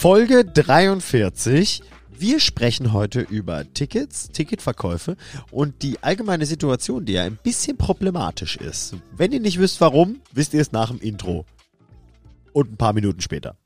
[0.00, 1.82] Folge 43.
[2.16, 5.16] Wir sprechen heute über Tickets, Ticketverkäufe
[5.50, 8.94] und die allgemeine Situation, die ja ein bisschen problematisch ist.
[9.16, 11.46] Wenn ihr nicht wisst warum, wisst ihr es nach dem Intro.
[12.52, 13.56] Und ein paar Minuten später.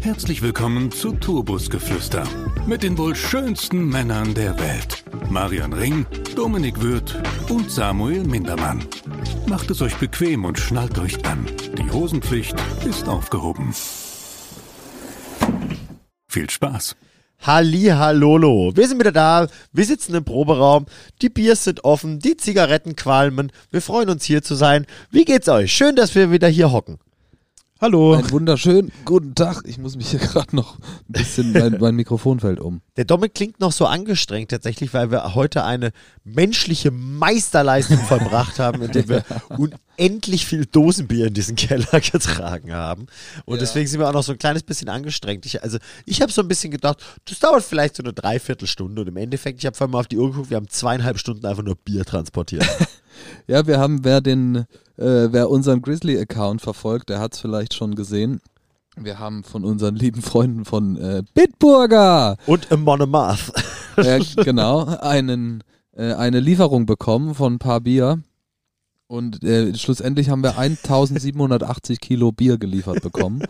[0.00, 2.22] Herzlich willkommen zu Tourbusgeflüster
[2.66, 5.04] mit den wohl schönsten Männern der Welt.
[5.28, 6.06] Marian Ring,
[6.36, 7.16] Dominik Würth
[7.48, 8.84] und Samuel Mindermann.
[9.46, 11.46] Macht es euch bequem und schnallt euch an.
[11.78, 12.54] Die Hosenpflicht
[12.84, 13.74] ist aufgehoben.
[16.28, 16.96] Viel Spaß.
[17.40, 18.72] Halli, hallolo.
[18.76, 19.48] Wir sind wieder da.
[19.72, 20.86] Wir sitzen im Proberaum.
[21.20, 22.20] Die Biers sind offen.
[22.20, 23.50] Die Zigaretten qualmen.
[23.70, 24.86] Wir freuen uns hier zu sein.
[25.10, 25.72] Wie geht's euch?
[25.72, 26.98] Schön, dass wir wieder hier hocken.
[27.82, 28.14] Hallo.
[28.14, 29.62] Einen wunderschönen guten Tag.
[29.66, 32.80] Ich muss mich hier gerade noch ein bisschen, mein, mein Mikrofon fällt um.
[32.96, 35.90] Der Dominik klingt noch so angestrengt tatsächlich, weil wir heute eine
[36.22, 39.24] menschliche Meisterleistung vollbracht haben, indem wir
[39.98, 43.06] unendlich viel Dosenbier in diesen Keller getragen haben.
[43.46, 43.62] Und Ja.
[43.62, 45.44] deswegen sind wir auch noch so ein kleines bisschen angestrengt.
[45.44, 49.02] Ich, also ich habe so ein bisschen gedacht, das dauert vielleicht so eine Dreiviertelstunde.
[49.02, 51.44] Und im Endeffekt, ich habe vorhin mal auf die Uhr geguckt, wir haben zweieinhalb Stunden
[51.46, 52.64] einfach nur Bier transportiert.
[53.46, 54.64] Ja, wir haben, wer den, äh,
[55.30, 58.40] wer unseren Grizzly-Account verfolgt, der hat es vielleicht schon gesehen.
[58.96, 63.52] Wir haben von unseren lieben Freunden von äh, Bitburger, Und a Monomath.
[63.96, 65.64] äh, genau, einen,
[65.96, 68.20] äh, eine Lieferung bekommen von ein paar Bier.
[69.12, 73.42] Und äh, schlussendlich haben wir 1780 Kilo Bier geliefert bekommen.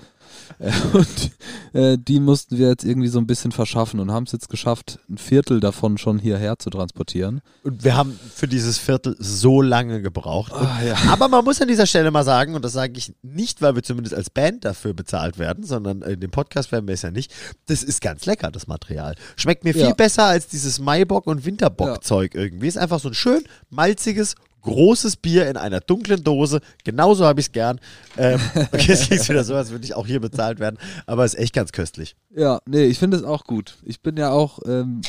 [0.59, 1.31] äh, und
[1.73, 4.99] äh, die mussten wir jetzt irgendwie so ein bisschen verschaffen und haben es jetzt geschafft,
[5.09, 7.43] ein Viertel davon schon hierher zu transportieren.
[7.63, 10.51] Und wir haben für dieses Viertel so lange gebraucht.
[10.53, 10.97] Und, Ah, ja.
[11.13, 13.85] Aber man muss an dieser Stelle mal sagen, und das sage ich nicht, weil wir
[13.85, 17.33] zumindest als Band dafür bezahlt werden, sondern in dem Podcast werden wir es ja nicht.
[17.67, 19.15] Das ist ganz lecker, das Material.
[19.37, 19.95] Schmeckt mir viel Ja.
[19.95, 22.67] besser als dieses Maibock- und Winterbock-Zeug irgendwie.
[22.67, 26.61] Ist einfach so ein schön malziges, großes Bier in einer dunklen Dose.
[26.85, 27.81] Genauso habe ich es gern.
[28.17, 28.41] Ähm,
[28.73, 31.55] okay, jetzt klingt wieder so, als würde ich auch hier bezahlt werden, aber ist echt
[31.55, 32.17] ganz köstlich.
[32.35, 33.77] Ja, nee, ich finde es auch gut.
[33.85, 35.03] Ich bin ja auch ähm,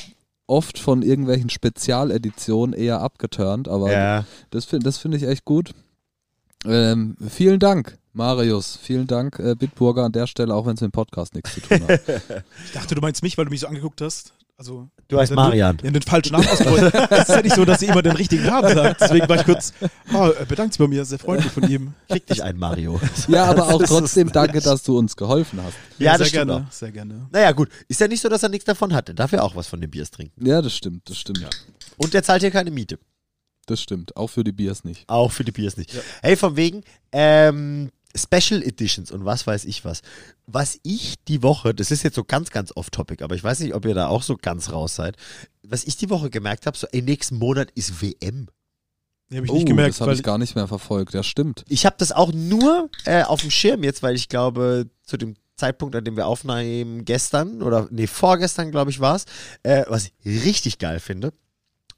[0.47, 5.73] oft von irgendwelchen Spezialeditionen eher abgeturnt, aber das finde das finde ich echt gut.
[6.65, 8.77] Ähm, vielen Dank, Marius.
[8.81, 11.61] Vielen Dank, äh, Bitburger, an der Stelle, auch wenn es mit dem Podcast nichts zu
[11.61, 12.01] tun hat.
[12.65, 14.33] Ich dachte, du meinst mich, weil du mich so angeguckt hast.
[14.63, 15.77] Also, Du heißt den- Marian.
[15.83, 16.93] Ja, den falschen Namen ausgeholt.
[17.11, 19.01] Es ist ja nicht so, dass sie immer den richtigen Namen sagt.
[19.01, 19.73] Deswegen war ich kurz,
[20.13, 21.93] oh, bedankt sich bei mir, sehr freundlich von ihm.
[22.07, 22.99] Krieg dich ein, Mario.
[23.27, 25.75] ja, aber auch trotzdem danke, dass du uns geholfen hast.
[25.99, 26.71] Ja, das sehr gerne, auch.
[26.71, 27.27] sehr gerne.
[27.31, 27.67] Naja, gut.
[27.89, 29.13] Ist ja nicht so, dass er nichts davon hatte.
[29.13, 30.45] Darf er auch was von dem Biers trinken.
[30.45, 31.45] Ja, das stimmt, das stimmt.
[31.97, 32.97] Und der zahlt hier keine Miete.
[33.65, 34.15] Das stimmt.
[34.15, 35.03] Auch für die Biers nicht.
[35.09, 35.91] Auch für die Biers nicht.
[36.21, 40.01] Hey, von wegen ähm, Special Editions und was weiß ich was.
[40.45, 43.73] Was ich die Woche, das ist jetzt so ganz, ganz off-topic, aber ich weiß nicht,
[43.73, 45.17] ob ihr da auch so ganz raus seid.
[45.63, 48.47] Was ich die Woche gemerkt habe, so, ey, nächsten Monat ist WM.
[49.31, 51.13] Die habe ich oh, nicht gemerkt, das habe ich gar nicht mehr verfolgt.
[51.13, 51.65] Ja, stimmt.
[51.67, 55.35] Ich habe das auch nur äh, auf dem Schirm jetzt, weil ich glaube, zu dem
[55.55, 59.25] Zeitpunkt, an dem wir aufnehmen, gestern oder nee, vorgestern, glaube ich, war es,
[59.63, 61.33] äh, was ich richtig geil finde.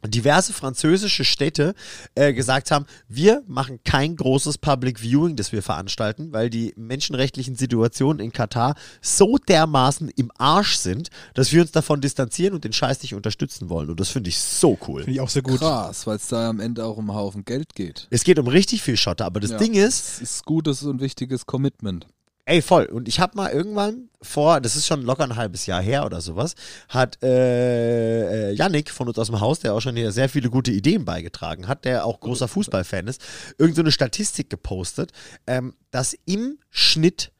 [0.07, 1.75] Diverse französische Städte
[2.15, 7.55] äh, gesagt haben, wir machen kein großes Public Viewing, das wir veranstalten, weil die menschenrechtlichen
[7.55, 12.73] Situationen in Katar so dermaßen im Arsch sind, dass wir uns davon distanzieren und den
[12.73, 13.89] Scheiß nicht unterstützen wollen.
[13.89, 15.01] Und das finde ich so cool.
[15.03, 15.59] finde ich auch sehr gut.
[15.59, 18.07] Krass, weil es da am Ende auch um einen Haufen Geld geht.
[18.09, 19.57] Es geht um richtig viel Schotter, aber das Ja.
[19.57, 22.07] Ding ist, Das ist gutes und wichtiges Commitment.
[22.47, 22.85] Ey, voll.
[22.85, 26.21] Und ich habe mal irgendwann vor, das ist schon locker ein halbes Jahr her oder
[26.21, 26.53] sowas,
[26.89, 30.51] hat äh, äh, Yannick von uns aus dem Haus, der auch schon hier sehr viele
[30.51, 33.23] gute Ideen beigetragen hat, der auch großer Fußballfan ist,
[33.57, 35.11] irgend so eine Statistik gepostet,
[35.47, 37.31] ähm, dass im Schnitt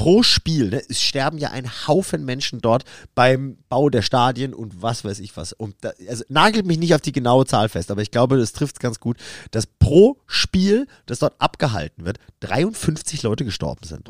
[0.00, 2.84] pro Spiel, ne, es sterben ja ein Haufen Menschen dort
[3.14, 5.52] beim Bau der Stadien und was weiß ich was.
[5.52, 8.52] Und da, also nagelt mich nicht auf die genaue Zahl fest, aber ich glaube, das
[8.52, 9.18] trifft es ganz gut,
[9.50, 14.08] dass pro Spiel, das dort abgehalten wird, 53 Leute gestorben sind.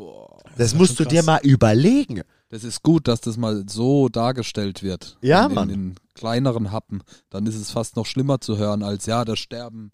[0.55, 2.21] das ist musst du dir mal überlegen.
[2.47, 5.17] Das ist gut, dass das mal so dargestellt wird.
[5.21, 5.69] Ja, in, Mann.
[5.69, 7.03] In den kleineren Happen.
[7.29, 9.91] Dann ist es fast noch schlimmer zu hören, als ja, da sterben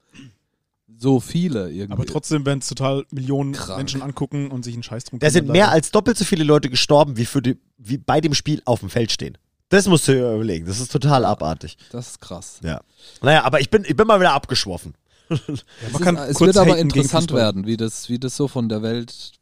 [0.88, 1.94] so viele irgendwie.
[1.94, 3.78] Aber trotzdem, wenn es total Millionen Krank.
[3.78, 6.70] Menschen angucken und sich einen Scheiß drum Da sind mehr als doppelt so viele Leute
[6.70, 9.38] gestorben, wie, für die, wie bei dem Spiel auf dem Feld stehen.
[9.70, 10.66] Das musst du dir überlegen.
[10.66, 11.78] Das ist total abartig.
[11.92, 12.60] das ist krass.
[12.64, 12.82] Ja.
[13.22, 14.94] Naja, aber ich bin, ich bin mal wieder abgeschwoffen.
[15.30, 18.48] Ja, Es, man kann ist, es wird aber interessant werden, wie das, wie das so
[18.48, 19.34] von der Welt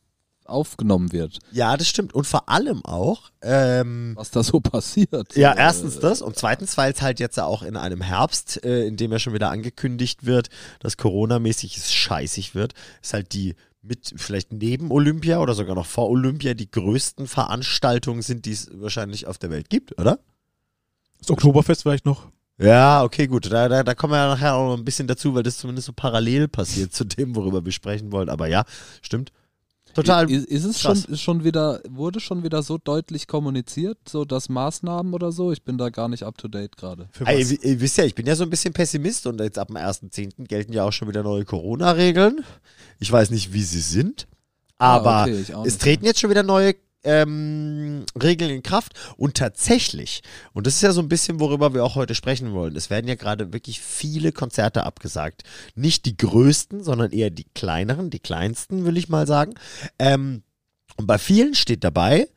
[0.45, 2.13] aufgenommen wird, Ja, das stimmt.
[2.13, 5.36] Und vor allem auch, ähm, was da so passiert.
[5.36, 8.97] ja, erstens das und zweitens, weil es halt jetzt auch in einem Herbst, äh, in
[8.97, 10.50] dem ja schon wieder angekündigt wird,
[10.80, 15.86] dass Corona-mäßig es scheißig wird, ist halt die mit vielleicht neben Olympia oder sogar noch
[15.86, 20.19] vor Olympia die größten Veranstaltungen sind, die es wahrscheinlich auf der Welt gibt, oder?
[21.19, 22.27] Das Oktoberfest vielleicht noch.
[22.57, 23.51] Ja, okay, gut.
[23.51, 25.88] Da, da, da kommen wir ja nachher auch noch ein bisschen dazu, weil das zumindest
[25.88, 28.30] so parallel passiert zu dem, worüber wir sprechen wollen.
[28.30, 28.63] Aber ja,
[29.01, 29.31] stimmt.
[29.95, 30.30] Total.
[30.30, 31.03] Ist, ist es krass.
[31.03, 35.51] schon, ist schon wieder, wurde schon wieder so deutlich kommuniziert, so dass Maßnahmen oder so?
[35.51, 37.07] Ich bin da gar nicht up to date gerade.
[37.25, 39.69] Ey, ihr, ihr wisst ja, ich bin ja so ein bisschen Pessimist und jetzt ab
[39.69, 40.47] dem 1.10.
[40.47, 42.44] gelten ja auch schon wieder neue Corona-Regeln.
[43.00, 44.27] Ich weiß nicht, wie sie sind,
[44.77, 46.75] Ah, aber okay, ich auch es treten jetzt schon wieder neue
[47.06, 50.22] ähm, Regeln in Kraft und tatsächlich,
[50.54, 53.07] und das ist ja so ein bisschen, worüber wir auch heute sprechen wollen, es werden
[53.07, 55.44] ja gerade wirklich viele Konzerte abgesagt.
[55.75, 59.54] Nicht die größten, sondern eher die kleineren, die kleinsten, will ich mal sagen.
[60.00, 60.44] Ähm,
[60.98, 62.28] und bei vielen steht dabei,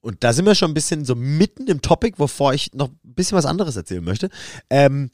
[0.00, 2.98] und da sind wir schon ein bisschen so mitten im Topic, wovor ich noch ein
[3.02, 4.28] bisschen was anderes erzählen möchte.
[4.68, 5.10] Ähm,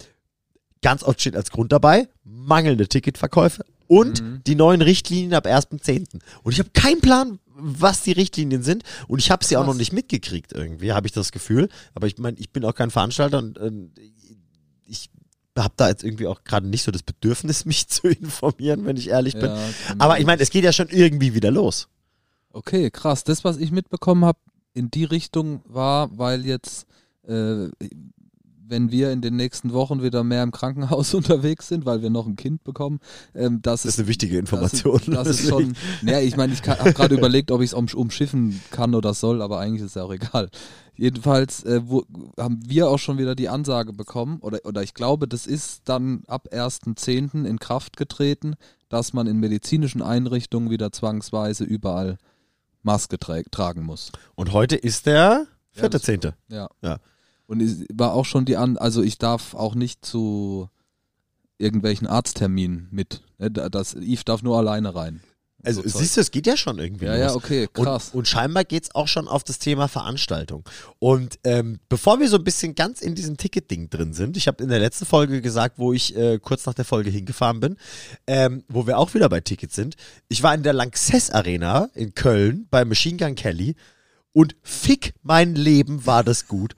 [0.83, 4.41] ganz oft steht als Grund dabei, mangelnde Ticketverkäufe und Mhm.
[4.47, 6.21] die neuen Richtlinien ab 1.10.
[6.43, 9.75] Und ich habe keinen Plan, was die Richtlinien sind und ich habe sie auch noch
[9.75, 11.69] nicht mitgekriegt irgendwie, habe ich das Gefühl.
[11.95, 13.71] Aber ich meine, ich bin auch kein Veranstalter und äh,
[14.87, 15.11] ich
[15.57, 19.09] habe da jetzt irgendwie auch gerade nicht so das Bedürfnis, mich zu informieren, wenn ich
[19.09, 19.51] ehrlich bin.
[19.51, 19.69] Ja,
[19.99, 21.89] Aber ich meine, es geht ja schon irgendwie wieder los.
[22.53, 23.25] Okay, krass.
[23.25, 24.39] Das, was ich mitbekommen habe,
[24.73, 26.87] in die Richtung war, weil jetzt,
[27.27, 27.69] äh,
[28.71, 32.27] wenn wir in den nächsten Wochen wieder mehr im Krankenhaus unterwegs sind, weil wir noch
[32.27, 33.01] ein Kind bekommen,
[33.35, 35.01] ähm, dass Das ist eine wichtige Information.
[35.07, 35.75] Das das ist schon.
[36.03, 39.43] Naja, ich meine, ich habe gerade überlegt, ob ich es um, umschiffen kann oder soll,
[39.43, 40.49] aber eigentlich ist es ja auch egal.
[40.95, 42.05] Jedenfalls äh, wo,
[42.39, 46.23] haben wir auch schon wieder die Ansage bekommen, oder, oder ich glaube, das ist dann
[46.27, 47.45] ab 1.10.
[47.47, 48.55] in Kraft getreten,
[48.89, 52.19] dass man in medizinischen Einrichtungen wieder zwangsweise überall
[52.83, 54.11] Maske tra tragen muss.
[54.35, 56.35] Und heute ist der Ja, vierte das- Zehnte.
[56.49, 56.69] Ja.
[56.83, 56.99] Ja.
[57.51, 60.69] Und es war auch schon die An, also ich darf auch nicht zu
[61.59, 63.23] irgendwelchen Arztterminen mit.
[63.39, 65.21] ne, da- Das, Yves darf nur alleine rein.
[65.65, 67.21] Also So siehst du, es geht ja schon irgendwie Ja, los.
[67.21, 68.11] ja, okay, krass.
[68.13, 70.63] Und, und scheinbar geht es auch schon auf das Thema Veranstaltung.
[71.01, 74.63] Und ähm, bevor wir so ein bisschen ganz in diesem Ticket-Ding drin sind, ich habe
[74.63, 77.77] in der letzten Folge gesagt, wo ich äh, kurz nach der Folge hingefahren bin,
[78.29, 79.97] ähm, wo wir auch wieder bei Tickets sind.
[80.29, 83.75] Ich war in der Lanxess Arena in Köln bei Machine Gun Kelly
[84.33, 86.77] und fick mein Leben war das gut.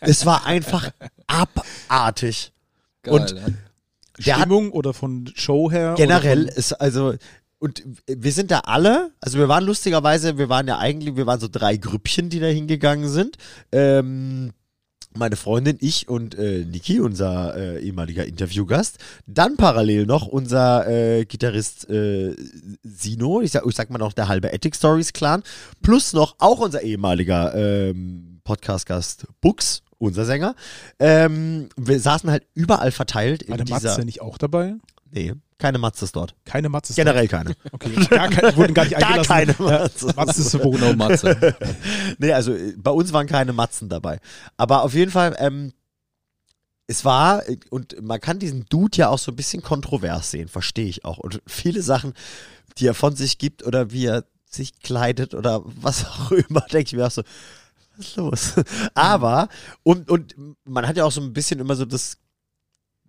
[0.00, 0.90] es war einfach
[1.26, 2.52] abartig.
[3.02, 3.46] Geil, und ja.
[4.26, 5.94] Der hat Stimmung oder von Show her?
[5.96, 7.14] generell ist also
[7.58, 11.40] und wir sind da alle, also wir waren lustigerweise, wir waren ja eigentlich, wir waren
[11.40, 13.38] so drei Grüppchen, die da hingegangen sind.
[13.72, 14.52] Ähm,
[15.16, 18.98] meine Freundin, ich und äh, Niki, unser äh, ehemaliger Interviewgast.
[19.26, 22.34] Dann parallel noch unser äh, Gitarrist äh,
[22.82, 25.42] Sino, ich sag, ich sag mal noch der halbe Attic Stories Clan,
[25.82, 30.54] plus noch auch unser ehemaliger ähm, Podcast-Gast Bux, unser Sänger.
[30.98, 33.68] Ähm, wir saßen halt überall verteilt in war der.
[33.68, 34.74] Matze nicht auch dabei?
[35.10, 36.34] Nee, keine Matzes dort.
[36.44, 36.94] Keine Matze.
[36.94, 37.54] Generell keine.
[37.72, 39.28] Okay, gar keine, wurden gar nicht Gar eingelassen.
[39.28, 40.16] keine Matzes.
[40.16, 41.56] Matze ist so No Matze.
[42.18, 44.20] Nee, also äh, bei uns waren keine Matzen dabei.
[44.56, 45.72] Aber auf jeden Fall, ähm,
[46.86, 50.48] es war, äh, und man kann diesen Dude ja auch so ein bisschen kontrovers sehen,
[50.48, 51.18] verstehe ich auch.
[51.18, 52.14] Und viele Sachen,
[52.78, 56.88] die er von sich gibt oder wie er sich kleidet oder was auch immer, denke
[56.88, 57.22] ich mir auch so,
[57.96, 58.52] was ist los?
[58.94, 59.48] Aber,
[59.82, 60.34] und, und
[60.64, 62.18] man hat ja auch so ein bisschen immer so das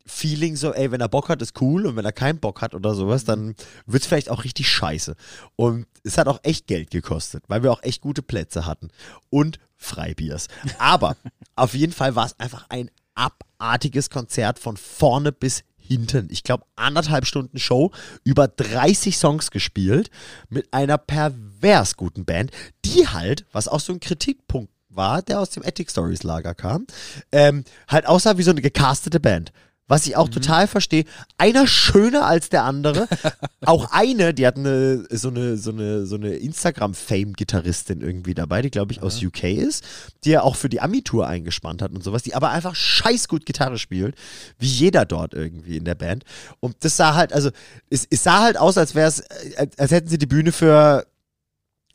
[0.08, 2.76] Feeling so, ey, wenn er Bock hat, ist cool und wenn er keinen Bock hat
[2.76, 3.56] oder sowas, dann
[3.86, 5.16] wird es vielleicht auch richtig scheiße.
[5.56, 8.90] Und es hat auch echt Geld gekostet, weil wir auch echt gute Plätze hatten
[9.30, 10.48] und Freibiers.
[10.78, 11.18] Aber
[11.56, 16.28] auf jeden Fall war es einfach ein abartiges Konzert von vorne bis hinten.
[16.32, 17.92] Ich glaube, anderthalb Stunden Show,
[18.24, 20.10] über 30 Songs gespielt,
[20.50, 22.52] mit einer pervers guten Band,
[22.84, 26.88] die halt, was auch so ein Kritikpunkt war, der aus dem Attic Stories Lager kam,
[27.32, 29.52] ähm, halt aussah wie so eine gecastete Band.
[29.88, 31.06] Was ich auch total verstehe.
[31.38, 33.08] Einer schöner als der andere.
[33.66, 38.72] auch eine, die hat eine, so eine, so eine, so eine Instagram-Fame-Gitarristin irgendwie dabei, die
[38.72, 39.84] glaube ich aus UK ist,
[40.24, 43.46] die ja auch für die Ami-Tour eingespannt hat und sowas, die aber einfach scheiß gut
[43.46, 44.16] Gitarre spielt,
[44.58, 46.24] wie jeder dort irgendwie in der Band.
[46.60, 47.52] Und das sah halt, also,
[47.92, 49.24] es, es sah halt aus, als wäre es,
[49.56, 51.06] als, als hätten sie die Bühne für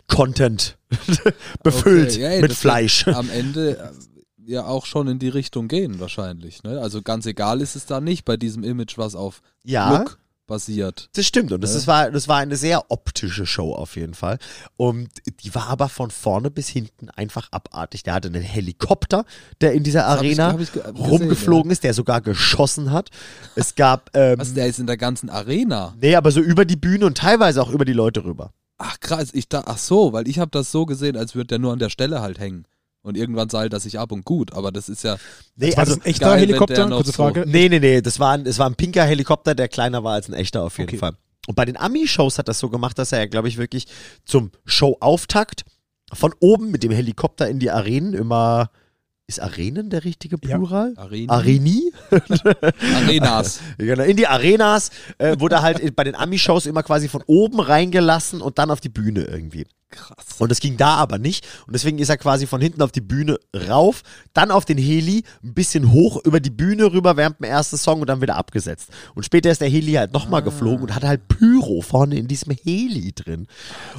[0.07, 0.77] Content
[1.63, 3.07] befüllt Okay, ja, ey, mit Fleisch.
[3.09, 3.89] Am Ende äh,
[4.47, 6.63] ja auch schon in die Richtung gehen wahrscheinlich.
[6.63, 6.81] Ne?
[6.81, 9.99] Also ganz egal ist es da nicht bei diesem Image, was auf Ja.
[9.99, 11.11] Look basiert.
[11.13, 14.39] Das stimmt und das, ist, war, das war eine sehr optische Show auf jeden Fall.
[14.77, 15.09] Und
[15.45, 18.03] die war aber von vorne bis hinten einfach abartig.
[18.03, 19.25] Der hatte einen Helikopter,
[19.61, 22.91] der in dieser hab ich- Arena hab ich ge- gesehen, rumgeflogen ist, der sogar geschossen
[22.91, 23.11] hat.
[23.55, 25.95] Es gab, ähm, Was, der ist in der ganzen Arena.
[26.01, 28.53] nee, aber so über die Bühne und teilweise auch über die Leute rüber.
[28.77, 31.59] Ach krass, ich da, ach so, weil ich habe das so gesehen, als würde der
[31.61, 32.65] nur an der Stelle halt hängen.
[33.03, 35.17] Und irgendwann seilt er sich ab und gut, aber das ist ja,
[35.57, 36.87] Nee, War also, ein echter geil, Helikopter?
[36.89, 37.45] Kurze so- Frage.
[37.47, 40.29] nee, nee, nee, das war, ein, das war ein pinker Helikopter, der kleiner war als
[40.29, 40.99] ein echter auf jeden Okay.
[40.99, 41.13] Fall.
[41.47, 43.87] Und bei den Ami-Shows hat das so gemacht, dass er ja, glaube ich, wirklich
[44.27, 45.65] zum Show-Auftakt
[46.13, 48.71] von oben mit dem Helikopter in die Arenen immer
[49.27, 50.93] ist Arenen der richtige Plural?
[50.97, 51.31] Arenen.
[51.31, 51.93] Areni?
[52.97, 53.61] Arenas.
[53.79, 58.41] Genau, in die Arenas äh, wurde halt bei den Ami-Shows immer quasi von oben reingelassen
[58.41, 59.67] und dann auf die Bühne irgendwie.
[59.91, 60.37] Krass.
[60.39, 61.47] Und das ging da aber nicht.
[61.67, 65.25] Und deswegen ist er quasi von hinten auf die Bühne rauf, dann auf den Heli,
[65.43, 68.91] ein bisschen hoch über die Bühne rüber während dem ersten Song und dann wieder abgesetzt.
[69.17, 72.53] Und später ist der Heli halt nochmal geflogen und hat halt Pyro vorne in diesem
[72.53, 73.49] Heli drin.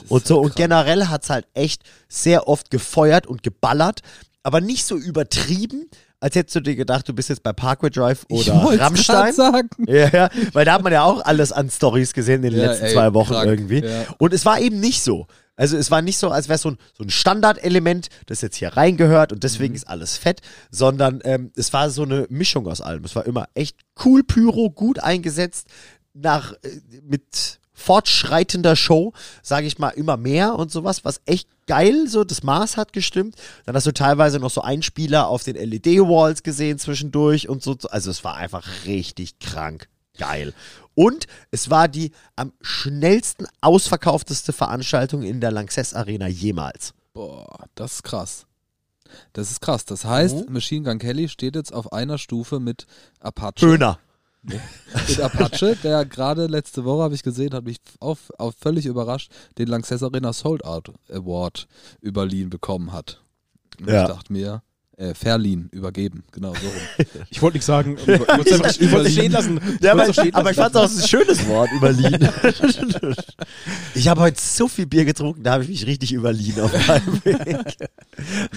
[0.08, 4.02] Und so, und generell hat's halt echt sehr oft gefeuert und geballert,
[4.44, 5.90] aber nicht so übertrieben,
[6.22, 9.34] als hättest du dir gedacht, du bist jetzt bei Parkway Drive Ich oder wollt's Rammstein.
[9.34, 9.70] sagen.
[9.88, 12.68] Ja, ja, weil da hat man ja auch alles an Stories gesehen in den Ja,
[12.68, 13.84] letzten ey, zwei Wochen krank, irgendwie.
[13.84, 14.06] ja.
[14.20, 15.28] Und es war eben nicht so.
[15.58, 18.56] Also es war nicht so, als wäre es so ein, so ein Standardelement, das jetzt
[18.56, 19.42] hier reingehört und Mhm.
[19.42, 23.04] deswegen ist alles fett, sondern ähm, es war so eine Mischung aus allem.
[23.04, 25.68] Es war immer echt cool Pyro, gut eingesetzt,
[26.14, 26.70] nach äh,
[27.04, 29.14] mit fortschreitender Show,
[29.44, 33.36] sage ich mal, immer mehr und sowas, was echt geil, so das Maß hat gestimmt.
[33.66, 37.78] Dann hast du teilweise noch so Einspieler auf den LED-Walls gesehen zwischendurch und so.
[37.90, 39.88] Also es war einfach richtig krank
[40.18, 40.54] geil.
[40.96, 46.94] Und es war die am schnellsten ausverkaufteste Veranstaltung in der Lanxess Arena jemals.
[47.14, 48.46] Boah, das ist krass.
[49.32, 49.86] Das ist krass.
[49.86, 50.54] Das heißt, Mhm.
[50.54, 52.86] Machine Gun Kelly steht jetzt auf einer Stufe mit
[53.22, 53.66] Apache.
[53.66, 53.98] Höhner.
[54.44, 59.32] Mit Apache, der gerade letzte Woche, habe ich gesehen, hat mich auf, auf völlig überrascht,
[59.58, 61.68] den Lanxess Arena Sold Out Award
[62.02, 63.22] überliehen bekommen hat.
[63.80, 64.04] Und Ja.
[64.04, 64.64] ich dachte mir,
[64.98, 67.06] äh, verliehen, übergeben, genau so rum.
[67.30, 68.08] Ich wollte nicht sagen, ich
[68.92, 69.60] wollte es stehen lassen.
[69.76, 70.74] Ich Ja, aber, stehen aber ich lassen.
[70.74, 72.28] fand es auch ein schönes Wort, überliehen.
[73.96, 77.26] ich habe heute so viel Bier getrunken, da habe ich mich richtig überliehen auf meinem
[77.26, 77.78] Weg.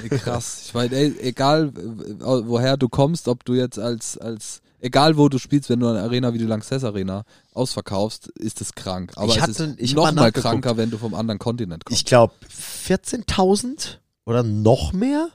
[0.03, 0.65] Nee, Krass.
[0.67, 5.39] Ich meine, egal äh, woher du kommst, ob du jetzt als, als egal wo du
[5.39, 9.13] spielst, wenn du eine Arena wie die Lanxess Arena ausverkaufst, ist es krank.
[9.17, 12.01] Aber Ich es hatte- ist ich noch mal kranker, wenn du vom anderen Kontinent kommst.
[12.01, 15.29] Ich glaube 14.000 oder noch mehr?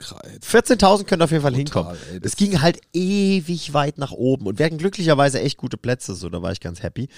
[0.00, 2.20] Kra- 14.000 können auf jeden Fall Brutal, hinkommen.
[2.22, 6.28] es ging halt ewig weit nach oben und wir hatten glücklicherweise echt gute Plätze, so
[6.28, 7.08] da war ich ganz happy.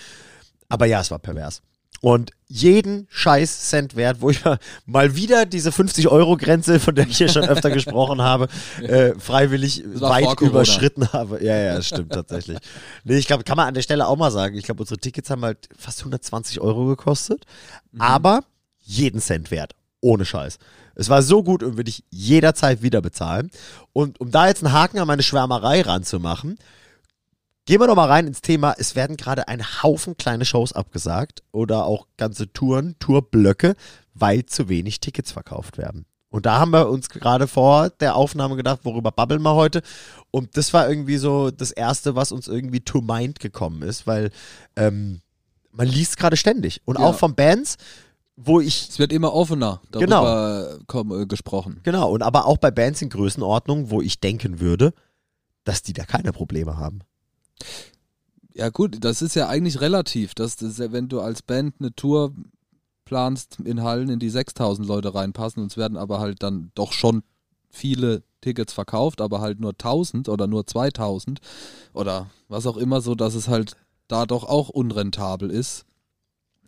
[0.68, 1.62] Aber ja, es war pervers.
[2.00, 4.40] Und jeden scheiß Cent wert, wo ich
[4.86, 8.48] mal wieder diese 50-Euro-Grenze, von der ich hier schon öfter gesprochen habe,
[8.82, 11.42] äh, freiwillig weit überschritten habe.
[11.44, 12.58] Ja, ja, das stimmt tatsächlich.
[13.04, 15.28] Nee, ich glaube, kann man an der Stelle auch mal sagen, ich glaube, unsere Tickets
[15.30, 17.44] haben halt fast 120 Euro gekostet,
[17.92, 18.00] Mhm.
[18.00, 18.40] aber
[18.80, 19.74] jeden Cent wert.
[20.00, 20.58] Ohne Scheiß.
[20.94, 23.50] Es war so gut und würde ich jederzeit wieder bezahlen.
[23.92, 26.58] Und um da jetzt einen Haken an meine Schwärmerei ranzumachen,
[27.68, 28.75] gehen wir doch mal rein ins Thema.
[28.78, 33.76] Es werden gerade ein Haufen kleine Shows abgesagt oder auch ganze Touren, Tourblöcke,
[34.14, 36.06] weil zu wenig Tickets verkauft werden.
[36.30, 39.82] Und da haben wir uns gerade vor der Aufnahme gedacht, worüber babbeln wir heute.
[40.30, 44.30] Und das war irgendwie so das Erste, was uns irgendwie to mind gekommen ist, weil
[44.75, 45.20] ähm,
[45.70, 46.80] man liest gerade ständig.
[46.87, 47.04] Und Ja.
[47.04, 47.76] auch von Bands,
[48.34, 51.80] wo ich Es wird immer offener darüber komm, äh, gesprochen.
[51.82, 54.94] Genau, und aber auch bei Bands in Größenordnung, wo ich denken würde,
[55.64, 57.00] dass die da keine Probleme haben.
[58.54, 61.94] Ja gut, das ist ja eigentlich relativ, dass das ja, wenn du als Band eine
[61.94, 62.32] Tour
[63.04, 66.92] planst in Hallen, in die 6000 Leute reinpassen und es werden aber halt dann doch
[66.92, 67.22] schon
[67.70, 71.40] viele Tickets verkauft, aber halt nur 1000 oder nur 2000
[71.92, 73.76] oder was auch immer, so dass es halt
[74.08, 75.84] da doch auch unrentabel ist.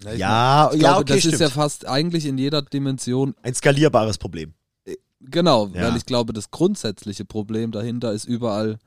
[0.01, 1.35] ich Ja, Ich ja, glaube, okay, das stimmt.
[1.35, 4.55] ist ja fast eigentlich in jeder Dimension Ein skalierbares Problem.
[5.23, 5.83] Genau, Ja.
[5.89, 8.79] weil ich glaube, das grundsätzliche Problem dahinter ist überall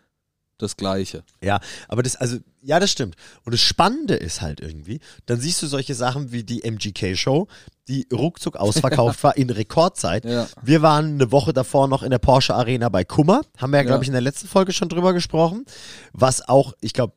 [0.58, 1.24] das Gleiche.
[1.42, 3.16] Ja, aber das, also, ja, das stimmt.
[3.44, 7.48] Und das Spannende ist halt irgendwie, dann siehst du solche Sachen wie die MGK-Show,
[7.88, 10.26] die ruckzuck ausverkauft war in Rekordzeit.
[10.26, 10.48] Ja.
[10.62, 13.42] Wir waren eine Woche davor noch in der Porsche Arena bei Kummer.
[13.58, 14.02] Haben wir ja, glaube Ja.
[14.04, 15.66] ich, in der letzten Folge schon drüber gesprochen.
[16.14, 17.16] Was auch, ich glaube,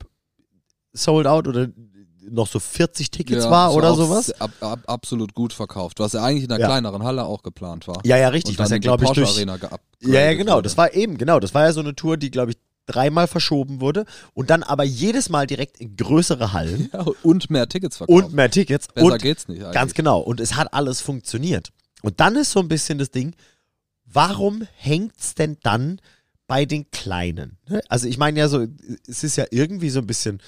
[0.93, 1.69] sold out oder
[2.28, 4.33] noch so 40 Tickets Ja, war oder sowas.
[4.40, 6.66] Ab, ab, absolut gut verkauft, was ja eigentlich in einer Ja.
[6.66, 8.00] kleineren Halle auch geplant war.
[8.05, 8.55] Ja, ja, richtig.
[8.59, 9.57] Und Was ja, glaube ich, durch, Arena
[10.00, 10.55] Ja, ja, genau.
[10.57, 10.62] wurde.
[10.64, 11.38] Das war eben, genau.
[11.38, 14.85] Das war ja so eine Tour, die, glaube ich, dreimal verschoben wurde und dann aber
[14.85, 18.25] jedes Mal direkt in größere Hallen ja, und mehr Tickets verkauft.
[18.25, 18.88] und mehr Tickets.
[18.88, 19.75] Besser und geht's nicht eigentlich.
[19.75, 20.21] Ganz genau.
[20.21, 21.71] Und es hat alles funktioniert.
[22.02, 23.35] Und dann ist so ein bisschen das Ding,
[24.05, 26.00] warum hängt's denn dann
[26.47, 27.59] bei den Kleinen?
[27.69, 27.81] Ne?
[27.88, 28.66] Also ich meine ja so,
[29.07, 30.40] es ist ja irgendwie so ein bisschen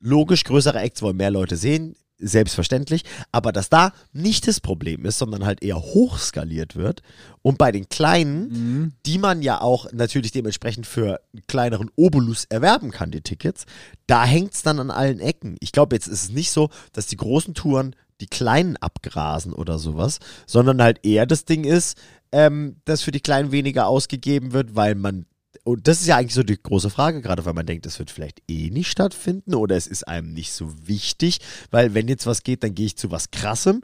[0.00, 5.18] logisch, größere Acts wollen mehr Leute sehen, selbstverständlich, aber dass da nicht das Problem ist,
[5.18, 7.02] sondern halt eher hochskaliert wird
[7.42, 8.92] und bei den Kleinen, Mhm.
[9.06, 13.66] die man ja auch natürlich dementsprechend für einen kleineren Obolus erwerben kann, die Tickets,
[14.06, 15.56] da hängt's dann an allen Ecken.
[15.60, 19.78] Ich glaube, jetzt ist es nicht so, dass die großen Touren die Kleinen abgrasen oder
[19.78, 21.98] sowas, sondern halt eher das Ding ist,
[22.30, 25.26] ähm, dass für die Kleinen weniger ausgegeben wird, weil man
[25.64, 28.10] und das ist ja eigentlich so die große Frage, gerade weil man denkt, das wird
[28.10, 31.38] vielleicht eh nicht stattfinden oder es ist einem nicht so wichtig,
[31.70, 33.82] weil wenn jetzt was geht, dann gehe ich zu was Krassem.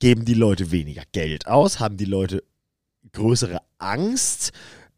[0.00, 1.80] Geben die Leute weniger Geld aus?
[1.80, 2.42] Haben die Leute
[3.12, 4.52] größere Angst?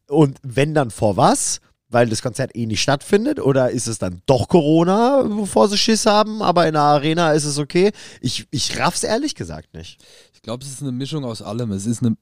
[0.08, 1.60] Und wenn dann vor was?
[1.88, 3.38] Weil das Konzert eh nicht stattfindet?
[3.38, 7.44] Oder ist es dann doch Corona, bevor sie Schiss haben, aber in der Arena ist
[7.44, 7.92] es okay?
[8.20, 10.02] Ich, ich raff's ehrlich gesagt nicht.
[10.34, 11.70] Ich glaube, es ist eine Mischung aus allem.
[11.70, 12.16] Es ist eine,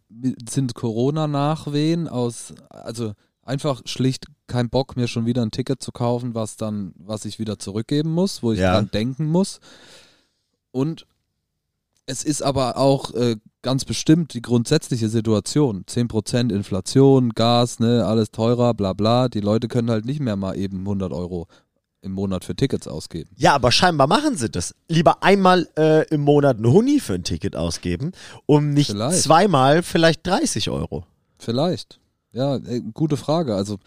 [0.47, 6.35] sind Corona-Nachwehen aus, also einfach schlicht kein Bock, mir schon wieder ein Ticket zu kaufen,
[6.35, 8.73] was dann, was ich wieder zurückgeben muss, wo ich Ja.
[8.75, 9.61] dran denken muss.
[10.71, 11.07] Und
[12.07, 15.85] es ist aber auch äh, ganz bestimmt die grundsätzliche Situation.
[15.87, 19.29] 10% Inflation, Gas, ne, alles teurer, bla bla.
[19.29, 21.47] Die Leute können halt nicht mehr mal eben 100 Euro
[22.03, 23.31] im Monat für Tickets ausgeben.
[23.37, 24.75] Ja, aber scheinbar machen sie das.
[24.89, 28.13] Lieber einmal äh, im Monat eine Huni für ein Ticket ausgeben,
[28.45, 29.23] um nicht Vielleicht.
[29.23, 31.07] zweimal vielleicht 30 Euro.
[31.39, 31.99] Vielleicht.
[32.35, 33.55] Ja, äh, gute Frage.
[33.55, 33.79] Also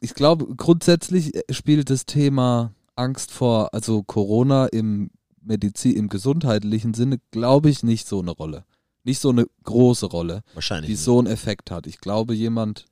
[0.00, 5.10] ich glaube, grundsätzlich äh, spielt das Thema Angst vor, also Corona im
[5.42, 8.64] Medizin, im gesundheitlichen Sinne, glaube ich, nicht so eine Rolle.
[9.04, 10.88] Nicht so eine große Rolle, Wahrscheinlich.
[10.88, 11.02] die nicht.
[11.02, 11.86] so einen Effekt hat.
[11.86, 12.86] Ich glaube, jemand,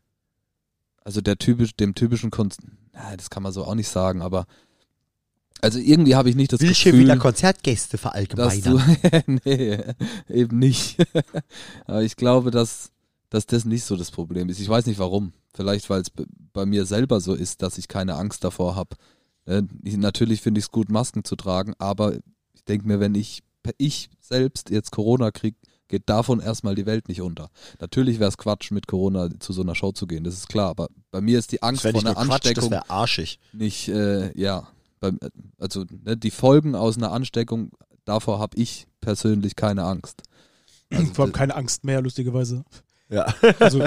[1.04, 2.60] also der typisch, dem typischen Kunst,
[2.92, 4.46] na, das kann man so auch nicht sagen, aber
[5.60, 8.96] also irgendwie habe ich nicht das Will Gefühl, wieder Konzertgäste dass verallgemeinern?
[9.26, 9.78] du, nee,
[10.28, 10.96] eben nicht.
[11.86, 12.92] Aber ich glaube, dass,
[13.30, 14.60] dass das nicht so das Problem ist.
[14.60, 15.32] Ich weiß nicht warum.
[15.54, 16.10] Vielleicht, weil es
[16.52, 18.96] bei mir selber so ist, dass ich keine Angst davor habe.
[19.46, 22.14] Natürlich finde ich es gut, Masken zu tragen, aber
[22.52, 23.42] ich denke mir, wenn ich,
[23.78, 25.56] ich selbst jetzt Corona kriege,
[25.88, 27.50] geht davon erstmal die Welt nicht unter.
[27.80, 30.68] Natürlich wäre es Quatsch, mit Corona zu so einer Show zu gehen, das ist klar,
[30.68, 33.40] aber bei mir ist die Angst Das vor einer Quatsch, das Ansteckung wäre arschig.
[33.52, 34.68] nicht, äh, ja,
[35.00, 37.70] beim, äh, also ne, die Folgen aus einer Ansteckung,
[38.04, 40.22] davor habe ich persönlich keine Angst.
[40.90, 42.64] Also, Vor allem keine Angst mehr, lustigerweise.
[43.10, 43.26] Ja.
[43.58, 43.78] Also,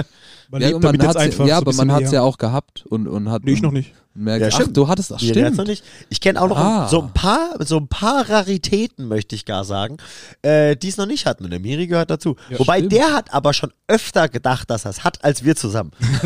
[0.50, 2.22] man ja, lebt und damit man jetzt einfach ja, so aber man hat es ja
[2.22, 3.94] auch gehabt und, und hat Nee, ich noch nicht.
[4.14, 4.76] merkt, Ja, ach, stimmt.
[4.76, 5.68] du hattest, ach, Die jetzt noch stimmt.
[5.68, 5.84] nicht.
[6.10, 6.88] Ich kenne auch noch Ah.
[6.88, 9.96] so ein paar, so ein paar Raritäten, möchte ich gar sagen,
[10.42, 11.44] äh, die es noch nicht hatten.
[11.44, 12.36] Und der Miri gehört dazu.
[12.50, 12.92] Ja, Wobei stimmt.
[12.92, 15.92] der hat aber schon öfter gedacht, dass er es hat, als wir zusammen.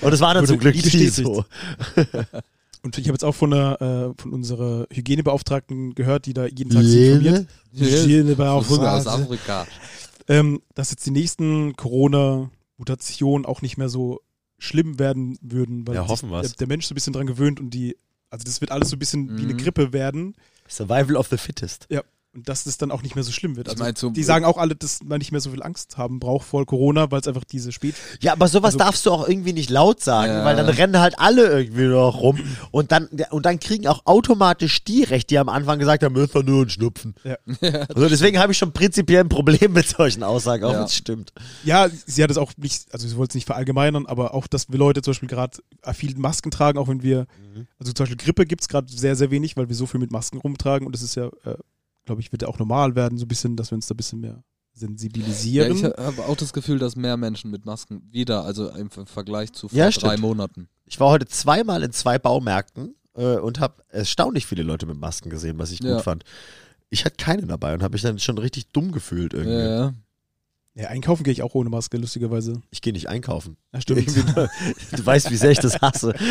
[0.00, 1.14] Und es war dann Wurde zum Glück bestätigt.
[1.14, 1.44] so.
[2.82, 3.80] Und ich habe jetzt auch von, einer,
[4.16, 7.46] äh, von unserer Hygienebeauftragten gehört, die da jeden Tag sich informiert.
[7.78, 9.10] Rüber aus Hygienebeauftragte.
[9.10, 9.66] Afrika.
[10.30, 14.20] Ähm, dass jetzt die nächsten Corona-Mutationen auch nicht mehr so
[14.58, 17.70] schlimm werden würden, weil Ja, hoffen der, der Mensch so ein bisschen dran gewöhnt und
[17.70, 17.96] die,
[18.30, 19.58] also das wird alles so ein bisschen wie eine Mhm.
[19.58, 20.36] Grippe werden
[20.68, 21.88] Survival of the fittest.
[22.32, 23.68] Und dass das dann auch nicht mehr so schlimm wird.
[23.68, 26.20] Also mein, so- die sagen auch alle, dass man nicht mehr so viel Angst haben
[26.20, 27.96] braucht vor Corona, weil es einfach diese Spät...
[28.20, 30.44] Ja, aber sowas Also- darfst du auch irgendwie nicht laut sagen, Ja.
[30.44, 32.38] weil dann rennen halt alle irgendwie noch rum
[32.70, 36.34] und dann, und dann kriegen auch automatisch die recht, die am Anfang gesagt haben, ist
[36.36, 37.14] doch nur ein Schnupfen.
[37.24, 37.36] Ja.
[37.88, 40.78] Also deswegen habe ich schon prinzipiell ein Problem mit solchen Aussagen, auch Ja.
[40.78, 41.32] wenn es stimmt.
[41.64, 44.68] Ja, sie hat es auch nicht, also sie wollte es nicht verallgemeinern, aber auch, dass
[44.70, 45.58] wir Leute zum Beispiel gerade
[45.94, 47.66] viel Masken tragen, auch wenn wir, Mhm.
[47.80, 50.12] also zum Beispiel Grippe gibt es gerade sehr, sehr wenig, weil wir so viel mit
[50.12, 51.56] Masken rumtragen und das ist ja, äh,
[52.04, 53.96] glaube ich, wird ja auch normal werden, so ein bisschen, dass wir uns da ein
[53.96, 54.42] bisschen mehr Ja,
[54.74, 55.76] sensibilisieren.
[55.76, 59.52] ich habe auch das Gefühl, dass mehr Menschen mit Masken wieder, also im Ver- Vergleich
[59.52, 60.20] zu vor Ja, drei stimmt.
[60.20, 60.68] Monaten.
[60.86, 65.30] Ich war heute zweimal in zwei Baumärkten äh, und habe erstaunlich viele Leute mit Masken
[65.30, 65.94] gesehen, was ich Ja.
[65.96, 66.24] gut fand.
[66.88, 69.58] Ich hatte keine dabei und habe mich dann schon richtig dumm gefühlt irgendwie.
[69.58, 69.94] Ja,
[70.80, 72.60] ja, einkaufen gehe ich auch ohne Maske, lustigerweise.
[72.70, 73.56] Ich gehe nicht einkaufen.
[73.72, 74.06] Ja, stimmt.
[74.96, 76.14] Du weißt, wie sehr ich das hasse.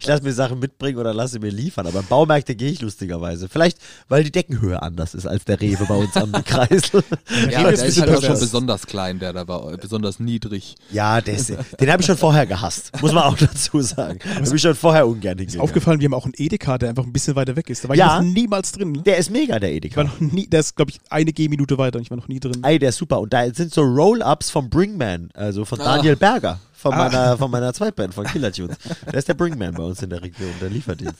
[0.00, 1.86] Ich lasse mir Sachen mitbringen oder lasse mir liefern.
[1.86, 3.48] Aber in Baumärkte gehe ich lustigerweise.
[3.48, 7.02] Vielleicht, weil die Deckenhöhe anders ist als der Rewe bei uns am Kreisel.
[7.50, 10.76] ja Rewe der ist ist halt auch schon besonders klein, der da war, besonders niedrig.
[10.90, 12.92] Ja, der ist, den habe ich schon vorher gehasst.
[13.00, 14.18] Muss man auch dazu sagen.
[14.34, 15.60] Da bin ich schon vorher ungern Ist hingegangen.
[15.62, 17.84] aufgefallen, wir haben auch einen Edeka, der einfach ein bisschen weiter weg ist.
[17.84, 18.18] Da war Ja.
[18.20, 19.02] ich noch niemals drin.
[19.04, 19.96] Der ist mega, der Ich Edeka.
[19.96, 22.40] war noch nie, der ist, glaube ich, eine Gehminute weiter und ich war noch nie
[22.40, 22.62] drin.
[22.62, 23.20] Ey, der ist super.
[23.20, 25.96] Und da sind so Roll-Ups vom Bringman, also von Ah.
[25.96, 26.96] Daniel Berger, von Ah.
[27.08, 28.76] meiner, von meiner Zweitband, von Killer Tunes.
[29.06, 31.16] Der ist der Bringman bei uns in der Region, der Lieferdienst.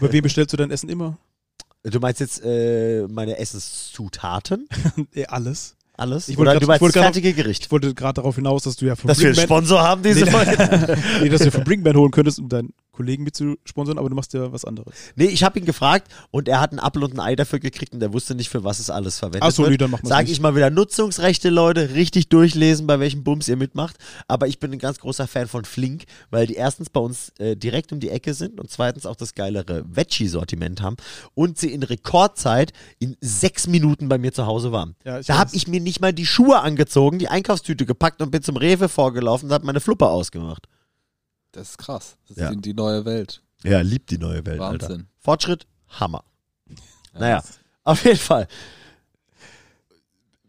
[0.00, 1.16] Bei wem bestellst du dein Essen immer?
[1.82, 4.68] Du meinst jetzt äh, meine Essenszutaten?
[5.28, 5.74] Alles.
[5.98, 6.28] Alles?
[6.28, 7.64] Ich wollte Oder grad- du meinst ich wollte das grad- fertige Gericht?
[7.64, 10.24] Ich wollte gerade darauf hinaus, dass du ja von Dass wir einen Sponsor haben, diese
[10.26, 10.98] Nee, Folge.
[11.22, 14.16] nee, dass du von Brinkman holen könntest, um deinen Kollegen mit zu sponsern, aber du
[14.16, 14.94] machst ja was anderes.
[15.14, 17.94] Nee, ich habe ihn gefragt und er hat einen Apfel und ein Ei dafür gekriegt
[17.94, 19.82] und er wusste nicht, für was es alles verwendet Achso, nee, wird.
[19.82, 20.32] dann machen wir Sag nicht.
[20.32, 23.96] ich mal wieder Nutzungsrechte, Leute, richtig durchlesen, bei welchem Bums ihr mitmacht.
[24.28, 27.56] Aber ich bin ein ganz großer Fan von Flink, weil die erstens bei uns äh,
[27.56, 30.96] direkt um die Ecke sind und zweitens auch das geilere Veggie-Sortiment haben
[31.34, 34.96] und sie in Rekordzeit in sechs Minuten bei mir zu Hause waren.
[35.04, 38.42] Ja, da habe ich mir nicht mal die Schuhe angezogen, die Einkaufstüte gepackt und bin
[38.42, 40.66] zum Rewe vorgelaufen und habe meine Fluppe ausgemacht.
[41.56, 42.16] Das ist krass.
[42.28, 42.48] Das Ja.
[42.50, 43.42] ist die, die neue Welt.
[43.62, 44.88] Ja, liebt die neue Welt, Alter.
[44.88, 45.06] Wahnsinn.
[45.18, 46.22] Fortschritt, Hammer.
[47.14, 47.18] Ja.
[47.20, 47.42] Naja,
[47.84, 48.46] auf jeden Fall.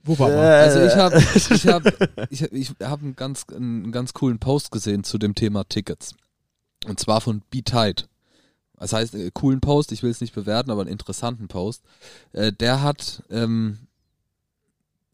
[0.04, 0.38] Wo war man?
[0.38, 4.72] Also ich Äh, habe ich hab, ich, ich hab einen, ganz, einen ganz coolen Post
[4.72, 6.13] gesehen zu dem Thema Tickets.
[6.86, 8.08] Und zwar von Be Tight.
[8.78, 11.84] Das heißt, äh, coolen Post, ich will es nicht bewerten, aber einen interessanten Post.
[12.34, 13.80] Äh, der hat ähm,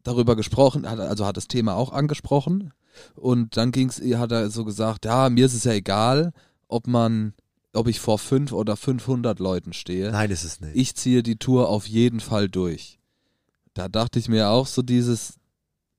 [0.02, 2.72] darüber gesprochen, hat, also hat das Thema auch angesprochen.
[3.14, 6.32] Und dann ging's, hat er so gesagt, ja, mir ist es ja egal,
[6.68, 7.34] ob man,
[7.72, 10.10] ob ich vor fünf oder 500 Leuten stehe.
[10.10, 10.76] Nein, ist es nicht.
[10.76, 12.98] Ich ziehe die Tour auf jeden Fall durch.
[13.74, 15.38] Da dachte ich mir auch so dieses,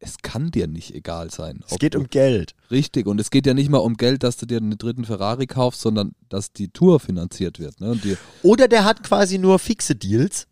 [0.06, 1.64] es kann dir nicht egal sein.
[1.70, 2.54] es geht um Geld.
[2.70, 5.48] Richtig, und es geht ja nicht mal um Geld, dass du dir einen dritten Ferrari
[5.48, 7.82] kaufst, sondern dass die Tour finanziert wird.
[7.82, 8.00] Ne?
[8.44, 10.48] Oder der hat quasi nur fixe Deals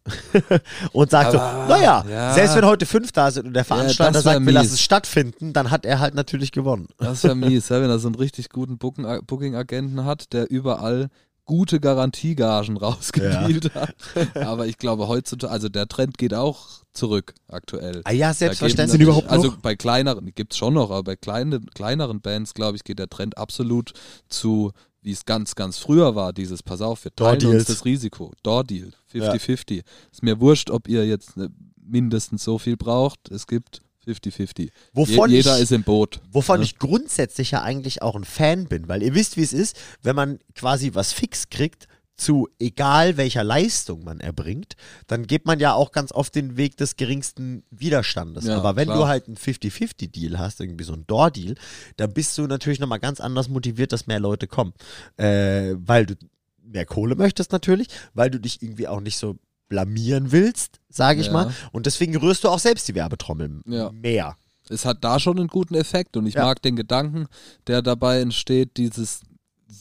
[0.92, 2.34] und sagt Aber, so, naja, ja.
[2.34, 4.74] selbst wenn heute fünf da sind und der Veranstalter wär sagt, wir lassen mies.
[4.74, 6.88] es stattfinden, dann hat er halt natürlich gewonnen.
[6.98, 10.50] das ist ja mies, ja, wenn er so einen richtig guten Booking- Booking-Agenten hat, der
[10.50, 11.10] überall
[11.46, 13.96] gute Garantiegagen rausgespielt hat.
[14.36, 18.02] Aber ich glaube heutzutage, also der Trend geht auch zurück aktuell.
[18.06, 18.92] Ah ja, selbstverständlich.
[18.92, 19.52] Sind überhaupt natürlich- noch?
[19.54, 23.10] Also bei kleineren, gibt's schon noch, aber bei kleinen, kleineren Bands, glaube ich, geht der
[23.10, 23.94] Trend absolut
[24.30, 28.32] zu, wie es ganz, ganz früher war, dieses, pass auf, wir teilen uns das Risiko.
[28.44, 29.84] Door-Deal, 50-50.
[30.12, 31.50] Ist mir wurscht, ob ihr jetzt ne,
[31.86, 33.30] mindestens so viel braucht.
[33.32, 34.70] Es gibt 50-50.
[34.94, 36.20] Wovon Je, jeder ich- ist im Boot.
[36.32, 36.64] Wovon Ja.
[36.64, 40.16] ich grundsätzlich ja eigentlich auch ein Fan bin, weil ihr wisst, wie es ist, wenn
[40.16, 44.76] man quasi was fix kriegt, zu egal welcher Leistung man erbringt,
[45.08, 48.46] dann geht man ja auch ganz oft den Weg des geringsten Widerstandes.
[48.46, 48.98] Ja, Aber wenn klar.
[49.00, 51.56] du halt einen 50-50-Deal hast, irgendwie so ein Door-Deal,
[51.98, 54.74] dann bist du natürlich nochmal ganz anders motiviert, dass mehr Leute kommen.
[55.18, 56.14] Äh, weil du
[56.62, 59.38] mehr Kohle möchtest natürlich, weil du dich irgendwie auch nicht so
[59.74, 61.34] blamieren willst, sage ich Ja.
[61.34, 61.54] mal.
[61.72, 63.92] Und deswegen rührst du auch selbst die Werbetrommel Ja.
[63.92, 64.38] mehr.
[64.70, 66.46] es hat da schon einen guten Effekt und ich Ja.
[66.46, 67.26] mag den Gedanken,
[67.68, 69.22] der dabei entsteht, dieses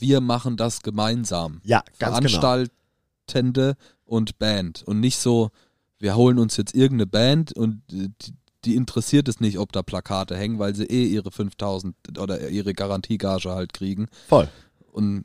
[0.00, 1.60] wir machen das gemeinsam.
[1.62, 2.40] Ja, ganz genau.
[2.40, 5.50] Veranstaltende und Band und nicht so,
[5.98, 8.32] wir holen uns jetzt irgendeine Band und äh, die,
[8.64, 12.72] die interessiert es nicht, ob da Plakate hängen, weil sie eh ihre 5000 oder ihre
[12.74, 14.48] Garantiegage halt kriegen Voll.
[14.90, 15.24] und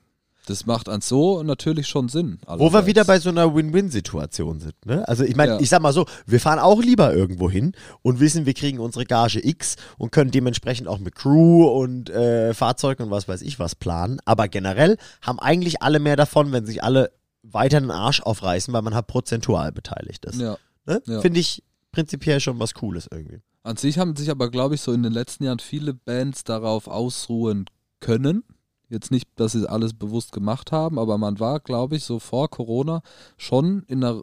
[0.50, 2.40] das macht an so natürlich schon Sinn.
[2.48, 4.74] Wo wir wieder bei so einer Win-Win-Situation sind.
[4.86, 5.08] Ne?
[5.08, 5.60] Also ich meine, Ja.
[5.60, 9.06] ich sag mal so, wir fahren auch lieber irgendwo hin und wissen, wir kriegen unsere
[9.06, 13.60] Gage X und können dementsprechend auch mit Crew und äh, Fahrzeug und was weiß ich
[13.60, 14.20] was planen.
[14.26, 17.12] Aber generell haben eigentlich alle mehr davon, wenn sich alle
[17.44, 20.40] weiter den Arsch aufreißen, weil man halt prozentual beteiligt ist.
[20.40, 20.58] ja.
[20.86, 21.02] Ne?
[21.06, 21.20] ja.
[21.22, 23.42] Finde ich prinzipiell schon was Cooles irgendwie.
[23.64, 26.88] An sich haben sich aber, glaube ich, so in den letzten Jahren viele Bands darauf
[26.88, 27.66] ausruhen
[28.00, 28.44] können.
[28.90, 32.50] Jetzt nicht, dass sie alles bewusst gemacht haben, aber man war, glaube ich, so vor
[32.50, 33.02] Corona
[33.38, 34.22] schon in einer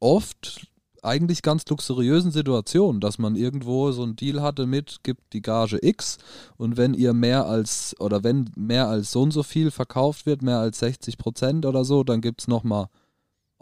[0.00, 0.66] oft
[1.02, 5.78] eigentlich ganz luxuriösen Situation, dass man irgendwo so einen Deal hatte mit, gibt die Gage
[5.82, 6.18] X
[6.56, 10.42] und wenn ihr mehr als, oder wenn mehr als so und so viel verkauft wird,
[10.42, 12.86] mehr als 60 Prozent oder so, dann gibt es nochmal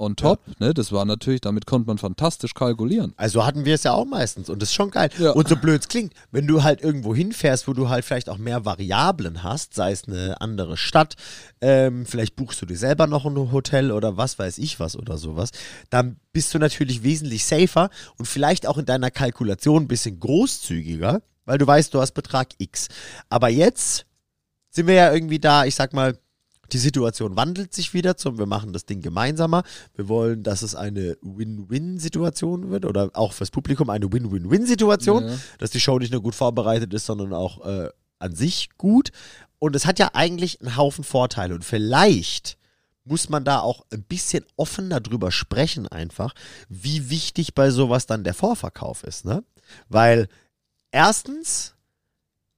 [0.00, 0.40] on top.
[0.58, 0.74] Ne?
[0.74, 3.12] Das war natürlich, damit konnte man fantastisch kalkulieren.
[3.16, 5.10] Also hatten wir es ja auch meistens und das ist schon geil.
[5.18, 5.32] Ja.
[5.32, 8.38] Und so blöd es klingt, wenn du halt irgendwo hinfährst, wo du halt vielleicht auch
[8.38, 11.14] mehr Variablen hast, sei es eine andere Stadt,
[11.60, 15.18] ähm, vielleicht buchst du dir selber noch ein Hotel oder was weiß ich was oder
[15.18, 15.50] sowas,
[15.90, 21.22] dann bist du natürlich wesentlich safer und vielleicht auch in deiner Kalkulation ein bisschen großzügiger,
[21.44, 22.88] weil du weißt, du hast Betrag X.
[23.28, 24.06] Aber jetzt
[24.70, 26.16] sind wir ja irgendwie da, ich sag mal,
[26.72, 29.62] die Situation wandelt sich wieder zum, wir machen das Ding gemeinsamer.
[29.94, 35.38] Wir wollen, dass es eine Win-Win-Situation wird oder auch fürs Publikum eine Win-Win-Win-Situation, Ja.
[35.58, 39.10] dass die Show nicht nur gut vorbereitet ist, sondern auch äh, an sich gut.
[39.58, 42.56] Und es hat ja eigentlich einen Haufen Vorteile und vielleicht
[43.04, 46.34] muss man da auch ein bisschen offener drüber sprechen einfach,
[46.68, 49.42] wie wichtig bei sowas dann der Vorverkauf ist, ne?
[49.88, 50.28] Weil
[50.90, 51.74] erstens,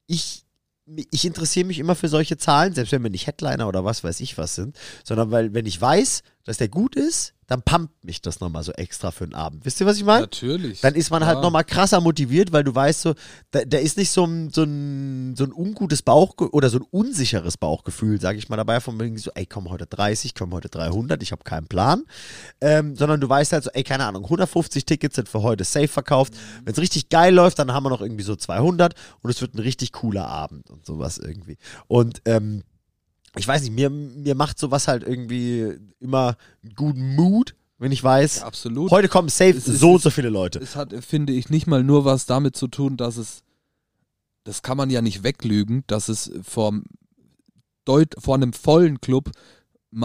[0.07, 0.45] ich,
[0.87, 4.21] ich interessiere mich immer für solche Zahlen, selbst wenn wir nicht Headliner oder was weiß
[4.21, 8.23] ich was sind, sondern weil, wenn ich weiß, dass der gut ist, dann pumpt mich
[8.23, 9.65] das nochmal so extra für den Abend.
[9.67, 10.23] Wisst ihr, was ich meine?
[10.23, 10.81] Natürlich.
[10.81, 11.43] Dann ist man halt Ja.
[11.43, 13.15] nochmal krasser motiviert, weil du weißt so,
[13.51, 16.87] da, da ist nicht so ein, so ein, so ein ungutes Bauch oder so ein
[16.91, 20.69] unsicheres Bauchgefühl, sage ich mal dabei, von wegen so, ey, komm heute 30, komm heute
[20.71, 22.05] 300, ich habe keinen Plan.
[22.61, 25.89] Ähm, sondern du weißt halt so, ey, keine Ahnung, 150 Tickets sind für heute safe
[25.89, 26.33] verkauft.
[26.65, 29.55] Wenn es richtig geil läuft, dann haben wir noch irgendwie so 200 und es wird
[29.55, 31.59] ein richtig cooler Abend und sowas irgendwie.
[31.87, 32.63] Und ähm,
[33.37, 38.03] ich weiß nicht, mir, mir macht sowas halt irgendwie immer einen guten Mood, wenn ich
[38.03, 38.91] weiß, Ja, absolut.
[38.91, 40.59] heute kommen safe Es so und so viele Leute.
[40.59, 43.43] Es hat, finde ich, nicht mal nur was damit zu tun, dass es,
[44.45, 46.81] das kann man ja nicht weglügen, dass es vor,
[47.85, 49.31] deut, vor einem vollen Club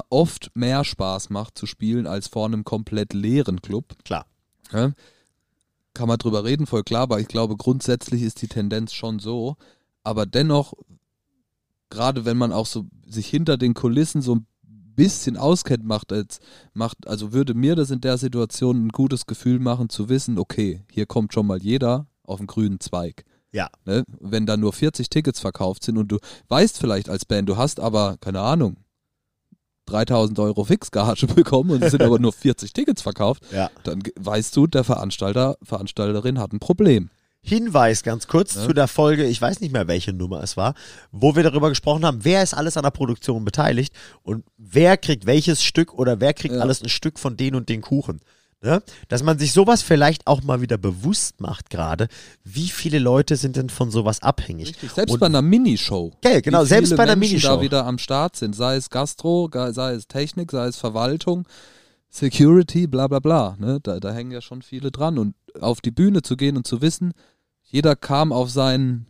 [0.10, 3.96] oft mehr Spaß macht zu spielen als vor einem komplett leeren Club.
[4.04, 4.26] Klar.
[4.72, 4.94] Ja?
[5.94, 9.56] Kann man drüber reden, voll klar, aber ich glaube, grundsätzlich ist die Tendenz schon so.
[10.04, 10.74] Aber dennoch,
[11.89, 14.47] gerade wenn man auch so sich hinter den Kulissen so ein
[14.95, 16.39] bisschen auskennt, macht als
[16.73, 20.84] macht, also würde mir das in der Situation ein gutes Gefühl machen, zu wissen, okay,
[20.91, 23.23] hier kommt schon mal jeder auf den grünen Zweig.
[23.52, 23.69] Ja.
[23.86, 24.04] Ne?
[24.19, 26.17] Wenn da nur 40 Tickets verkauft sind und du
[26.50, 28.78] weißt vielleicht als Band, du hast aber, keine Ahnung,
[29.86, 33.69] 3000 Euro Fixgage bekommen und es sind aber nur 40 Tickets verkauft, Ja.
[33.84, 37.10] dann weißt du, der Veranstalter, Veranstalterin hat ein Problem.
[37.48, 38.66] Hinweis ganz kurz Ja.
[38.68, 40.74] zu der Folge, ich weiß nicht mehr, welche Nummer es war,
[41.12, 45.26] wo wir darüber gesprochen haben, wer ist alles an der Produktion beteiligt und wer kriegt
[45.26, 46.62] welches Stück oder wer kriegt Ja.
[46.62, 48.20] alles ein Stück von den und den Kuchen.
[48.62, 48.82] Ne?
[49.08, 52.08] Dass man sich sowas vielleicht auch mal wieder bewusst macht gerade,
[52.44, 54.70] wie viele Leute sind denn von sowas abhängig?
[54.70, 54.92] Richtig.
[54.92, 56.12] Selbst Und- bei einer Minishow.
[56.22, 57.56] Gell, genau, selbst bei einer Menschen Minishow.
[57.58, 61.48] da wieder am Start sind, sei es Gastro, sei es Technik, sei es Verwaltung,
[62.10, 63.56] Security, bla bla bla.
[63.60, 63.80] Ne?
[63.84, 65.18] Da, da hängen ja schon viele dran.
[65.20, 67.14] Und auf die Bühne zu gehen und zu wissen,
[67.70, 69.06] jeder kam auf sein,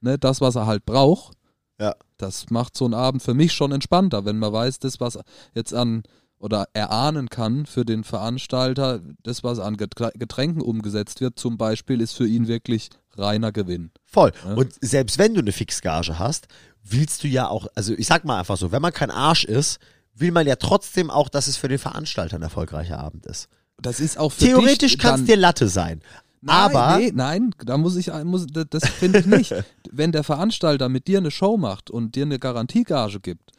[0.00, 1.36] ne, das, was er halt braucht.
[1.80, 1.94] Ja.
[2.16, 5.18] Das macht so einen Abend für mich schon entspannter, wenn man weiß, das, was
[5.54, 6.02] jetzt an
[6.38, 12.00] oder erahnen kann für den Veranstalter, das, was an Geträ- Getränken umgesetzt wird, zum Beispiel,
[12.00, 13.90] ist für ihn wirklich reiner Gewinn.
[14.04, 14.32] Voll.
[14.44, 14.54] Ja.
[14.54, 16.46] Und selbst wenn du eine Fixgage hast,
[16.84, 19.78] willst du ja auch, also ich sag mal einfach so, wenn man kein Arsch ist,
[20.14, 23.48] will man ja trotzdem auch, dass es für den Veranstalter ein erfolgreicher Abend ist.
[23.80, 26.02] Das ist auch für Theoretisch kann es dir Latte sein.
[26.40, 29.54] Nein, aber nee, nein, da muss ich, muss, das- finde ich nicht.
[29.90, 33.50] Wenn der Veranstalter mit dir eine Show macht und dir eine Garantiegage gibt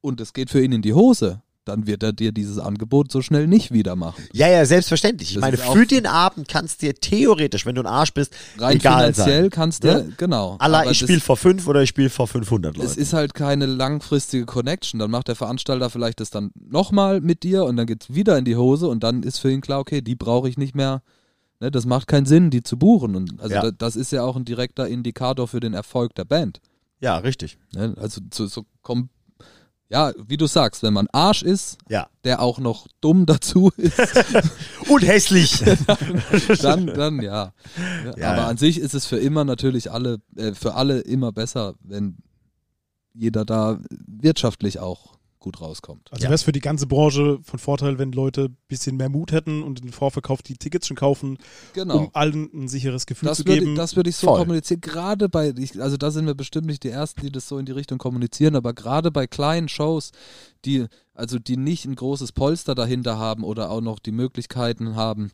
[0.00, 3.22] und es geht für ihn in die Hose, dann wird er dir dieses Angebot so
[3.22, 4.24] schnell nicht wieder machen.
[4.32, 5.28] Ja, ja, selbstverständlich.
[5.28, 8.78] Ich Das meine, für den Abend kannst dir theoretisch, wenn du ein Arsch bist, Rein
[8.78, 9.50] egal finanziell sein.
[9.50, 10.12] kannst du, Ne?
[10.16, 10.56] genau.
[10.58, 13.00] Allah, ich spiele vor fünf oder ich spiele vor 500 Es Leuten.
[13.00, 14.98] ist halt keine langfristige Connection.
[14.98, 18.36] Dann macht der Veranstalter vielleicht das dann nochmal mit dir und dann geht es wieder
[18.38, 21.00] in die Hose und dann ist für ihn klar, okay, die brauche ich nicht mehr.
[21.62, 23.14] Ne, das macht keinen Sinn, die zu buchen.
[23.14, 23.62] Und also Ja.
[23.62, 26.60] da, das ist ja auch ein direkter Indikator für den Erfolg der Band.
[26.98, 27.56] ja, richtig.
[27.72, 27.94] Ne?
[28.00, 29.08] Also so, so kom
[29.88, 32.08] ja, wie du sagst, wenn man Arsch ist, Ja.
[32.24, 33.96] der auch noch dumm dazu ist,
[34.88, 35.62] Und hässlich.
[36.62, 37.52] dann, dann ja.
[38.04, 38.14] ja.
[38.16, 38.46] Ja, Aber ja.
[38.48, 42.16] an sich ist es für immer natürlich alle, äh, für alle immer besser, wenn
[43.14, 46.08] jeder da wirtschaftlich auch gut rauskommt.
[46.10, 46.28] Also Ja.
[46.30, 49.62] wäre es für die ganze Branche von Vorteil, wenn Leute ein bisschen mehr Mut hätten
[49.62, 51.36] und im Vorverkauf die Tickets schon kaufen,
[51.74, 51.98] Genau.
[51.98, 53.74] um allen ein sicheres Gefühl Das zu würde, geben.
[53.74, 54.38] das würde ich so Voll.
[54.40, 54.80] kommunizieren.
[54.80, 57.66] Gerade bei, ich, also da sind wir bestimmt nicht die Ersten, die das so in
[57.66, 60.12] die Richtung kommunizieren, aber gerade bei kleinen Shows,
[60.64, 65.32] die, also die nicht ein großes Polster dahinter haben oder auch noch die Möglichkeiten haben,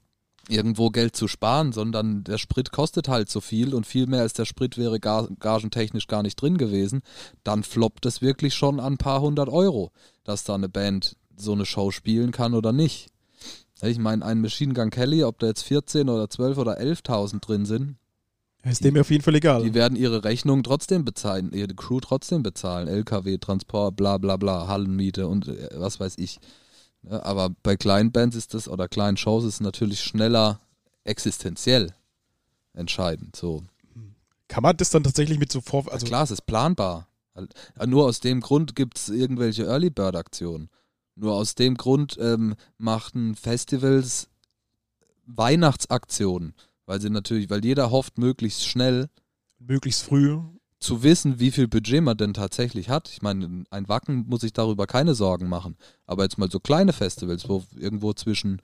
[0.48, 4.32] irgendwo Geld zu sparen, sondern der Sprit kostet halt so viel und viel mehr als
[4.32, 7.02] der Sprit wäre ga- gagentechnisch gar nicht drin gewesen,
[7.44, 9.92] dann floppt es wirklich schon an ein paar hundert Euro,
[10.24, 13.08] dass da eine Band so eine Show spielen kann oder nicht.
[13.82, 17.64] Ich meine, ein Machine Gun Kelly, ob da jetzt 14 oder 12 oder 11.000 drin
[17.64, 17.96] sind,
[18.64, 19.62] ist dem auf jeden Fall egal.
[19.62, 24.66] die werden ihre Rechnung trotzdem bezahlen, ihre Crew trotzdem bezahlen, LKW, Transport, bla bla bla,
[24.66, 26.38] Hallenmiete und äh, was weiß ich.
[27.02, 30.60] Ja, aber bei kleinen Bands ist das, oder kleinen Shows ist es natürlich schneller
[31.04, 31.94] existenziell
[32.72, 33.36] entscheidend.
[33.36, 33.64] So.
[34.48, 35.80] Kann man das dann tatsächlich mit so Vor...
[35.80, 37.08] Also Also klar, es ist planbar.
[37.34, 40.70] Äh, Nur aus dem Grund gibt es irgendwelche Early Bird Aktionen.
[41.14, 44.28] Nur aus dem Grund ähm, machten Festivals
[45.26, 46.54] Weihnachtsaktionen,
[46.86, 49.10] weil sie natürlich, weil jeder hofft, möglichst schnell
[49.58, 50.40] möglichst früh.
[50.80, 53.10] Zu wissen, wie viel Budget man denn tatsächlich hat.
[53.10, 55.76] Ich meine, ein Wacken muss sich darüber keine Sorgen machen.
[56.06, 58.62] Aber jetzt mal so kleine Festivals, wo irgendwo zwischen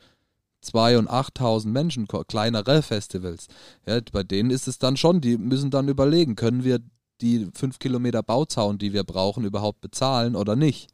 [0.65, 3.49] 2.000 und 8.000 Menschen, kleinere Festivals,
[3.87, 6.79] ja, bei denen ist es dann schon, die müssen dann überlegen, können wir
[7.21, 10.89] die 5 Kilometer Bauzaun, die wir brauchen, überhaupt bezahlen oder nicht.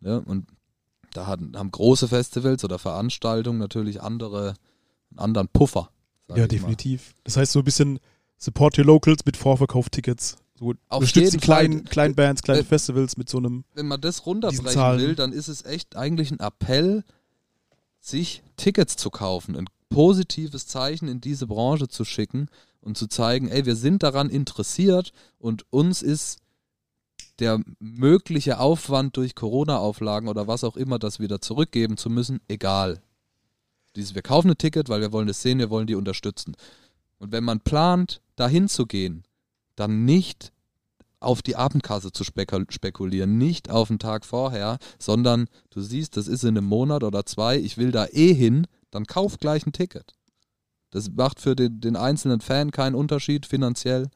[0.00, 0.46] Ja, und
[1.12, 4.54] da hatten, haben große Festivals oder Veranstaltungen natürlich andere,
[5.10, 5.90] einen anderen Puffer.
[6.28, 6.48] Ja, ich mal.
[6.48, 7.14] definitiv.
[7.24, 8.00] Das heißt so ein bisschen
[8.38, 10.36] Support your Locals mit Vorverkauftickets.
[10.58, 11.90] So Auf unterstützt die kleinen, Fall.
[11.90, 13.64] kleinen Bands, kleine Äh, Festivals mit so einem.
[13.74, 17.02] wenn man das runterbrechen will, dann ist es echt eigentlich ein Appell,
[18.00, 22.48] sich Tickets zu kaufen, ein positives Zeichen in diese Branche zu schicken
[22.80, 26.38] und zu zeigen, ey, wir sind daran interessiert und uns ist
[27.40, 33.00] der mögliche Aufwand durch Corona-Auflagen oder was auch immer, das wieder zurückgeben zu müssen, egal.
[33.96, 36.56] Dieses, wir kaufen ein Ticket, weil wir wollen das sehen, wir wollen die unterstützen.
[37.18, 39.24] Und wenn man plant, dahin zu gehen,
[39.76, 40.52] dann nicht
[41.20, 46.28] auf die Abendkasse zu spekul spekulieren, nicht auf den Tag vorher, sondern du siehst, das
[46.28, 49.72] ist in einem Monat oder zwei, ich will da eh hin, dann kauf gleich ein
[49.72, 50.12] Ticket.
[50.90, 54.10] Das macht für den, den einzelnen Fan keinen Unterschied finanziell,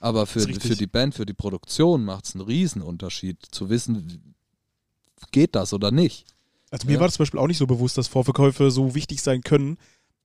[0.00, 4.34] aber für, für die Band, für die Produktion macht es einen Riesenunterschied, zu wissen,
[5.32, 6.26] geht das oder nicht.
[6.70, 7.00] Also mir Ja.
[7.00, 9.78] war das zum Beispiel auch nicht so bewusst, dass Vorverkäufe so wichtig sein können,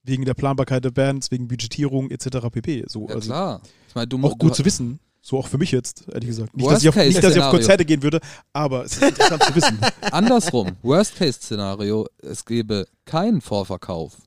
[0.04, 2.50] wegen der Planbarkeit der Bands, wegen Budgetierung etc.
[2.52, 2.84] pp.
[2.88, 3.62] So, Ja also klar.
[3.94, 5.00] Ich meine, du, auch gut du, zu wissen.
[5.22, 6.58] So auch für mich jetzt, ehrlich gesagt.
[6.58, 8.22] Nicht, dass ich, auf, nicht, dass ich auf Konzerte gehen würde,
[8.54, 9.78] aber es ist interessant zu wissen.
[10.12, 14.18] Andersrum, Worst-Case-Szenario, es gäbe keinen Vorverkauf.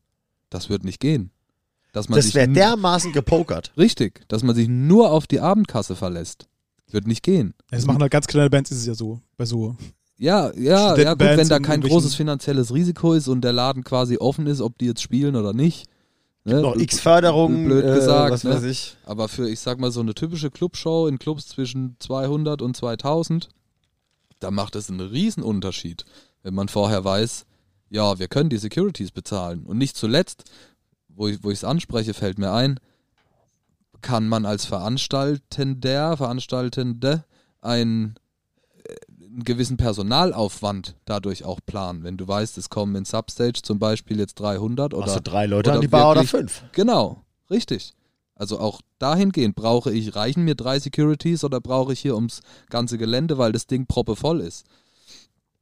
[0.51, 1.33] Das wird nicht gehen.
[1.91, 3.73] Dass man Das sich wäre dermaßen gepokert.
[3.77, 6.47] Richtig, dass man sich nur auf die Abendkasse verlässt.
[6.93, 7.55] Wird nicht gehen.
[7.73, 9.21] Das machen halt ganz kleine Bands, ist es ja so.
[9.37, 9.75] Bei so.
[10.17, 13.83] Ja, ja, ja gut, wenn da in kein großes finanzielles Risiko ist und der Laden
[13.83, 15.89] quasi offen ist, ob die jetzt spielen oder nicht,
[16.47, 16.61] Ne?
[16.61, 18.55] Noch Bl- X-Förderung, blöd äh, gesagt, was ne?
[18.55, 18.97] weiß ich.
[19.05, 23.49] Aber für, ich sag mal, so eine typische Clubshow in Clubs zwischen 200 und 2000,
[24.39, 26.05] da macht es einen Riesenunterschied,
[26.45, 27.47] wenn man vorher weiß,
[27.91, 29.67] ja, wir können die Securities bezahlen.
[29.67, 30.45] Und nicht zuletzt,
[31.09, 32.79] wo ich es anspreche, fällt mir ein,
[34.01, 37.25] kann man als Veranstaltender, Veranstaltende
[37.65, 37.85] äh,
[39.37, 42.03] einen gewissen Personalaufwand dadurch auch planen.
[42.03, 45.71] Wenn du weißt, es kommen in Substage zum Beispiel jetzt 300 oder du drei Leute
[45.71, 46.63] oder an die Bar oder wirklich- fünf?
[46.73, 47.93] Genau, richtig.
[48.35, 52.99] Also auch dahingehend brauche ich, reichen mir drei Securities oder brauche ich hier ums ganze
[52.99, 54.65] Gelände, weil das Ding proppevoll ist.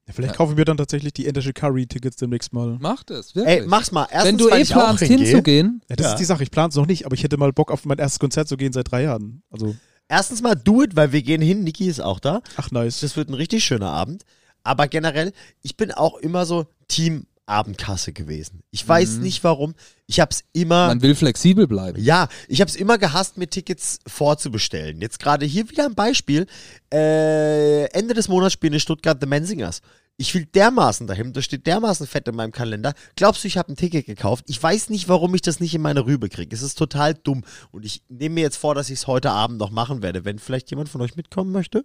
[0.07, 2.77] Ja, vielleicht kaufen wir dann tatsächlich die Endische Curry-Tickets demnächst mal.
[2.79, 3.61] Macht es, wirklich.
[3.63, 4.07] Ey, mach's mal.
[4.11, 6.13] Erstens, Wenn du eh planst hinzugehen, Ja, das Ja.
[6.13, 6.43] ist die Sache.
[6.43, 8.57] Ich plane es noch nicht, aber ich hätte mal Bock auf mein erstes Konzert zu
[8.57, 9.43] gehen seit drei Jahren.
[9.51, 9.75] Also,
[10.09, 11.65] Erstens mal do it, weil wir gehen hin.
[11.65, 12.43] Niki ist auch da.
[12.57, 13.01] ach nice.
[13.01, 14.25] Das wird ein richtig schöner Abend.
[14.63, 18.63] Aber generell, ich bin auch immer so Team Abendkasse gewesen.
[18.71, 19.23] Ich weiß Mhm.
[19.23, 19.75] nicht warum.
[20.07, 20.87] Ich hab's immer.
[20.87, 22.01] man will flexibel bleiben.
[22.03, 25.01] Ja, ich habe es immer gehasst, mir Tickets vorzubestellen.
[25.03, 26.47] Jetzt gerade hier wieder ein Beispiel.
[26.93, 29.81] Äh, Ende des Monats spielen in Stuttgart The Menzingers.
[30.17, 32.95] Ich will dermaßen dahin, das steht dermaßen fett in meinem Kalender.
[33.17, 34.45] Glaubst du, ich habe ein Ticket gekauft?
[34.47, 36.55] Ich weiß nicht, warum ich das nicht in meine Rübe kriege.
[36.55, 37.43] Es ist total dumm.
[37.73, 40.25] Und ich nehme mir jetzt vor, dass ich es heute Abend noch machen werde.
[40.25, 41.85] Wenn vielleicht jemand von euch mitkommen möchte.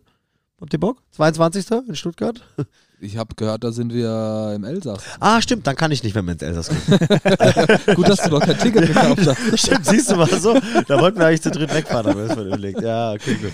[0.62, 0.98] Habt ihr Bock?
[1.12, 1.66] 22.
[1.88, 2.44] in Stuttgart?
[3.02, 5.02] Ich habe gehört, da sind wir im Elsass.
[5.22, 7.00] Ah, stimmt, dann kann ich nicht, wenn wir ins Elsass kommen.
[7.96, 9.58] Gut, dass du noch kein Ticket gekauft hast.
[9.58, 10.60] Stimmt, siehst du mal so.
[10.86, 12.82] Da wollten wir eigentlich zu dritt wegfahren, aber das wird überlegt.
[12.82, 13.54] Ja, okay, gut.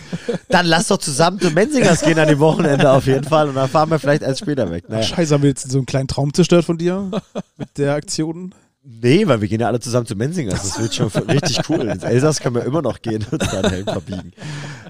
[0.50, 3.70] Dann lass doch zusammen zu Menzingers gehen an dem Wochenende auf jeden Fall und dann
[3.70, 4.90] fahren wir vielleicht erst später weg.
[4.90, 5.04] Naja.
[5.04, 7.12] scheiße, haben wir jetzt so einen kleinen Traum zerstört von dir
[7.58, 8.56] mit der Aktion?
[8.88, 10.62] Nee, weil wir gehen ja alle zusammen zu Menzingers.
[10.62, 11.88] Das wird schon richtig cool.
[11.88, 14.32] Ins Elsass können wir immer noch gehen und uns da einen Helm verbiegen.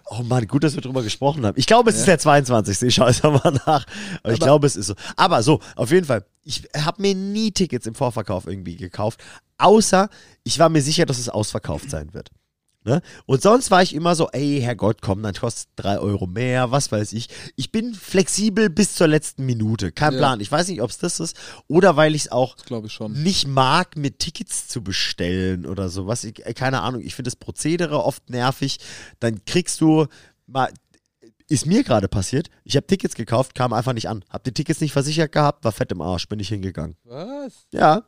[0.07, 1.57] Oh Mann, gut, dass wir drüber gesprochen haben.
[1.57, 2.81] Ich glaube, es ist der 22.
[2.81, 3.85] Ich schaue es nochmal nach.
[4.21, 4.95] Aber, ich glaube, es ist so.
[5.15, 6.25] Aber so, auf jeden Fall.
[6.43, 9.23] Ich habe mir nie Tickets im Vorverkauf irgendwie gekauft.
[9.57, 10.09] Außer,
[10.43, 12.29] ich war mir sicher, dass es ausverkauft sein wird.
[12.85, 13.01] Ne?
[13.25, 16.91] Und sonst war ich immer so, ey, Herrgott, komm, dann kostet drei Euro mehr, was
[16.91, 17.29] weiß ich.
[17.55, 19.91] Ich bin flexibel bis zur letzten Minute.
[19.91, 20.19] Kein Ja.
[20.19, 20.39] Plan.
[20.39, 21.35] Ich weiß nicht, ob es das ist.
[21.67, 22.55] Oder weil ich es auch
[23.23, 26.23] nicht mag, mir Tickets zu bestellen oder sowas.
[26.23, 28.77] Ich, äh, keine Ahnung, ich finde das Prozedere oft nervig.
[29.19, 30.05] Dann kriegst du
[30.45, 30.71] mal.
[31.47, 32.49] Ist mir gerade passiert.
[32.63, 34.23] Ich habe Tickets gekauft, kam einfach nicht an.
[34.29, 36.95] Hab die Tickets nicht versichert gehabt, war fett im Arsch, bin ich hingegangen.
[37.03, 37.67] Was?
[37.71, 38.03] Ja,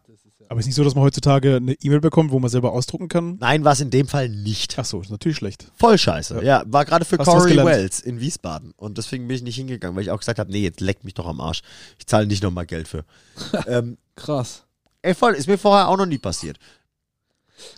[0.50, 3.38] Aber ist nicht so, dass man heutzutage eine E-Mail bekommt, wo man selber ausdrucken kann?
[3.40, 4.78] nein, war es in dem Fall nicht.
[4.80, 5.72] Ach so, ist natürlich schlecht.
[5.76, 6.44] Voll scheiße.
[6.44, 7.58] Ja, war gerade für Hast Corey?
[7.58, 8.74] Wells in Wiesbaden.
[8.78, 11.16] Und deswegen bin ich nicht hingegangen, weil ich auch gesagt habe, nee, jetzt leckt mich
[11.16, 11.62] doch am Arsch.
[12.00, 13.04] Ich zahle nicht nochmal Geld für.
[13.68, 14.64] ähm, Krass.
[15.02, 16.58] ey, voll, ist mir vorher auch noch nie passiert.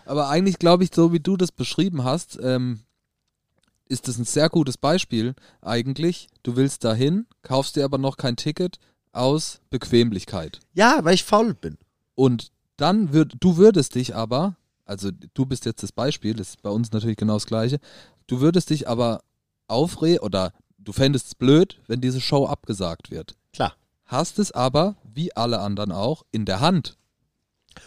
[0.05, 2.81] Aber eigentlich glaube ich, so wie du das beschrieben hast, ähm,
[3.87, 5.33] ist das ein sehr gutes Beispiel.
[5.61, 8.77] Eigentlich, du willst dahin, kaufst dir aber noch kein Ticket
[9.11, 10.59] aus Bequemlichkeit.
[10.73, 11.77] Ja, weil ich faul bin.
[12.13, 16.61] Und dann würd, du würdest dich aber, also du bist jetzt das Beispiel, das ist
[16.61, 17.79] bei uns natürlich genau das gleiche,
[18.27, 19.21] du würdest dich aber
[19.67, 23.35] aufregen oder du fändest es blöd, wenn diese Show abgesagt wird.
[23.53, 23.75] Klar.
[24.05, 26.97] Hast es aber, wie alle anderen auch, in der Hand,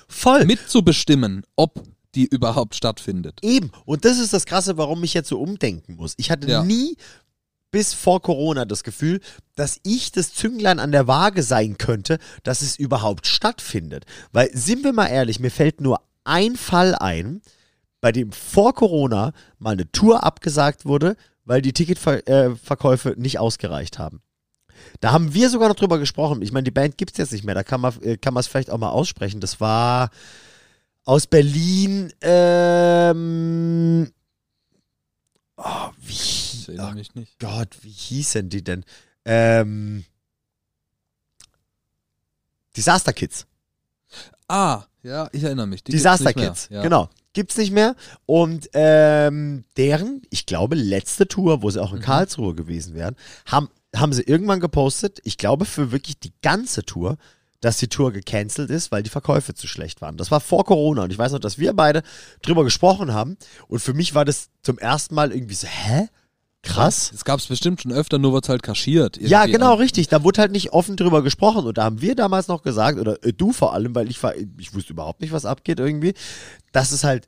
[0.08, 0.44] Voll.
[0.44, 1.82] mitzubestimmen, ob
[2.14, 3.38] die überhaupt stattfindet.
[3.42, 3.72] Eben.
[3.86, 6.14] Und das ist das Krasse, warum ich jetzt so umdenken muss.
[6.18, 6.62] Ich hatte Ja.
[6.62, 6.96] nie
[7.72, 9.20] bis vor Corona das Gefühl,
[9.56, 14.04] dass ich das Zünglein an der Waage sein könnte, dass es überhaupt stattfindet.
[14.30, 17.42] Weil, sind wir mal ehrlich, mir fällt nur ein Fall ein,
[18.00, 23.98] bei dem vor Corona mal eine Tour abgesagt wurde, weil die Ticketverkäufe äh, nicht ausgereicht
[23.98, 24.22] haben.
[25.00, 26.42] Da haben wir sogar noch drüber gesprochen.
[26.42, 27.54] Ich meine, die Band gibt es jetzt nicht mehr.
[27.54, 29.40] Da kann man äh, es vielleicht auch mal aussprechen.
[29.40, 30.10] Das war
[31.04, 32.12] aus Berlin.
[32.20, 34.12] Ähm,
[35.64, 36.94] oh, wie, erinnere oh.
[37.38, 38.84] Gott, wie hießen die denn?
[39.24, 40.04] Ähm,
[42.76, 43.46] Disaster Kids.
[44.48, 45.82] Ah, ja, ich erinnere mich.
[45.84, 46.32] Die Disaster.
[46.32, 46.82] Kids, Ja.
[46.82, 47.08] genau.
[47.34, 47.96] Gibt's nicht mehr.
[48.26, 52.02] Und ähm, deren, ich glaube, letzte Tour, wo sie auch in Mhm.
[52.02, 57.16] Karlsruhe gewesen wären, haben, haben sie irgendwann gepostet, ich glaube für wirklich die ganze Tour,
[57.62, 60.18] dass die Tour gecancelt ist, weil die Verkäufe zu schlecht waren.
[60.18, 62.02] Das war vor Corona und ich weiß noch, dass wir beide
[62.42, 66.08] drüber gesprochen haben und für mich war das zum ersten Mal irgendwie so, hä?
[66.64, 67.10] Krass.
[67.12, 69.16] Es gab es bestimmt schon öfter, nur wird halt kaschiert.
[69.20, 70.06] Ja, genau, richtig.
[70.06, 71.66] Da wurde halt nicht offen drüber gesprochen.
[71.66, 74.34] Und da haben wir damals noch gesagt, oder äh, du vor allem, weil ich war,
[74.36, 76.14] ich wusste überhaupt nicht, was abgeht irgendwie,
[76.70, 77.26] dass es halt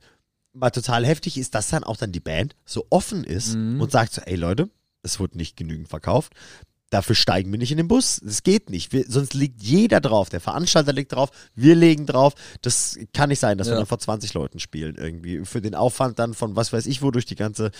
[0.53, 3.81] mal total heftig ist, dass dann auch dann die Band so offen ist Mhm.
[3.81, 4.69] und sagt so, ey Leute,
[5.03, 6.31] es wurde nicht genügend verkauft.
[6.95, 8.21] Dafür steigen wir nicht in den Bus.
[8.23, 8.93] Das geht nicht.
[8.93, 10.29] Wir, sonst liegt jeder drauf.
[10.29, 12.33] Der Veranstalter liegt drauf, wir legen drauf.
[12.61, 13.79] Das kann nicht sein, dass wir Ja.
[13.79, 15.43] dann vor 20 Leuten spielen irgendwie.
[15.45, 17.71] Für den Aufwand dann von was weiß ich wo durch die ganze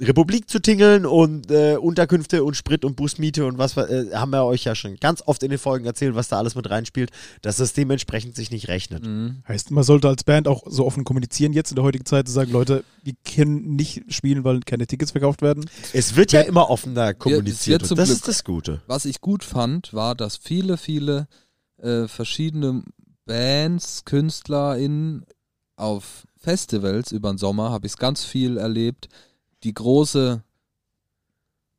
[0.00, 4.44] Republik zu tingeln und äh, Unterkünfte und Sprit und Busmiete und was äh, haben wir
[4.44, 7.10] euch ja schon ganz oft in den Folgen erzählt, was da alles mit reinspielt,
[7.42, 9.04] dass das dementsprechend sich nicht rechnet.
[9.46, 12.32] Heißt, man sollte als Band auch so offen kommunizieren, jetzt in der heutigen Zeit zu
[12.32, 15.64] sagen, Leute, wir können nicht spielen, weil keine Tickets verkauft werden.
[15.92, 18.16] Es wird ja immer offener kommuniziert zum das Glück.
[18.18, 18.82] ist das Gute.
[18.86, 21.26] Was ich gut fand, war, dass viele, viele
[21.78, 22.84] äh, verschiedene
[23.26, 25.24] Bands, KünstlerInnen
[25.76, 29.08] auf Festivals über den Sommer, habe ich es ganz viel erlebt,
[29.64, 30.44] die große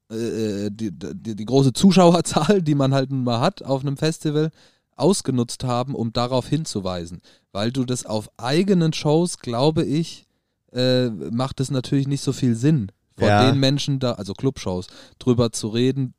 [0.09, 4.51] äh, die, die, die große Zuschauerzahl, die man halt nun mal hat auf einem Festival,
[4.97, 7.21] ausgenutzt haben, um darauf hinzuweisen.
[7.53, 10.25] Weil du das auf eigenen Shows, glaube ich,
[10.73, 13.49] äh, macht es natürlich nicht so viel Sinn, vor Ja.
[13.49, 14.87] den Menschen da, also Clubshows,
[15.19, 16.13] drüber zu reden,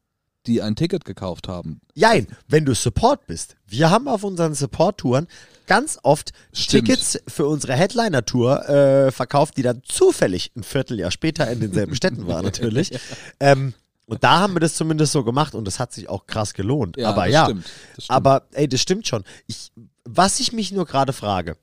[0.46, 1.80] die ein Ticket gekauft haben.
[1.94, 3.56] Jein, wenn du Support bist.
[3.66, 5.26] Wir haben auf unseren Support-Touren
[5.66, 6.86] ganz oft Stimmt.
[6.86, 12.26] Tickets für unsere Headliner-Tour äh, verkauft, die dann zufällig ein Vierteljahr später in denselben Städten
[12.26, 12.98] waren natürlich.
[13.40, 13.74] ähm,
[14.06, 17.00] und da haben wir das zumindest so gemacht und das hat sich auch krass gelohnt.
[17.02, 17.64] Aber das ja, Stimmt,
[17.96, 18.16] das stimmt.
[18.16, 19.24] aber ey, das stimmt schon.
[19.48, 19.72] Ich,
[20.04, 21.56] was ich mich nur gerade frage,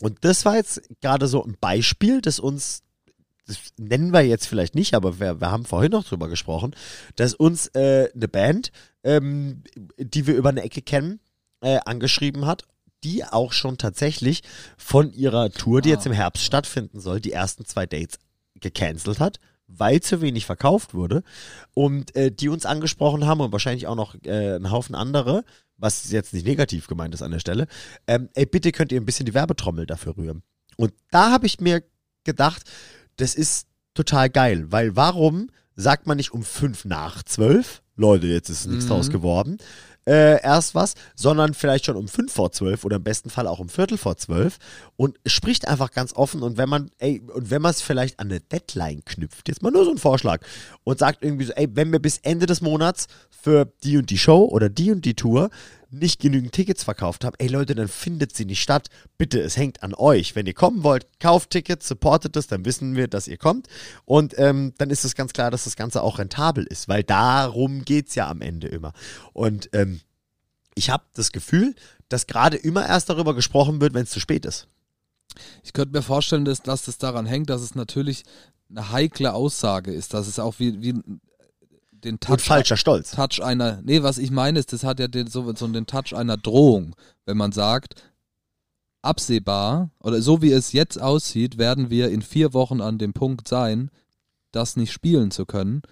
[0.00, 2.82] und das war jetzt gerade so ein Beispiel, das uns,
[3.48, 6.76] das nennen wir jetzt vielleicht nicht, aber wir, wir haben vorhin noch drüber gesprochen,
[7.16, 8.70] dass uns äh, eine Band,
[9.02, 9.64] ähm,
[9.98, 11.18] die wir über eine Ecke kennen,
[11.60, 12.64] äh, angeschrieben hat,
[13.04, 14.42] die auch schon tatsächlich
[14.76, 15.94] von ihrer Tour, die Ah.
[15.94, 18.18] jetzt im Herbst stattfinden soll, die ersten zwei Dates
[18.60, 21.22] gecancelt hat, weil zu wenig verkauft wurde
[21.74, 25.44] und äh, die uns angesprochen haben und wahrscheinlich auch noch äh, ein Haufen andere,
[25.76, 27.66] was jetzt nicht negativ gemeint ist an der Stelle,
[28.06, 30.42] ähm, ey, bitte könnt ihr ein bisschen die Werbetrommel dafür rühren.
[30.76, 31.82] Und da habe ich mir
[32.24, 32.62] gedacht,
[33.18, 38.48] das ist total geil, weil warum sagt man nicht um fünf nach zwölf, Leute, jetzt
[38.48, 38.88] ist nichts Mhm.
[38.88, 39.58] draus geworden,
[40.06, 43.58] äh, erst was, sondern vielleicht schon um fünf vor zwölf oder im besten Fall auch
[43.58, 44.56] um Viertel vor zwölf
[44.96, 48.28] und spricht einfach ganz offen und wenn man, ey, und wenn man es vielleicht an
[48.28, 50.40] eine Deadline knüpft, jetzt mal nur so ein Vorschlag
[50.84, 54.18] und sagt irgendwie so, ey, wenn wir bis Ende des Monats für die und die
[54.18, 55.50] Show oder die und die Tour
[55.90, 58.88] nicht genügend Tickets verkauft haben, ey Leute, dann findet sie nicht statt.
[59.16, 60.34] Bitte, es hängt an euch.
[60.34, 63.68] Wenn ihr kommen wollt, kauft Tickets, supportet es, dann wissen wir, dass ihr kommt.
[64.04, 67.84] Und ähm, dann ist es ganz klar, dass das Ganze auch rentabel ist, weil darum
[67.84, 68.92] geht's ja am Ende immer.
[69.32, 70.00] Und ähm,
[70.74, 71.74] ich habe das Gefühl,
[72.08, 74.68] dass gerade immer erst darüber gesprochen wird, wenn es zu spät ist.
[75.62, 78.24] Ich könnte mir vorstellen, dass, dass das daran hängt, dass es natürlich
[78.70, 81.02] eine heikle Aussage ist, dass es auch wie, wie
[82.04, 83.12] den Und Touch, falscher Stolz.
[83.12, 86.14] Touch einer, nee, was ich meine ist, das hat ja den, so, so den Touch
[86.14, 86.94] einer Drohung,
[87.26, 88.02] wenn man sagt,
[89.02, 93.48] absehbar oder so wie es jetzt aussieht, werden wir in vier Wochen an dem Punkt
[93.48, 93.90] sein,
[94.52, 95.82] das nicht spielen zu können.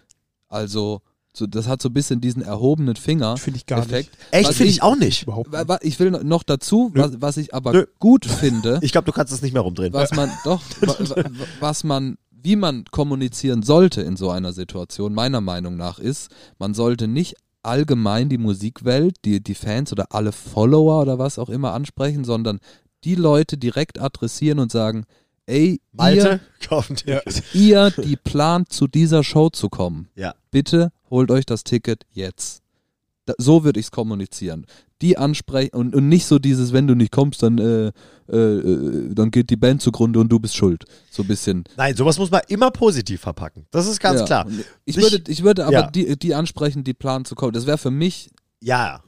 [0.49, 1.03] Also,
[1.33, 3.37] so, das hat so ein bisschen diesen erhobenen Finger.
[3.37, 4.11] Finde ich gar Effekt.
[4.11, 4.27] nicht.
[4.33, 5.23] Echt, finde ich- ich auch nicht.
[5.25, 5.69] Überhaupt nicht.
[5.83, 7.87] Ich will noch dazu, was, was ich aber Nö.
[7.99, 9.93] gut finde, Ich glaube, du kannst es nicht mehr rumdrehen.
[9.93, 11.25] was man doch, wa- wa-
[11.61, 12.17] was man,
[12.47, 16.31] wie man kommunizieren sollte in so einer Situation, meiner Meinung nach, ist,
[16.61, 17.35] man sollte nicht
[17.65, 22.61] allgemein die Musikwelt, die, die Fans oder alle Follower oder was auch immer ansprechen, sondern
[23.03, 25.07] die Leute direkt adressieren und sagen,
[25.47, 26.39] ey, Malte,
[26.71, 26.81] Ja.
[27.05, 27.23] Ihr,
[27.53, 30.33] ihr, die plant zu dieser Show zu kommen, Ja.
[30.53, 32.63] bitte holt euch das Ticket jetzt.
[33.25, 34.67] Da, so würde ich es kommunizieren.
[35.03, 37.93] Die ansprechen und, und nicht so dieses, wenn du nicht kommst, dann, äh,
[38.33, 40.85] äh, äh, dann geht die Band zugrunde und du bist schuld.
[41.11, 41.65] So ein bisschen.
[41.77, 43.67] Nein, sowas muss man immer positiv verpacken.
[43.71, 44.27] Das ist ganz Ja.
[44.27, 44.47] klar.
[44.87, 45.91] Ich Nicht- würde, ich würde aber Ja.
[45.91, 47.53] die, die ansprechen, die planen zu kommen.
[47.53, 48.31] Das wäre für mich
[48.63, 49.03] Ja,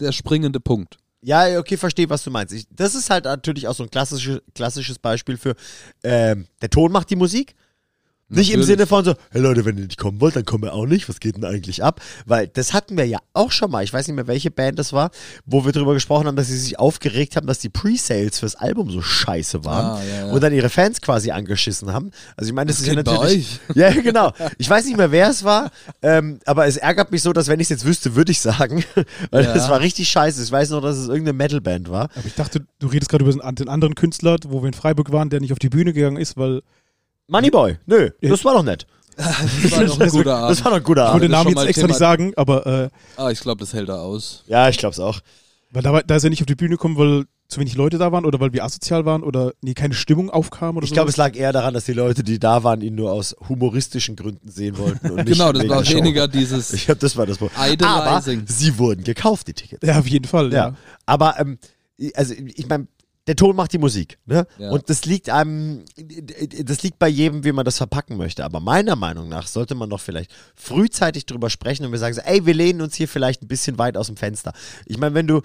[0.00, 0.96] der springende Punkt.
[1.20, 2.54] Ja, okay, verstehe, was du meinst.
[2.54, 5.54] Ich, das ist halt natürlich auch so ein klassisches, klassisches Beispiel für,
[6.02, 7.54] ähm, der Ton macht die Musik.
[8.34, 8.66] Nicht im Natürlich.
[8.66, 11.08] Sinne von so, hey Leute, wenn ihr nicht kommen wollt, dann kommen wir auch nicht.
[11.08, 12.00] Was geht denn eigentlich ab?
[12.26, 13.84] Weil das hatten wir ja auch schon mal.
[13.84, 15.10] Ich weiß nicht mehr, welche Band das war,
[15.46, 18.90] wo wir drüber gesprochen haben, dass sie sich aufgeregt haben, dass die Pre-Sales fürs Album
[18.90, 19.84] so scheiße waren.
[19.86, 20.32] Ah, ja, ja.
[20.32, 22.10] Und dann ihre Fans quasi angeschissen haben.
[22.36, 23.60] Also ich meine, das, Das ist ja natürlich.
[23.74, 24.32] Ja, genau.
[24.58, 25.70] Ich weiß nicht mehr, wer es war,
[26.02, 28.84] ähm, aber es ärgert mich so, dass wenn ich es jetzt wüsste, würde ich sagen.
[29.30, 29.54] Weil Ja.
[29.54, 30.42] das war richtig scheiße.
[30.42, 32.04] Ich weiß nur, dass es irgendeine Metalband war.
[32.14, 35.30] Aber ich dachte, du redest gerade über den anderen Künstler, wo wir in Freiburg waren,
[35.30, 36.62] der nicht auf die Bühne gegangen ist, weil
[37.28, 38.86] Moneyboy, nö, das war doch nett.
[39.16, 40.50] Das war doch ein guter Abend.
[40.50, 41.12] Das war doch ein guter ich Abend.
[41.14, 43.72] wollte den das Namen jetzt extra nicht Thema- sagen, aber äh, Ah, ich glaube, das
[43.72, 44.42] hält er aus.
[44.48, 45.20] Ja, ich glaub's auch.
[45.70, 47.98] weil da, war- da ist er nicht auf die Bühne gekommen, weil zu wenig Leute
[47.98, 51.10] da waren oder weil wir asozial waren oder nee, keine Stimmung aufkam oder Ich glaube,
[51.10, 54.48] es lag eher daran, dass die Leute, die da waren, ihn nur aus humoristischen Gründen
[54.50, 55.10] sehen wollten.
[55.10, 55.96] Und nicht Genau, das wegen war der Show.
[55.98, 57.56] weniger dieses Ich glaube, das war das Problem.
[57.56, 57.70] Aber
[58.18, 58.44] Idolizing.
[58.48, 59.86] sie wurden gekauft, die Tickets.
[59.86, 60.68] Ja, auf jeden Fall, ja.
[60.70, 60.74] Ja.
[61.06, 61.58] Aber, ähm,
[62.14, 62.88] also ich meine,
[63.26, 64.46] der Ton macht die Musik, ne?
[64.58, 64.70] Ja.
[64.70, 65.84] Und das liegt einem,
[66.62, 68.44] das liegt bei jedem, wie man das verpacken möchte.
[68.44, 72.20] Aber meiner Meinung nach sollte man doch vielleicht frühzeitig drüber sprechen und wir sagen so,
[72.20, 74.52] ey, wir lehnen uns hier vielleicht ein bisschen weit aus dem Fenster.
[74.84, 75.40] Ich meine, wenn du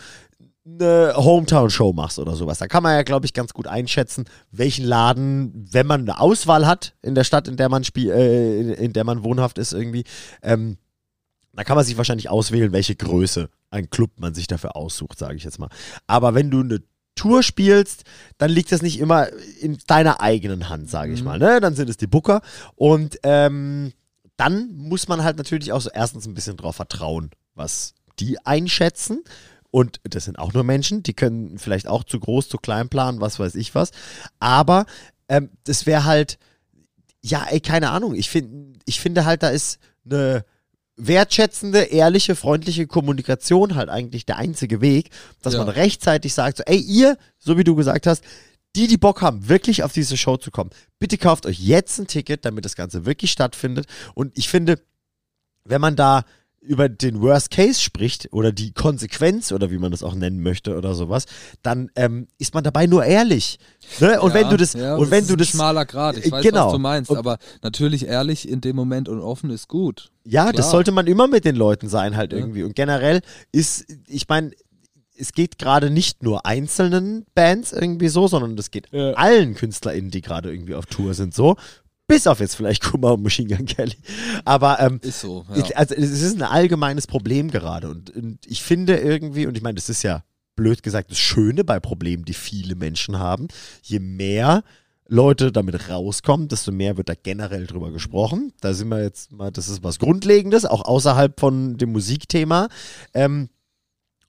[0.65, 4.85] eine Hometown-Show machst oder sowas, da kann man ja, glaube ich, ganz gut einschätzen, welchen
[4.85, 8.69] Laden, wenn man eine Auswahl hat in der Stadt, in der man spiel, äh, in,
[8.69, 10.03] in der man wohnhaft ist irgendwie,
[10.43, 10.77] ähm,
[11.53, 15.35] da kann man sich wahrscheinlich auswählen, welche Größe ein Club man sich dafür aussucht, sage
[15.35, 15.69] ich jetzt mal.
[16.07, 16.81] Aber wenn du eine
[17.19, 18.03] Tour spielst,
[18.37, 19.27] dann liegt das nicht immer
[19.59, 21.25] in deiner eigenen Hand, sage ich Mhm.
[21.25, 21.39] mal.
[21.39, 21.59] Ne?
[21.61, 22.41] Dann sind es die Booker
[22.75, 23.91] und ähm,
[24.37, 29.21] dann muss man halt natürlich auch so erstens ein bisschen drauf vertrauen, was die einschätzen.
[29.71, 33.21] Und das sind auch nur Menschen, die können vielleicht auch zu groß, zu klein planen,
[33.21, 33.91] was weiß ich was.
[34.39, 34.85] Aber
[35.27, 36.39] ähm, das wäre halt,
[37.21, 38.15] ja, ey, keine Ahnung.
[38.15, 40.43] Ich, find, ich finde halt, da ist eine
[40.99, 45.09] wertschätzende, ehrliche, freundliche Kommunikation halt eigentlich der einzige Weg,
[45.41, 45.59] dass Ja.
[45.59, 48.23] man rechtzeitig sagt, so, ey, ihr, so wie du gesagt hast,
[48.75, 50.69] die, die Bock haben, wirklich auf diese Show zu kommen,
[50.99, 53.87] bitte kauft euch jetzt ein Ticket, damit das Ganze wirklich stattfindet.
[54.13, 54.79] Und ich finde,
[55.63, 56.23] wenn man da
[56.61, 60.77] über den Worst Case spricht oder die Konsequenz oder wie man das auch nennen möchte
[60.77, 61.25] oder sowas,
[61.63, 63.57] dann ähm, ist man dabei nur ehrlich.
[63.99, 64.19] Ne?
[64.21, 66.25] Und Ja, wenn du das ja, und wenn ist du ein das schmaler Grad, ich
[66.25, 66.65] Äh, weiß, genau.
[66.67, 70.11] was du meinst, Und- aber natürlich ehrlich in dem Moment und offen ist gut.
[70.25, 70.71] Ja, das Klar.
[70.71, 72.39] sollte man immer mit den Leuten sein, halt Ja.
[72.39, 72.63] irgendwie.
[72.63, 74.51] Und generell ist, ich meine,
[75.17, 80.21] es geht gerade nicht nur einzelnen Bands irgendwie so, sondern das geht allen KünstlerInnen, die
[80.21, 81.55] gerade irgendwie auf Tour sind, so.
[82.09, 83.95] Bis auf jetzt vielleicht Kummer und Machine Gun Kelly.
[84.43, 85.45] Aber ähm, Ist so.
[85.55, 85.63] Ja.
[85.75, 87.87] also es ist ein allgemeines Problem gerade.
[87.87, 90.23] Und, und ich finde irgendwie, und ich meine, das ist ja
[90.55, 93.47] blöd gesagt das Schöne bei Problemen, die viele Menschen haben,
[93.83, 94.63] je mehr
[95.07, 98.53] Leute damit rauskommen, desto mehr wird da generell drüber gesprochen.
[98.59, 102.69] Da sind wir jetzt mal, das ist was Grundlegendes, auch außerhalb von dem Musikthema.
[103.13, 103.49] Ähm,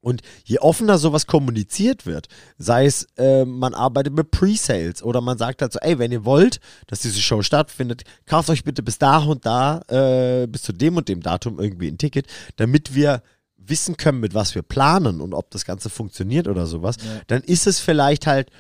[0.01, 2.29] und je offener sowas kommuniziert wird,
[2.59, 6.25] sei es, äh, man arbeitet mit Pre-Sales oder man sagt halt so, ey, wenn ihr
[6.25, 10.73] wollt, dass diese Show stattfindet, kauft euch bitte bis da und da, äh, bis zu
[10.73, 12.27] dem und dem Datum irgendwie ein Ticket,
[12.57, 13.23] damit wir
[13.59, 17.21] wissen können, mit was wir planen und ob das Ganze funktioniert oder sowas, Ja.
[17.27, 18.51] dann ist es vielleicht halt,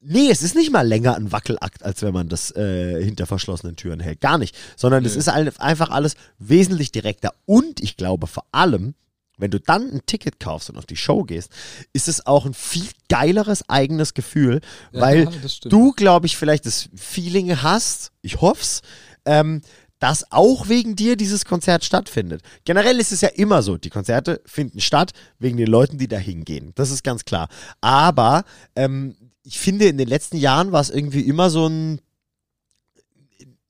[0.00, 3.76] nee, es ist nicht mal länger ein Wackelakt, als wenn man das äh, hinter verschlossenen
[3.76, 4.20] Türen hält.
[4.20, 4.54] Gar nicht.
[4.76, 7.32] Sondern es ist ein- einfach alles wesentlich direkter.
[7.46, 8.94] Und ich glaube vor allem,
[9.36, 11.50] wenn du dann ein Ticket kaufst und auf die Show gehst,
[11.92, 14.60] ist es auch ein viel geileres eigenes Gefühl,
[14.92, 15.28] Ja, weil
[15.64, 18.82] du, glaube ich, vielleicht das Feeling hast, ich hoff's,
[19.24, 19.62] ähm,
[19.98, 22.42] dass auch wegen dir dieses Konzert stattfindet.
[22.64, 26.18] Generell ist es ja immer so, die Konzerte finden statt wegen den Leuten, die da
[26.18, 26.72] hingehen.
[26.74, 27.48] Das ist ganz klar.
[27.80, 28.44] Aber
[28.76, 32.00] ähm, ich finde, in den letzten Jahren war es irgendwie immer so ein,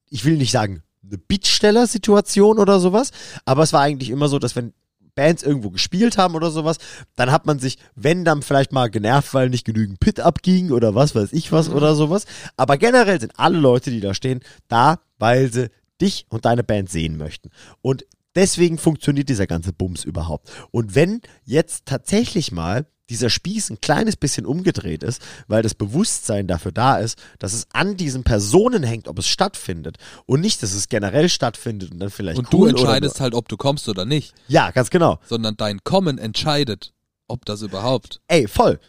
[0.08, 3.10] ich will nicht sagen, eine Bittsteller-Situation oder sowas,
[3.44, 4.72] aber es war eigentlich immer so, dass wenn
[5.14, 6.78] Bands irgendwo gespielt haben oder sowas,
[7.16, 10.94] dann hat man sich, wenn dann vielleicht mal genervt, weil nicht genügend Pit abging oder
[10.94, 12.26] was weiß ich was oder sowas.
[12.56, 16.90] Aber generell sind alle Leute, die da stehen, da, weil sie dich und deine Band
[16.90, 17.50] sehen möchten.
[17.80, 18.04] Und
[18.34, 20.50] deswegen funktioniert dieser ganze Bums überhaupt.
[20.70, 26.46] Und wenn jetzt tatsächlich mal dieser Spieß ein kleines bisschen umgedreht ist, weil das Bewusstsein
[26.46, 30.72] dafür da ist, dass es an diesen Personen hängt, ob es stattfindet und nicht, dass
[30.72, 34.04] es generell stattfindet und dann vielleicht und cool du entscheidest halt, ob du kommst oder
[34.06, 35.18] nicht, ja, ganz genau.
[35.26, 36.92] sondern dein Kommen entscheidet,
[37.28, 38.80] ob das überhaupt, Ey, voll.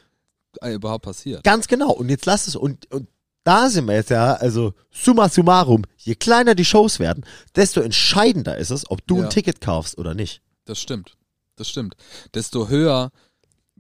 [0.61, 1.43] äh, überhaupt passiert.
[1.43, 1.91] Ganz genau.
[1.91, 2.55] Und jetzt lass es.
[2.55, 3.07] Und, und
[3.43, 8.57] da sind wir jetzt ja, also summa summarum, je kleiner die Shows werden, desto entscheidender
[8.57, 9.23] ist es, ob du Ja.
[9.25, 10.41] ein Ticket kaufst oder nicht.
[10.65, 11.15] Das stimmt.
[11.57, 11.95] Das stimmt.
[12.33, 13.11] Desto höher,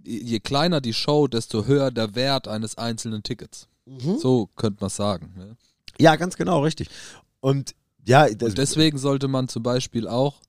[0.05, 3.67] je kleiner die Show, desto höher der Wert eines einzelnen Tickets.
[3.85, 4.17] Mhm.
[4.19, 5.33] So könnte man sagen.
[5.37, 5.55] Ne?
[5.99, 6.89] Ja, ganz genau, richtig.
[7.39, 7.73] Und
[8.05, 10.41] ja, das, Und deswegen sollte man zum Beispiel auch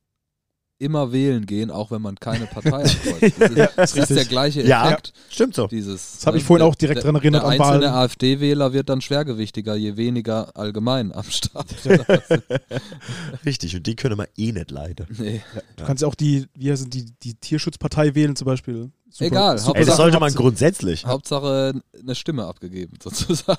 [0.78, 3.38] immer wählen gehen, auch wenn man keine Partei ankreuzt.
[3.40, 4.88] Das ist, das ist der gleiche Ja.
[4.90, 5.14] Effekt.
[5.30, 5.66] stimmt so.
[5.68, 7.92] Dieses, Das hab ich ne, vorhin der- auch direkt dran erinnert Der an einzelne.
[7.94, 11.66] AfD-Wähler wird dann schwergewichtiger, je weniger allgemein am Start.
[13.44, 13.74] Richtig.
[13.76, 15.06] Und die können wir eh nicht leiden.
[15.18, 15.42] nee.
[15.76, 18.90] Du kannst ja auch die, wie heißen die, die Tierschutzpartei wählen zum Beispiel.
[19.18, 21.06] Super, Egal, super Ey, das Hauptsache- sollte man grundsätzlich.
[21.06, 23.58] Hauptsache eine Stimme abgegeben, sozusagen.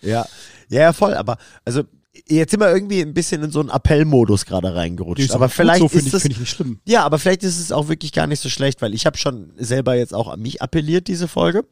[0.00, 0.26] Ja.
[0.70, 1.14] Ja, ja, voll.
[1.14, 1.82] Aber also
[2.26, 5.30] jetzt sind wir irgendwie ein bisschen in so einen Appellmodus gerade reingerutscht.
[5.32, 6.80] Aber vielleicht so, ist ich, das ich nicht schlimm.
[6.86, 9.52] Ja, aber vielleicht ist es auch wirklich gar nicht so schlecht, weil ich habe schon
[9.56, 11.64] selber jetzt auch an mich appelliert, diese Folge.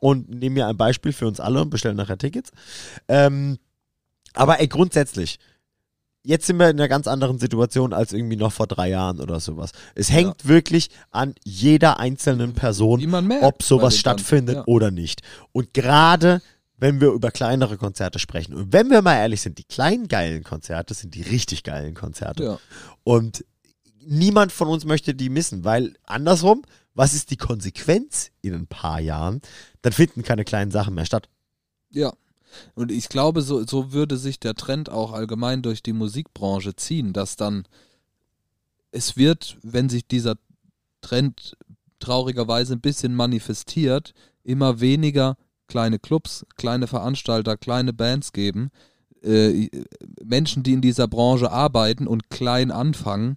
[0.00, 2.50] Und nehme mir ein Beispiel für uns alle und bestelle nachher Tickets.
[3.08, 3.58] Ähm,
[4.34, 5.38] aber ey, grundsätzlich,
[6.22, 9.40] jetzt sind wir in einer ganz anderen Situation als irgendwie noch vor drei Jahren oder
[9.40, 9.72] sowas.
[9.94, 13.44] Es hängt wirklich an jeder einzelnen Person, merkt.
[13.44, 15.22] ob sowas stattfindet ganzen- oder nicht.
[15.52, 16.42] Und gerade
[16.76, 20.44] wenn wir über kleinere Konzerte sprechen, und wenn wir mal ehrlich sind, die kleinen geilen
[20.44, 22.44] Konzerte sind die richtig geilen Konzerte.
[22.44, 22.50] Ja.
[22.52, 22.58] ja.
[23.02, 23.44] Und
[24.06, 26.62] niemand von uns möchte die missen, weil andersrum,
[26.94, 29.40] was ist die Konsequenz in ein paar Jahren?
[29.82, 31.28] Dann finden keine kleinen Sachen mehr statt.
[31.90, 32.12] Ja.
[32.74, 37.12] Und ich glaube, so, so würde sich der Trend auch allgemein durch die Musikbranche ziehen,
[37.12, 37.64] dass dann
[38.90, 40.36] es wird, wenn sich dieser
[41.00, 41.56] Trend
[42.00, 45.36] traurigerweise ein bisschen manifestiert, immer weniger
[45.66, 48.70] kleine Clubs, kleine Veranstalter, kleine Bands geben.
[49.22, 49.68] Äh,
[50.24, 53.36] Menschen, die in dieser Branche arbeiten und klein anfangen,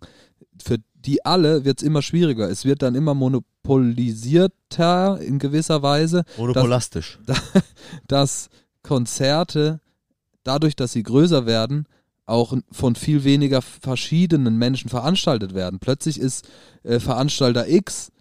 [0.64, 2.50] für die alle wird es immer schwieriger.
[2.50, 6.24] Es wird dann immer monopolisierter in gewisser Weise.
[6.38, 7.20] Monopolastisch.
[8.08, 8.50] dass
[8.84, 9.80] Konzerte,
[10.44, 11.86] dadurch, dass sie größer werden,
[12.26, 15.80] auch von viel weniger verschiedenen Menschen veranstaltet werden.
[15.80, 16.48] Plötzlich ist
[16.84, 18.12] äh, Veranstalter X,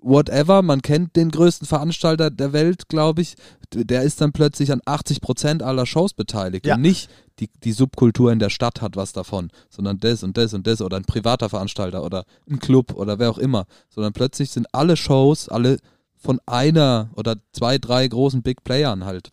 [0.00, 3.36] whatever, man kennt den größten Veranstalter der Welt, glaube ich,
[3.72, 6.66] der ist dann plötzlich an 80 Prozent aller Shows beteiligt.
[6.66, 6.74] Ja.
[6.74, 10.54] Und nicht die, die Subkultur in der Stadt hat was davon, sondern das und das
[10.54, 13.66] und das oder ein privater Veranstalter oder ein Club oder wer auch immer.
[13.88, 15.78] Sondern plötzlich sind alle Shows, alle
[16.16, 19.30] von einer oder zwei, drei großen Big Playern halt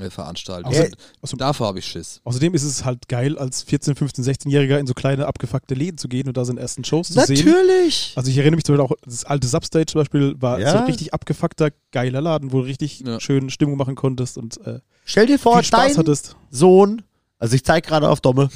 [0.00, 2.20] äh, Und außer- davor habe ich Schiss.
[2.24, 6.08] Außerdem ist es halt geil, als 14-, 15-, 16-Jähriger in so kleine abgefuckte Läden zu
[6.08, 7.36] gehen und da seine ersten Shows zu sehen.
[7.46, 8.12] Natürlich.
[8.16, 10.72] Also ich erinnere mich zum Beispiel auch, das alte Substage zum Beispiel war Ja.
[10.72, 13.20] so ein richtig abgefuckter, geiler Laden, wo du richtig Ja.
[13.20, 16.34] schön Stimmung machen konntest und äh, Stell dir vor, dein hattest.
[16.50, 17.02] Sohn,
[17.38, 18.48] also ich zeige gerade auf Domme,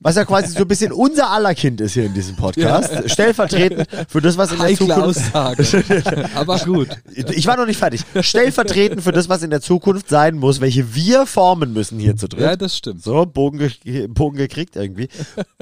[0.00, 3.88] was ja quasi so ein bisschen unser aller Kind ist hier in diesem Podcast, stellvertretend
[4.08, 5.02] für das, was in der Heikle Zukunft
[5.34, 6.28] Aussage.
[6.34, 6.88] Aber gut.
[7.14, 8.02] Ich war noch nicht fertig.
[8.20, 12.28] Stellvertretend für das, was in der Zukunft sein muss, welche wir formen müssen hier zu
[12.28, 12.40] dritt.
[12.40, 13.02] Ja, das stimmt.
[13.02, 15.08] So, Bogen, ge Bogen gekriegt irgendwie.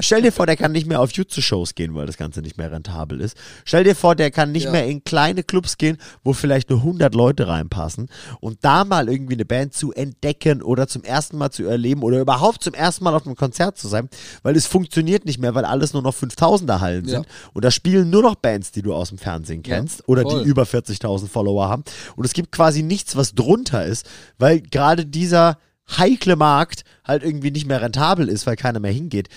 [0.01, 2.71] Stell dir vor, der kann nicht mehr auf YouTube-Shows gehen, weil das Ganze nicht mehr
[2.73, 3.37] rentabel ist.
[3.65, 4.73] Stell dir vor, der kann nicht Ja.
[4.73, 8.09] mehr in kleine Clubs gehen, wo vielleicht nur 100 Leute reinpassen.
[8.41, 12.19] Und da mal irgendwie eine Band zu entdecken oder zum ersten Mal zu erleben oder
[12.21, 14.09] überhaupt zum ersten Mal auf einem Konzert zu sein,
[14.43, 17.11] weil es funktioniert nicht mehr, weil alles nur noch 5000er Hallen Ja.
[17.19, 17.27] sind.
[17.53, 20.43] Und da spielen nur noch Bands, die du aus dem Fernsehen Ja, kennst oder voll.
[20.43, 21.85] die über 40.000 Follower haben.
[22.17, 24.07] Und es gibt quasi nichts, was drunter ist,
[24.39, 25.59] weil gerade dieser
[25.97, 29.29] heikle Markt halt irgendwie nicht mehr rentabel ist, weil keiner mehr hingeht.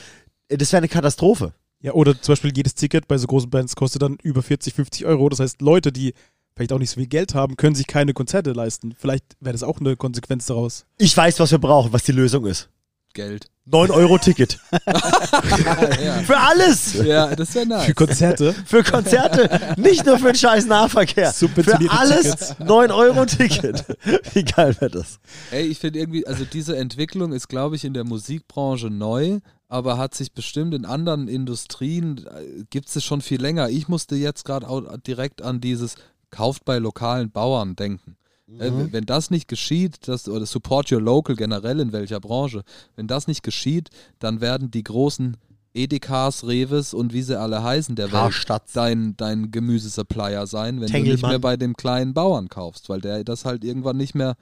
[0.49, 1.53] Das wäre eine Katastrophe.
[1.82, 5.05] Ja, oder zum Beispiel jedes Ticket bei so großen Bands kostet dann über 40, 50
[5.05, 5.30] Euro.
[5.30, 6.13] Das heißt, Leute, die
[6.55, 8.95] vielleicht auch nicht so viel Geld haben, können sich keine Konzerte leisten.
[8.97, 10.86] Vielleicht wäre das auch eine Konsequenz daraus.
[10.97, 12.69] Ich weiß, was wir brauchen, was die Lösung ist.
[13.13, 13.47] Geld.
[13.69, 14.59] 9 Euro Ticket.
[14.85, 16.21] ja.
[16.23, 16.93] Für alles!
[17.03, 17.85] ja, das wäre nice.
[17.85, 18.53] Für Konzerte.
[18.65, 21.33] Für Konzerte, nicht nur für den scheiß Nahverkehr.
[21.33, 21.49] Für
[21.89, 22.55] alles Tickets.
[22.59, 23.83] 9 Euro Ticket.
[24.33, 25.19] Wie geil wäre das?
[25.51, 29.97] Ey, ich finde irgendwie, also diese Entwicklung ist, glaube ich, in der Musikbranche neu, aber
[29.97, 32.25] hat sich bestimmt in anderen Industrien,
[32.69, 33.69] gibt es schon viel länger.
[33.69, 34.67] Ich musste jetzt gerade
[35.05, 35.95] direkt an dieses
[36.29, 38.15] Kauft bei lokalen Bauern denken.
[38.49, 42.63] Äh, wenn das nicht geschieht, das, oder Support Your Local generell in welcher Branche,
[42.95, 43.89] wenn das nicht geschieht,
[44.19, 45.35] dann werden die großen
[45.73, 48.33] Edekas, Reves und wie sie alle heißen der Welt
[48.73, 51.29] dein, dein Gemüsesupplier sein, wenn du nicht Tengelmann.
[51.31, 54.35] mehr bei dem kleinen Bauern kaufst, weil der das halt irgendwann nicht mehr,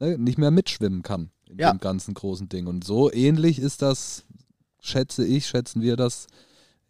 [0.00, 1.70] ne, nicht mehr mitschwimmen kann in Ja.
[1.72, 2.66] dem ganzen großen Ding.
[2.66, 4.24] Und so ähnlich ist das,
[4.80, 6.26] schätze ich, schätzen wir das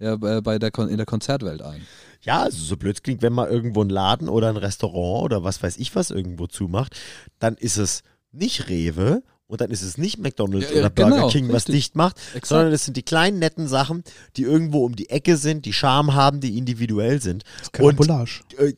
[0.00, 1.86] ja, bei bei der Kon in der Konzertwelt ein.
[2.22, 5.44] Ja, also so blöd es klingt, wenn man irgendwo einen Laden oder ein Restaurant oder
[5.44, 6.94] was weiß ich was irgendwo zumacht,
[7.38, 11.28] dann ist es nicht Rewe und dann ist es nicht McDonalds Ja, oder Burger genau,
[11.28, 11.74] King, was richtig.
[11.74, 12.46] dicht macht, Exakt.
[12.46, 14.04] sondern es sind die kleinen netten Sachen,
[14.36, 17.42] die irgendwo um die Ecke sind, die Charme haben, die individuell sind.
[17.64, 18.40] Und Karambolage.
[18.58, 18.72] äh,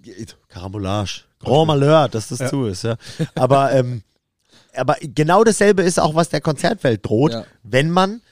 [0.49, 1.23] Karambolage.
[1.41, 2.49] Grand Malheur, dass das Ja.
[2.49, 2.97] zu ist, ja.
[3.35, 4.03] Aber, ähm,
[4.75, 7.45] aber genau dasselbe ist auch, was der Konzertwelt droht, Ja.
[7.65, 8.23] wenn man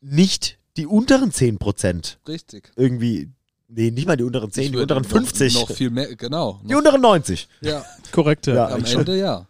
[0.00, 2.72] nicht die unteren 10% Richtig.
[2.76, 3.30] irgendwie,
[3.68, 6.60] nee, nicht mal die unteren 10, Ich die unteren noch- 50, Noch viel mehr, genau.
[6.64, 7.48] die Noch, unteren 90.
[7.60, 8.68] ja, Korrekt, ja.
[8.68, 9.00] Am schon.
[9.00, 9.46] Ende ja.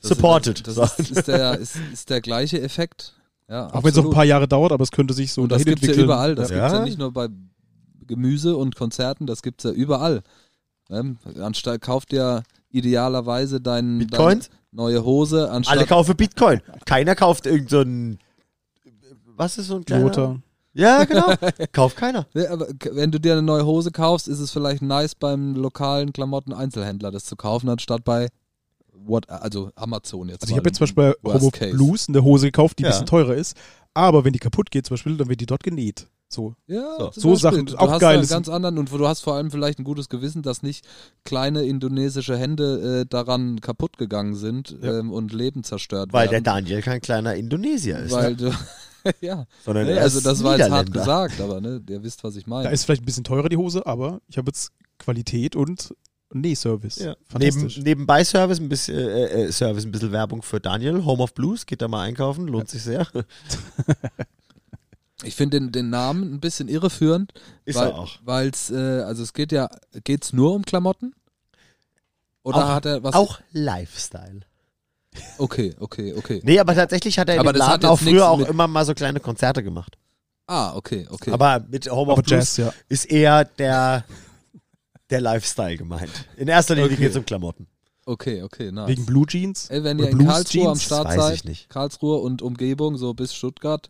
[0.00, 0.66] Das Supported.
[0.68, 3.14] Ist, das ist, ist, der, ist, ist der gleiche Effekt.
[3.48, 5.52] Ja, Auch wenn es noch ein paar Jahre dauert, aber es könnte sich so Und
[5.52, 6.04] das gibt es ja entwickeln.
[6.04, 6.34] überall.
[6.34, 6.56] Das Ja.
[6.56, 7.28] gibt es ja nicht nur bei
[8.06, 10.22] Gemüse und Konzerten, das gibt es ja überall.
[10.90, 11.16] Ne?
[11.40, 14.48] Anstatt kauft ja idealerweise dein, Bitcoins?
[14.48, 16.60] deine neue Hose, anstatt Alle kaufen Bitcoin.
[16.84, 17.82] Keiner kauft irgend so
[19.36, 20.04] was ist so ein kleiner?
[20.04, 20.36] Jota.
[20.76, 21.32] Ja, genau.
[21.72, 22.26] Kauft keiner.
[22.34, 26.12] Ne, aber wenn du dir eine neue Hose kaufst, ist es vielleicht nice beim lokalen
[26.12, 28.28] Klamotten-Einzelhändler das zu kaufen, anstatt bei
[28.92, 30.42] what, also Amazon jetzt.
[30.42, 31.72] Also ich habe jetzt zum Beispiel bei case.
[31.76, 32.90] Blues eine Hose gekauft, die ein Ja.
[32.90, 33.56] bisschen teurer ist.
[33.92, 36.08] Aber wenn die kaputt geht zum Beispiel, dann wird die dort genäht.
[36.28, 36.54] So.
[36.66, 37.12] Ja, So.
[37.14, 37.34] So.
[37.36, 38.18] Sachen, Du auch hast geil.
[38.18, 40.84] einen ganz anderen und du hast vor allem vielleicht ein gutes Gewissen, dass nicht
[41.22, 44.98] kleine indonesische Hände äh, daran kaputt gegangen sind Ja.
[44.98, 46.44] ähm, und Leben zerstört Weil der werden.
[46.44, 48.10] Daniel kein kleiner Indonesier ist.
[48.10, 48.36] weil ne?
[48.36, 48.50] du,
[49.20, 52.36] ja, Sondern ne, er also das war jetzt hart gesagt, aber ne, ihr wisst, was
[52.36, 52.70] ich Da meine.
[52.70, 55.94] ist vielleicht ein bisschen teurer die Hose, aber ich habe jetzt Qualität und
[56.32, 56.96] Nähservice.
[56.96, 57.14] Ja.
[57.38, 61.04] Neben, nebenbei Service ein, bisschen, äh, äh, Service, ein bisschen Werbung für Daniel.
[61.04, 63.06] Home of Blues, geht da mal einkaufen, lohnt sich sehr.
[65.22, 67.32] Ich finde den, den Namen ein bisschen irreführend.
[67.64, 68.18] Ist weil, er auch.
[68.24, 69.70] Weil's, äh, also es geht ja,
[70.02, 71.14] geht's nur um Klamotten?
[72.42, 73.14] Oder Auch- hat er was?
[73.14, 74.40] Auch Lifestyle.
[75.38, 76.40] Okay, okay, okay.
[76.44, 78.94] Nee, aber tatsächlich hat er in Aber dem Laden auch früher auch immer mal so
[78.94, 79.96] kleine Konzerte gemacht.
[80.46, 81.30] Ah, okay, okay.
[81.30, 82.72] Aber mit Home of Blues Jazz, ja.
[82.88, 84.04] ist eher der,
[85.10, 86.10] der Lifestyle gemeint.
[86.36, 86.96] In erster Linie Okay.
[87.00, 87.66] geht es um Klamotten.
[88.06, 88.88] okay, okay, nice.
[88.88, 89.70] Wegen Blue Jeans.
[89.70, 90.82] Ey, wenn Oder ihr in Blues Karlsruhe am Jeans?
[90.84, 91.70] Start Weiß ich seid, nicht.
[91.70, 93.88] Karlsruhe und Umgebung, so bis Stuttgart,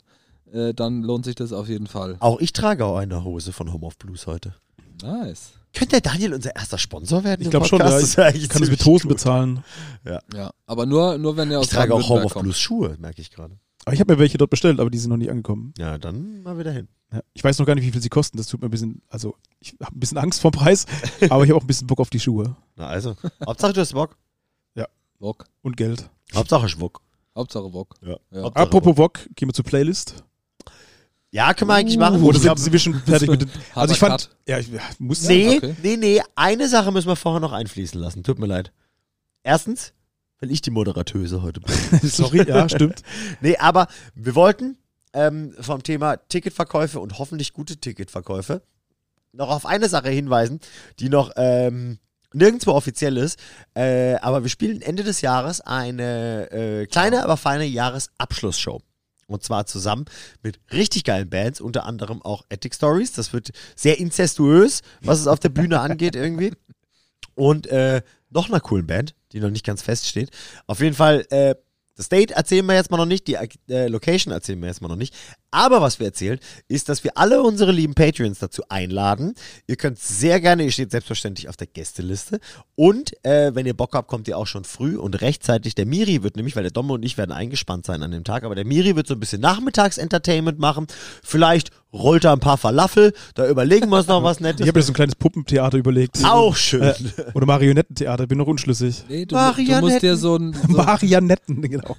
[0.52, 2.16] äh, dann lohnt sich das auf jeden Fall.
[2.20, 4.54] Auch ich trage auch eine Hose von Home of Blues heute.
[5.02, 5.54] Nice.
[5.74, 7.42] Könnte der Daniel unser erster Sponsor werden?
[7.42, 7.86] Ich glaube schon, ja.
[7.86, 9.16] Das Ich wäre eigentlich kann es mit Hosen gut.
[9.16, 9.64] bezahlen.
[10.04, 12.34] Ja, aber nur, nur wenn ihr aus Ich trage auch Home of.
[12.34, 13.58] Blues Schuhe, merke ich gerade.
[13.84, 15.74] Aber ich habe mir welche dort bestellt, aber die sind noch nicht angekommen.
[15.76, 16.88] Ja, dann mal wieder hin.
[17.12, 17.20] Ja.
[17.34, 18.38] Ich weiß noch gar nicht, wie viel sie kosten.
[18.38, 20.86] Das tut mir ein bisschen, also ich habe ein bisschen Angst vor dem Preis,
[21.28, 23.16] aber ich habe auch ein bisschen Bock auf die Schuhe Na also,
[23.46, 24.16] Hauptsache du hast Bock.
[25.20, 25.44] Wok.
[25.62, 26.10] und Geld.
[26.34, 27.00] Hauptsache Schwuck.
[27.34, 27.94] Hauptsache Wok.
[28.02, 28.16] Ja.
[28.30, 28.42] Ja.
[28.42, 30.22] Hauptsache Apropos Wok, gehen wir zur Playlist.
[31.34, 32.22] Ja, können wir eigentlich machen.
[32.22, 33.50] Oder Ich sind, sind wir schon fertig mit den.
[33.74, 34.68] Also ich fand, ja, ich
[35.00, 35.74] muss nee, okay.
[35.82, 38.22] nee, nee, eine Sache müssen wir vorher noch einfließen lassen.
[38.22, 38.70] Tut mir leid.
[39.42, 39.94] Erstens,
[40.38, 41.74] weil ich die Moderatöse heute bin.
[42.08, 43.02] Sorry, ja, stimmt.
[43.40, 44.76] nee, aber wir wollten
[45.12, 48.62] ähm, vom Thema Ticketverkäufe und hoffentlich gute Ticketverkäufe
[49.32, 50.60] noch auf eine Sache hinweisen,
[51.00, 51.98] die noch ähm,
[52.32, 53.40] nirgendwo offiziell ist.
[53.74, 58.80] Äh, aber wir spielen Ende des Jahres eine äh, kleine, aber feine Jahresabschlussshow.
[59.26, 60.04] Und zwar zusammen
[60.42, 63.12] mit richtig geilen Bands, unter anderem auch Attic Stories.
[63.12, 66.52] Das wird sehr incestuös, was es auf der Bühne angeht irgendwie.
[67.34, 70.30] Und äh, noch einer coolen Band, die noch nicht ganz feststeht.
[70.66, 71.54] Auf jeden Fall, äh,
[71.96, 73.36] das Date erzählen wir jetzt mal noch nicht, die
[73.68, 75.14] äh, Location erzählen wir jetzt mal noch nicht.
[75.50, 79.34] Aber was wir erzählen, ist, dass wir alle unsere lieben Patreons dazu einladen.
[79.68, 82.40] Ihr könnt sehr gerne, ihr steht selbstverständlich auf der Gästeliste.
[82.74, 85.76] Und äh, wenn ihr Bock habt, kommt ihr auch schon früh und rechtzeitig.
[85.76, 88.42] Der Miri wird nämlich, weil der Domme und ich werden eingespannt sein an dem Tag,
[88.42, 90.88] aber der Miri wird so ein bisschen Nachmittags-Entertainment machen.
[91.22, 94.66] Vielleicht rollt er ein paar Falafel, da überlegen wir uns noch was Ich Nettes.
[94.66, 96.22] habe mir so ein kleines Puppentheater überlegt.
[96.24, 96.82] Auch schön.
[96.82, 96.94] Äh,
[97.34, 99.04] oder Marionettentheater, bin noch unschlüssig.
[99.08, 99.80] Nee, du, du Marionetten.
[99.88, 101.96] musst dir so ein, so, Marionetten, genau.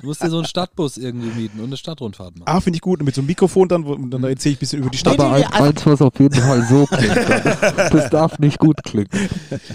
[0.00, 2.48] du musst dir so einen Stadtbus irgendwie mieten und eine Stadtrundfahrt machen.
[2.48, 2.98] Ah, finde ich gut.
[3.00, 5.16] Und mit so einem Mikrofon dann, wo, dann erzähle ich ein bisschen über die Stadt.
[5.16, 7.16] Nee, nee, nee, ein, eins, was auf jeden Fall so klingt.
[7.16, 9.08] Das, das darf nicht gut klingen.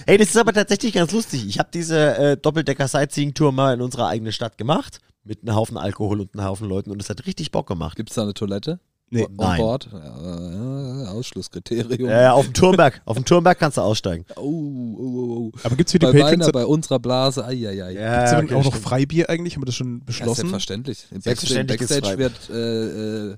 [0.06, 1.48] Hey, das ist aber tatsächlich ganz lustig.
[1.48, 5.00] Ich habe diese äh, Doppeldecker-Sightseeing-Tour mal in unserer eigenen Stadt gemacht.
[5.24, 7.96] Mit einem Haufen Alkohol und einem Haufen Leuten und es hat richtig Bock gemacht.
[7.98, 8.80] Gibt es da eine Toilette?
[9.12, 9.24] Nee.
[9.26, 9.58] On Nein.
[9.58, 9.90] Bord?
[9.92, 12.10] Ja, äh, Ausschlusskriterium.
[12.10, 13.02] Äh, auf dem Turmberg.
[13.06, 14.26] auf dem Turmberg kannst du aussteigen.
[14.36, 15.60] Oh, oh, oh, oh.
[15.64, 17.92] Aber gibt es für die Bei Patreons meiner, bei unserer Blase, ai, ai, ai.
[17.94, 19.56] Ja, gibt's auch noch Freibier eigentlich?
[19.56, 20.36] Haben wir das schon Ja, beschlossen?
[20.36, 21.06] selbstverständlich.
[21.12, 23.38] Im Selbstverständlich Backstage, Backstage wird äh, äh,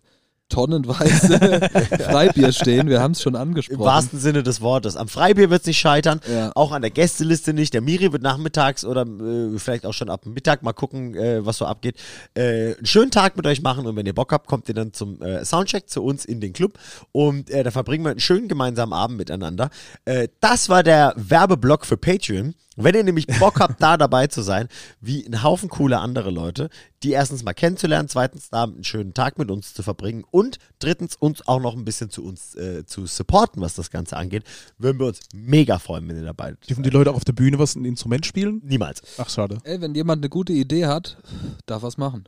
[0.52, 1.40] tonnenweise
[2.00, 2.90] Freibier stehen.
[2.90, 3.80] Wir haben es schon Im angesprochen.
[3.80, 4.96] wahrsten Sinne des Wortes.
[4.96, 6.20] Am Freibier wird es nicht scheitern.
[6.32, 6.52] Ja.
[6.56, 7.74] Auch an der Gästeliste nicht.
[7.74, 11.58] Der Miri wird nachmittags oder äh, vielleicht auch schon ab Mittag mal gucken, äh, was
[11.58, 11.96] so abgeht.
[12.36, 14.94] Äh, einen schönen Tag mit euch machen und wenn ihr Bock habt, kommt ihr dann
[14.94, 16.78] zum äh, Soundcheck zu uns in den Club
[17.12, 19.70] und äh, da verbringen wir einen schönen gemeinsamen Abend miteinander.
[20.06, 22.54] Äh, das war der Werbeblock für Patreon.
[22.78, 24.68] Wenn ihr nämlich Bock habt, da dabei zu sein,
[25.02, 26.70] wie ein Haufen coole andere Leute,
[27.04, 31.16] die erstens mal kennenzulernen, zweitens da einen schönen Tag mit uns zu verbringen und drittens
[31.16, 34.44] uns auch noch ein bisschen zu uns äh, zu supporten, was das Ganze angeht,
[34.78, 36.70] würden wir uns mega freuen, wenn ihr dabei seid.
[36.70, 38.62] Dürfen die Leute auch auf der Bühne was ein Instrument spielen?
[38.64, 39.02] Niemals.
[39.18, 39.58] Ach, schade.
[39.64, 41.18] Ey, wenn jemand eine gute Idee hat,
[41.66, 42.26] darf was machen.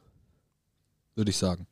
[1.15, 1.67] Würde ich sagen.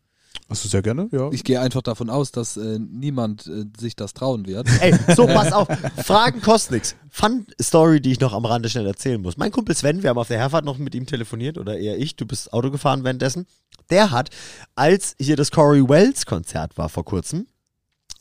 [0.52, 1.30] Achso, sehr gerne, ja.
[1.32, 4.68] Ich gehe einfach davon aus, dass äh, niemand äh, sich das trauen wird.
[4.82, 5.70] Ey, so, pass auf.
[6.04, 6.98] Fragen kosten nichts.
[7.10, 9.38] Fun-Story, die ich noch am Rande schnell erzählen muss.
[9.38, 12.18] Mein Kumpel Sven, wir haben auf der Herfahrt noch mit ihm telefoniert, oder eher ich,
[12.18, 13.48] du bist Auto gefahren währenddessen.
[13.90, 14.30] Der hat,
[14.76, 17.48] als hier das Corey Wells Konzert war vor kurzem,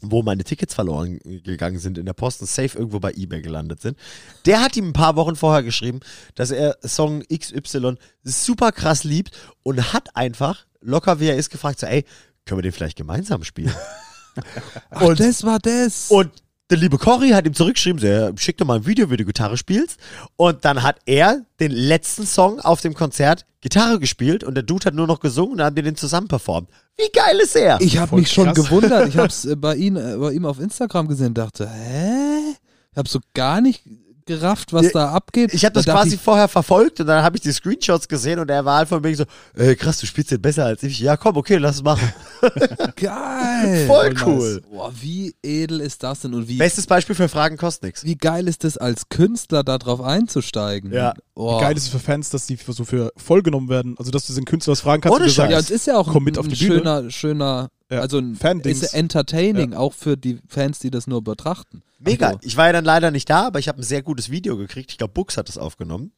[0.03, 3.81] wo meine Tickets verloren gegangen sind in der Post und safe irgendwo bei eBay gelandet
[3.81, 3.99] sind.
[4.47, 6.01] Der hat ihm ein paar Wochen vorher geschrieben,
[6.35, 11.81] dass er Song XY super krass liebt und hat einfach, locker wie er ist, gefragt,
[11.81, 12.05] so, ey,
[12.45, 13.75] können wir den vielleicht gemeinsam spielen?
[14.91, 16.11] Ach, das war das.
[16.11, 16.31] Und
[16.71, 19.25] der liebe Cory hat ihm zurückgeschrieben, so, ja, schick doch mal ein Video, wie du
[19.25, 19.99] Gitarre spielst.
[20.37, 24.87] Und dann hat er den letzten Song auf dem Konzert Gitarre gespielt und der Dude
[24.87, 26.71] hat nur noch gesungen und dann haben die den zusammen performt.
[26.97, 27.81] Wie geil ist er?
[27.81, 28.55] ich habe mich schon krass.
[28.55, 29.09] gewundert.
[29.09, 32.57] Ich habe es äh, bei, ihm, äh, bei ihm auf Instagram gesehen und dachte, hä?
[32.93, 33.83] Ich habe so gar nicht
[34.31, 35.53] gerafft, was Ja, da abgeht.
[35.53, 38.65] Ich habe das quasi vorher verfolgt und dann habe ich die Screenshots gesehen und er
[38.65, 39.25] war halt von mir so,
[39.57, 40.99] äh, krass, du spielst den besser als ich.
[41.01, 42.13] Ja, komm, okay, lass es machen.
[42.97, 43.87] geil.
[43.87, 44.23] Voll nice.
[44.27, 44.63] cool.
[44.71, 48.05] Boah, wie edel ist das denn und wie, Bestes Beispiel für Fragen kostet nichts.
[48.05, 50.93] wie geil ist es als Künstler da drauf einzusteigen?
[50.93, 51.15] Ja.
[51.35, 51.57] Oh.
[51.57, 53.95] Wie geil ist es für Fans, dass die so für vollgenommen werden?
[53.99, 55.51] Also, dass du den Künstler was fragen kannst Ohne und.
[55.51, 56.77] Ja, es ist ja auch Komm ein, mit auf die Bühne.
[56.79, 58.01] schöner, schöner, Ja.
[58.01, 61.83] also ein ist entertaining, auch für die Fans, die das nur betrachten.
[62.01, 62.29] Mega.
[62.29, 64.57] Also, Ich war ja dann leider nicht da, aber ich habe ein sehr gutes Video
[64.57, 64.91] gekriegt.
[64.91, 66.13] Ich glaube, Bux hat es aufgenommen.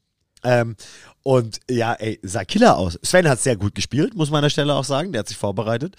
[0.45, 0.76] Ähm,
[1.22, 2.99] und ja, ey, sah Killer aus.
[3.03, 5.12] Sven hat sehr gut gespielt, muss man an der Stelle auch sagen.
[5.12, 5.97] Der hat sich vorbereitet.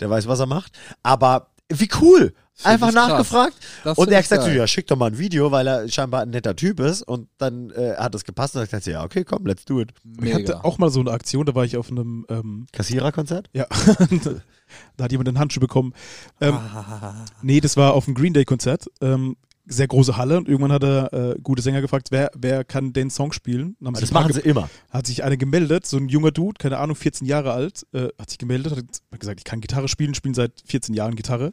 [0.00, 0.72] Der weiß, was er macht.
[1.02, 2.34] Aber wie cool.
[2.64, 3.54] Einfach ich nachgefragt.
[3.84, 6.22] Und er hat ich gesagt, so, ja, schick doch mal ein Video, weil er scheinbar
[6.22, 7.02] ein netter Typ ist.
[7.02, 9.92] Und dann äh, hat es gepasst und ich dachte, ja, okay, komm, let's do it.
[10.14, 10.36] Ich Mega.
[10.36, 13.50] hatte auch mal so eine Aktion, da war ich auf einem, ähm, Kassiererkonzert?
[13.52, 13.66] ja,
[14.96, 15.92] da hat jemand einen Handschuh bekommen.
[16.40, 16.58] Ähm,
[17.42, 18.86] Nee, das war auf einem Green Day Konzert.
[19.00, 19.36] Ähm,
[19.68, 23.10] sehr große Halle und irgendwann hat er äh, gute Sänger gefragt, wer, wer kann den
[23.10, 23.76] Song spielen?
[23.80, 24.70] Dann haben Das machen sie immer.
[24.90, 28.30] hat sich einer gemeldet, so ein junger Dude, keine Ahnung, 14 Jahre alt, äh, hat
[28.30, 31.52] sich gemeldet, hat gesagt, ich kann Gitarre spielen, spiele seit 14 Jahren Gitarre.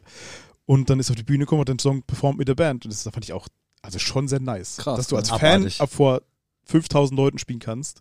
[0.66, 2.54] Und dann ist er auf die Bühne gekommen und hat den Song performt mit der
[2.54, 2.84] Band.
[2.84, 3.48] Und das fand ich auch,
[3.82, 4.78] also schon sehr nice.
[4.78, 5.28] Krass, dass du als.
[5.30, 5.80] Fan Abartig.
[5.80, 6.22] ab vor
[6.64, 8.00] 5000 Leuten spielen kannst.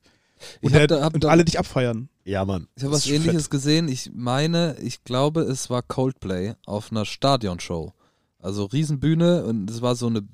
[0.61, 2.09] Und, Ich hab der, da- hab und da- alle dich abfeiern.
[2.25, 2.67] Ja, Mann.
[2.75, 3.51] Ich habe was ähnliches fett.
[3.51, 3.87] gesehen.
[3.89, 7.93] Ich meine, ich glaube, es war Coldplay auf einer Stadionshow.
[8.39, 10.25] Also Riesenbühne und es war so eine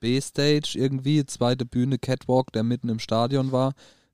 [0.00, 3.72] B-Stage irgendwie, zweite Bühne, Catwalk, der mitten im Stadion war.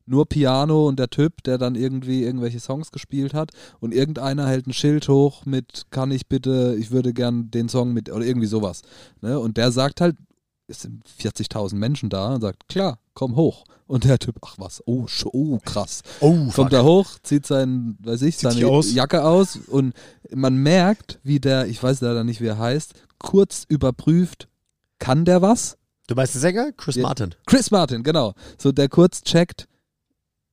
[0.08, 3.50] Nur Piano und der Typ, der dann irgendwie irgendwelche Songs gespielt hat
[3.80, 7.92] und irgendeiner hält ein Schild hoch mit kann ich bitte, ich würde gern den Song
[7.92, 8.82] mit oder irgendwie sowas.
[9.20, 9.38] Ne?
[9.38, 10.16] Und der sagt halt,
[10.66, 13.64] es sind 40.000 Menschen da und sagt, klar, komm hoch.
[13.86, 16.02] Und der Typ, ach was, oh, oh krass.
[16.20, 16.70] Oh, Kommt fuck.
[16.70, 18.92] da hoch, zieht sein, weiß ich, Zieht seine aus.
[18.92, 19.94] Jacke aus und
[20.30, 24.48] man merkt, wie der, ich weiß leider nicht, wie er heißt, kurz überprüft,
[24.98, 25.78] kann der was?
[26.06, 26.72] Du meinst den Sänger?
[26.72, 27.02] Chris Ja.
[27.02, 27.34] Martin.
[27.46, 28.34] Chris Martin, genau.
[28.58, 29.68] So der kurz checkt,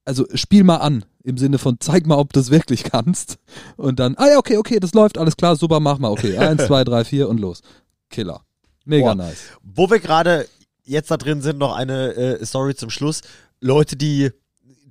[0.05, 3.37] also spiel mal an, im Sinne von zeig mal, ob du es wirklich kannst.
[3.75, 6.37] Und dann, ah ja, okay, okay, das läuft, alles klar, super, mach mal, okay.
[6.37, 7.61] Eins, zwei, drei, vier und los.
[8.09, 8.41] Killer.
[8.85, 9.15] Mega Boah.
[9.15, 9.37] nice.
[9.63, 10.47] Wo wir gerade
[10.83, 13.21] jetzt da drin sind, noch eine äh, Story zum Schluss.
[13.59, 14.31] Leute, die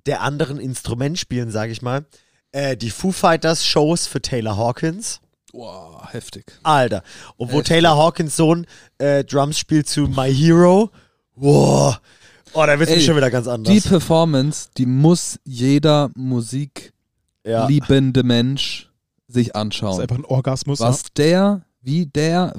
[0.07, 2.05] der anderen Instrument spielen, sage ich mal.
[2.51, 5.21] Äh, die Foo Fighters Shows für Taylor Hawkins.
[5.53, 6.45] Wow, heftig.
[6.65, 7.05] Alter.
[7.37, 7.69] Und wo Heftig.
[7.69, 8.67] Taylor Hawkins Sohn
[8.99, 10.91] äh, Drums spielt zu My Hero.
[11.37, 12.01] Wow.
[12.55, 13.83] Oh, da wird es schon wieder ganz Die anders.
[13.89, 16.93] Performance, die muss jeder Musik
[17.45, 17.67] ja.
[18.23, 18.91] Mensch
[19.27, 20.01] sich Das ist anschauen.
[20.01, 20.81] einfach ein Orgasmus.
[20.81, 22.55] Was der, wie der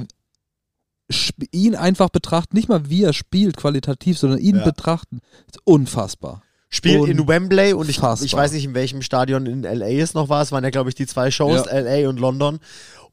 [1.52, 4.64] ihn einfach betrachtet, nicht mal wie er spielt qualitativ, sondern ihn Ja.
[4.64, 6.42] betrachten, ist unfassbar.
[6.70, 10.30] Spielt in Wembley und ich, ich weiß nicht, in welchem Stadion in LA es noch
[10.30, 10.42] war.
[10.42, 11.80] Es waren ja, glaube ich, die zwei Shows, Ja.
[11.80, 12.60] LA und London.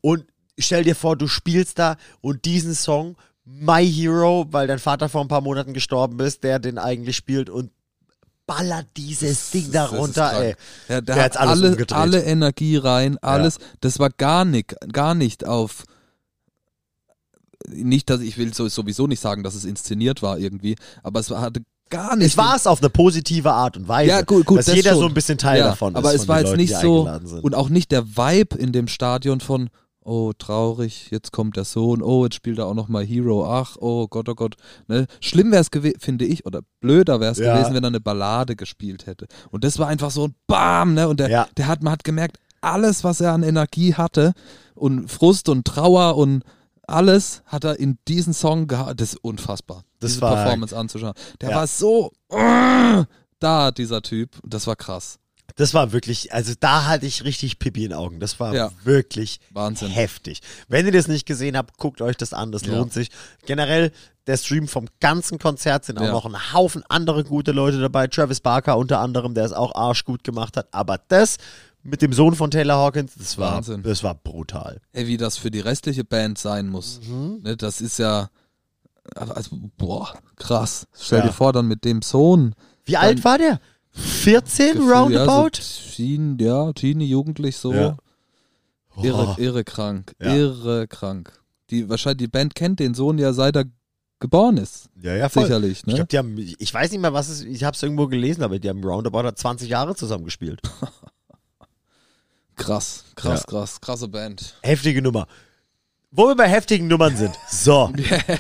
[0.01, 0.25] Und
[0.59, 5.21] stell dir vor, du spielst da und diesen Song, My Hero, weil dein Vater vor
[5.23, 7.71] ein paar Monaten gestorben ist, der den eigentlich spielt und
[8.47, 10.55] ballert dieses Ding da runter, ey.
[10.89, 11.93] Ja, der Der hat alles alle, umgedreht.
[11.99, 13.59] alle Energie rein, alles.
[13.81, 15.85] Das war gar nicht, gar nicht auf.
[17.69, 21.31] Nicht, dass ich will so- sowieso nicht sagen, dass es inszeniert war irgendwie, aber es
[21.31, 22.29] war- hatte gar nicht.
[22.29, 24.11] Es war es auf eine positive Art und Weise.
[24.11, 25.01] Ja, gut, gut, dass das jeder schon.
[25.01, 26.17] so ein bisschen Teil ja, davon aber ist.
[26.17, 27.09] es von war jetzt Leuten, nicht so
[27.43, 29.71] und auch nicht der Vibe in dem Stadion von
[30.05, 33.77] oh traurig, jetzt kommt der Sohn, oh jetzt spielt er auch noch mal Hero, ach
[33.81, 34.57] oh Gott, oh Gott,
[34.89, 35.07] ne?
[35.21, 37.53] Schlimm wäre es gewesen, finde ich, oder blöder wäre es Ja.
[37.55, 39.27] gewesen, wenn er eine Ballade gespielt hätte.
[39.51, 41.09] Und das war einfach so ein Bam, ne?
[41.09, 41.49] Und der, Ja.
[41.57, 44.33] der hat, man hat gemerkt, alles, was er an Energie hatte
[44.75, 46.43] und Frust und Trauer und
[46.87, 49.01] alles hat er in diesen Song gehabt.
[49.01, 49.83] Das ist unfassbar.
[50.01, 51.15] Das diese Performance anzuschauen.
[51.41, 51.57] Der Ja.
[51.57, 53.05] war so äh,
[53.39, 54.31] da, dieser Typ.
[54.45, 55.19] Das war krass.
[55.57, 58.21] Das war wirklich, also da hatte ich richtig Pipi in Augen.
[58.21, 58.71] Das war Ja.
[58.85, 59.89] wirklich Wahnsinn.
[59.89, 60.41] heftig.
[60.69, 62.75] Wenn ihr das nicht gesehen habt, guckt euch das an, das Ja.
[62.77, 63.09] lohnt sich.
[63.47, 63.93] Generell,
[64.27, 66.13] der Stream vom ganzen Konzert sind auch Ja.
[66.13, 68.07] noch ein Haufen andere gute Leute dabei.
[68.07, 70.69] Travis Barker unter anderem, der es auch arschgut gemacht hat.
[70.73, 71.37] Aber das
[71.83, 73.83] mit dem Sohn von Taylor Hawkins, das war, Wahnsinn.
[73.83, 74.81] das war brutal.
[74.93, 77.01] Ey, wie das für die restliche Band sein muss.
[77.09, 77.41] Mhm.
[77.43, 78.29] Ne, das ist ja.
[79.17, 80.87] Also, boah, krass.
[80.97, 82.55] Stell dir vor, dann mit dem Sohn.
[82.85, 83.61] Wie alt war der?
[83.93, 85.51] 14 Gefühl, roundabout?
[85.59, 87.73] Ja, so Teen, ja, Teenie, Jugendlich so.
[87.73, 87.97] Ja.
[89.03, 90.15] Irre, irre krank.
[90.21, 90.35] Ja.
[90.35, 91.33] Irre krank.
[91.71, 93.65] Die, wahrscheinlich, die Band kennt den Sohn ja seit er
[94.21, 94.89] geboren ist.
[95.01, 95.45] Ja, ja, voll.
[95.45, 95.95] Sicherlich, Ich ne?
[95.95, 98.59] glaube, die haben, ich weiß nicht mehr, was es ich habe es irgendwo gelesen, aber
[98.59, 100.61] die haben roundabout 20 Jahre zusammen gespielt.
[102.57, 103.47] Krass, krass, Ja.
[103.47, 103.81] krass.
[103.81, 104.55] Krasse Band.
[104.63, 105.27] Heftige Nummer.
[106.11, 107.35] Wo wir bei heftigen Nummern sind.
[107.49, 107.91] So.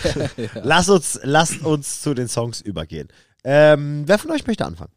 [0.62, 3.08] Lass uns, lasst uns zu den Songs übergehen.
[3.42, 4.92] Ähm, wer von euch möchte anfangen?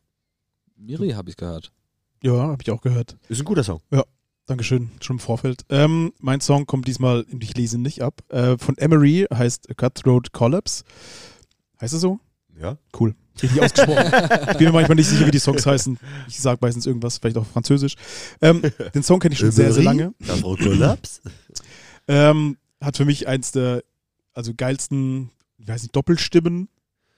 [0.86, 1.72] Miri habe ich gehört.
[2.24, 3.18] Ja, habe ich auch gehört.
[3.28, 3.82] Ist ein guter Song.
[4.48, 5.64] Dankeschön, schon im Vorfeld.
[5.70, 10.84] Ähm, mein Song kommt diesmal, ich lese nicht ab, äh, von Emery, heißt Cutthroat Collapse.
[11.82, 12.20] Heißt es so?
[12.60, 12.78] Ja.
[12.98, 13.16] Cool.
[13.42, 14.06] Richtig ausgesprochen.
[14.52, 15.98] ich bin mir manchmal nicht sicher, wie die Songs heißen.
[16.28, 17.96] Ich sage meistens irgendwas, vielleicht auch Französisch.
[18.40, 18.62] Ähm,
[18.94, 20.14] den Song kenne ich schon sehr, sehr lange.
[20.20, 21.22] Das Kollaps.
[22.08, 23.84] Ähm, hat für mich eins der
[24.34, 26.70] also geilsten, ich weiß nicht, Doppelstimmen.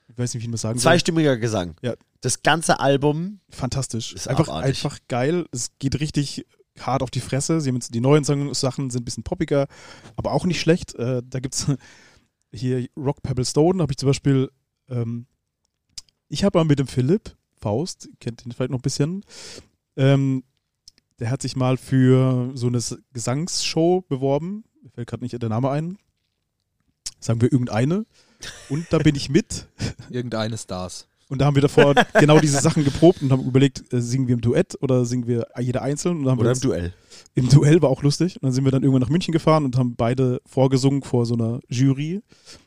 [0.08, 0.90] Ich weiß nicht, wie man sagen soll.
[0.90, 1.74] Zweistimmiger Gesang.
[1.82, 1.94] Ja.
[2.20, 3.40] Das ganze Album.
[3.50, 4.12] Fantastisch.
[4.12, 4.84] Ist einfach, abartig.
[4.84, 5.46] einfach geil.
[5.52, 6.46] Es geht richtig
[6.78, 7.60] hart auf die Fresse.
[7.60, 9.66] Sie haben jetzt, die neuen Sachen sind ein bisschen poppiger,
[10.16, 10.94] aber auch nicht schlecht.
[10.94, 11.66] Äh, da gibt es
[12.52, 14.50] hier Rock Pebble Stone, habe ich zum Beispiel,
[14.88, 15.26] ähm,
[16.28, 19.24] ich habe mal mit dem Philipp, Faust, kennt ihn vielleicht noch ein bisschen.
[19.96, 20.44] Ähm,
[21.18, 22.80] der hat sich mal für so eine
[23.12, 24.64] Gesangsshow beworben.
[24.82, 25.98] Mir fällt gerade nicht der Name ein.
[27.18, 28.06] Sagen wir irgendeine.
[28.68, 29.66] Und da bin ich mit.
[30.10, 31.08] Irgendeine Stars.
[31.28, 34.34] Und da haben wir davor genau diese Sachen geprobt und haben überlegt, äh, singen wir
[34.34, 36.22] im Duett oder singen wir jeder einzeln.
[36.22, 36.92] Oder im uns- Duell.
[37.34, 38.36] im Duell war auch lustig.
[38.36, 41.34] Und dann sind wir dann irgendwann nach München gefahren und haben beide vorgesungen vor so
[41.34, 42.22] einer Jury.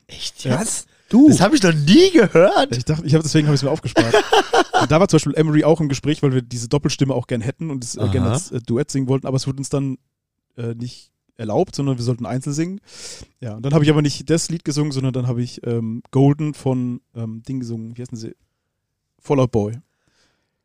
[0.08, 0.44] Echt?
[0.44, 0.60] Ja.
[0.60, 0.86] Was?
[1.10, 1.28] Du?
[1.28, 2.76] Das habe ich noch nie gehört.
[2.76, 4.14] Ich dachte, ich habe deswegen habe ich es mir aufgespart.
[4.82, 7.42] und da war zum Beispiel Emery auch im Gespräch, weil wir diese Doppelstimme auch gern
[7.42, 9.98] hätten und es äh, gerne als äh, Duett singen wollten, aber es wurde uns dann
[10.56, 12.80] äh, nicht erlaubt, sondern wir sollten einzeln singen.
[13.42, 16.02] Ja, und dann habe ich aber nicht das Lied gesungen, sondern dann habe ich ähm,
[16.12, 17.98] Golden von ähm, Ding gesungen.
[17.98, 18.36] Wie heißen sie?
[19.22, 19.80] Fallout Boy.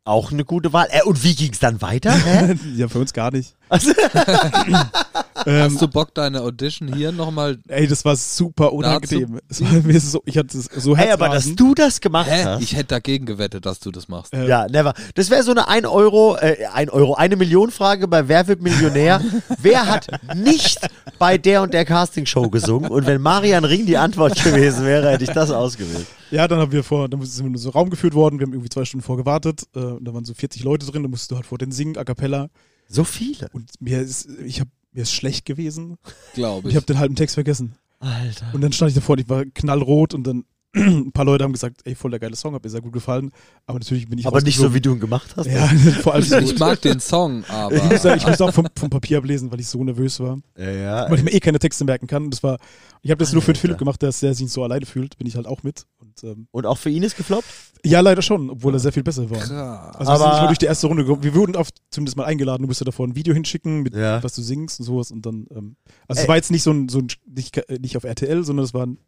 [0.04, 0.86] Auch eine gute Wahl.
[0.90, 2.14] Äh, und wie ging es dann weiter?
[2.76, 3.54] Ja, für uns gar nicht.
[3.68, 3.92] Also,
[5.46, 7.58] Ähm, Hast du Bock, deine Audition hier nochmal.
[7.68, 9.40] ey, das war super unangenehm.
[9.48, 12.44] Es war mir so, ich hatte es so hey, aber dass du das gemacht Hä?
[12.44, 12.62] hast.
[12.62, 14.34] Ich hätte dagegen gewettet, dass du das machst.
[14.34, 14.92] Äh, ja, never.
[15.14, 18.60] Das wäre so eine 1 Euro, äh, 1 Euro, eine Million Frage bei Wer wird
[18.60, 19.20] Millionär?
[19.62, 20.78] Wer hat nicht
[21.18, 22.90] bei der und der Castingshow gesungen?
[22.90, 26.06] Und wenn Marian Ring die Antwort gewesen wäre, hätte ich das ausgewählt.
[26.30, 28.46] Ja, dann haben wir vor, dann sind wir in so einen Raum geführt worden, wir
[28.46, 31.30] haben irgendwie zwei Stunden vorgewartet, äh, und da waren so 40 Leute drin, da musstest
[31.30, 32.48] du halt vor den singen, a cappella.
[32.88, 33.48] So viele.
[33.52, 35.98] Und mir ist, ich hab, mir ist schlecht gewesen.
[36.34, 36.76] Glaube Ich ich.
[36.76, 37.76] habe den halben Text vergessen.
[38.00, 38.46] Alter.
[38.52, 40.44] Und dann stand ich davor, und ich war knallrot und dann
[40.76, 43.30] ein paar Leute haben gesagt, ey, voll der geile Song, hat mir sehr gut gefallen.
[43.66, 45.46] Aber natürlich bin ich Aber nicht so, wie du ihn gemacht hast.
[45.46, 45.66] Ja,
[46.02, 46.38] vor allem so.
[46.38, 47.74] Ich mag den Song, aber.
[47.74, 50.38] Ich muss, ich muss auch vom, vom Papier ablesen, weil ich so nervös war.
[50.56, 51.10] Ja, ja.
[51.10, 52.24] Weil ich mir eh keine Texte merken kann.
[52.24, 52.58] Und das war,
[53.02, 53.60] ich habe das nur für den.
[53.60, 55.86] Philipp gemacht, der, der sich so alleine fühlt, bin ich halt auch mit.
[55.98, 57.46] Und, ähm, Und auch für ihn ist gefloppt?
[57.84, 59.38] ja, leider schon, obwohl er sehr viel besser war.
[59.38, 59.50] Krass.
[59.96, 61.22] Also wir sind Aber- nicht nur durch die erste Runde gekommen.
[61.22, 62.62] Wir wurden auf, zumindest mal eingeladen.
[62.62, 64.22] Du musst ja davor ein Video hinschicken, mit Ja.
[64.22, 65.10] was du singst und sowas.
[65.12, 65.76] Und dann, ähm,
[66.08, 66.24] also Ey.
[66.24, 68.98] es war jetzt nicht so ein, so ein nicht, nicht auf RTL, sondern es waren,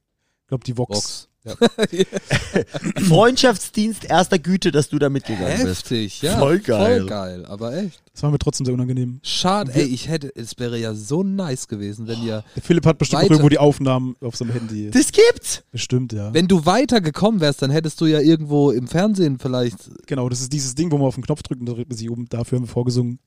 [0.43, 1.28] ich glaube, die Vox.
[1.45, 1.59] Box.
[3.09, 5.85] Freundschaftsdienst erster Güte, dass du da mitgegangen bist.
[5.85, 6.39] Heftig, ja.
[6.39, 7.01] Voll geil.
[7.01, 8.03] Voll geil, aber echt.
[8.13, 9.21] Das war mir trotzdem sehr unangenehm.
[9.23, 12.99] Schade, ey, ich hätte, es wäre ja so nice gewesen, wenn ihr, Der Philipp hat
[12.99, 13.33] bestimmt Weiter.
[13.33, 14.91] irgendwo die Aufnahmen auf seinem Handy.
[14.91, 15.63] Das gibt's!
[15.71, 16.35] Bestimmt, ja.
[16.35, 19.77] wenn du weitergekommen wärst, dann hättest du ja irgendwo im Fernsehen vielleicht,
[20.07, 21.97] Genau, das ist dieses Ding, wo man auf den Knopf drückt und da dreht man
[21.97, 22.29] sich um.
[22.29, 23.19] Dafür haben wir vorgesungen.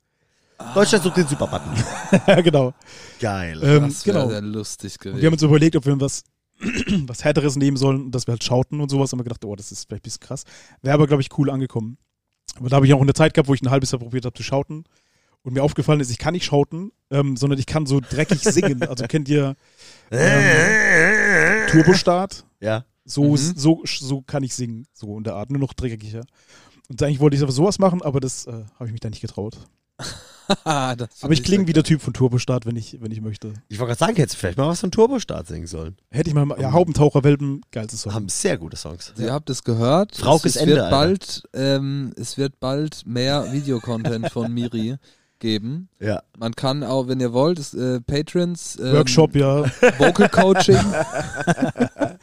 [0.76, 1.72] Deutschland sucht den Superbutton.
[2.28, 2.74] Ja, genau.
[3.20, 3.60] Geil.
[3.64, 4.30] Ähm, das wäre genau.
[4.30, 5.34] sehr lustig Und wir haben gewesen.
[5.34, 6.24] uns überlegt, ob wir was,
[7.08, 9.12] was Härteres nehmen sollen und dass wir halt schauten und sowas.
[9.12, 10.44] Haben wir gedacht, oh, das ist vielleicht ein bisschen krass.
[10.82, 11.98] Wäre aber, glaube ich, cool angekommen.
[12.58, 14.34] Aber da habe ich auch eine Zeit gehabt, wo ich ein halbes Jahr probiert habe
[14.36, 14.84] zu schauten.
[15.44, 18.84] Und mir aufgefallen ist, ich kann nicht schauten, ähm, sondern ich kann so dreckig singen.
[18.84, 19.56] Also kennt ihr
[20.12, 22.46] ähm, Turbostart?
[22.60, 22.86] Ja.
[23.06, 23.38] So, Mhm.
[23.38, 26.24] so, so kann ich singen, so in der Art, nur noch dreckiger.
[26.90, 29.22] Und eigentlich wollte ich aber sowas machen, aber das äh, habe ich mich da nicht
[29.22, 29.58] getraut.
[30.66, 33.54] Das Aber ich klinge wie der Typ von Turbostart, wenn ich, wenn ich möchte.
[33.70, 35.96] Ich wollte gerade sagen, hättest du vielleicht mal was von Turbostart singen sollen.
[36.10, 38.14] Hätte ich mal, ja, Haubentaucher, Welpen, geilste Song.
[38.14, 39.14] Haben sehr gute Songs.
[39.18, 40.16] Ihr habt es gehört.
[40.18, 40.98] Fraukes es, es Ende, wird Alter.
[40.98, 44.98] bald, ähm, es wird bald mehr Videocontent von Miri
[45.40, 45.88] geben.
[46.00, 46.22] Ja.
[46.38, 49.64] Man kann auch, wenn ihr wollt, es, äh, Patrons, ähm, Workshop, ja.
[50.00, 50.76] Vocal Coaching.
[50.76, 52.18] ja.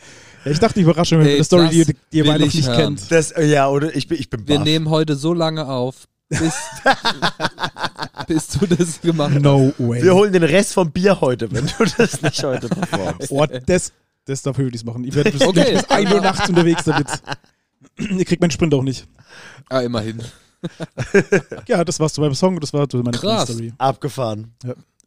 [0.44, 2.76] Ich dachte, ich überrasche mich mit Ey, einer Story, die, die ihr beide nicht hören.
[2.96, 3.10] kennt.
[3.10, 4.64] Das, ja, oder ich bin, ich bin Wir baff.
[4.64, 6.54] nehmen heute so lange auf, bis,
[8.26, 9.42] bis du das gemacht hast.
[9.42, 10.02] No way.
[10.02, 13.30] Wir holen den Rest vom Bier heute, wenn du das nicht heute performst.
[13.30, 13.92] oh, das,
[14.24, 14.42] das
[14.76, 15.04] ich es machen.
[15.04, 15.72] Ich werde bis, Okay.
[15.74, 17.06] bis 1 Uhr nachts unterwegs damit.
[17.98, 19.06] ihr kriegt meinen Sprint auch nicht.
[19.68, 20.22] Ah, immerhin.
[21.66, 23.48] Ja, das war's zu meinem Song, das war zu meiner Krass.
[23.50, 23.72] Story.
[23.78, 24.52] Abgefahren.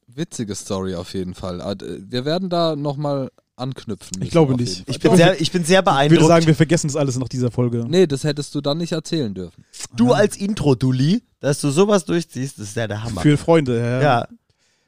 [0.08, 1.62] Witzige Story auf jeden Fall.
[1.62, 4.10] Ah, Wir werden da nochmal anknüpfen.
[4.18, 4.84] müssen Ich glaube nicht.
[4.88, 6.28] Ich bin sehr, ich bin sehr Ich würde beeindruckt.
[6.28, 7.86] sagen, wir vergessen das alles nach dieser Folge.
[7.88, 9.64] Nee, das hättest du dann nicht erzählen dürfen.
[9.96, 13.22] du als Intro-Dulli, dass du sowas durchziehst, das ist ja der Hammer.
[13.22, 14.02] Für Freunde, ja.
[14.02, 14.28] ja.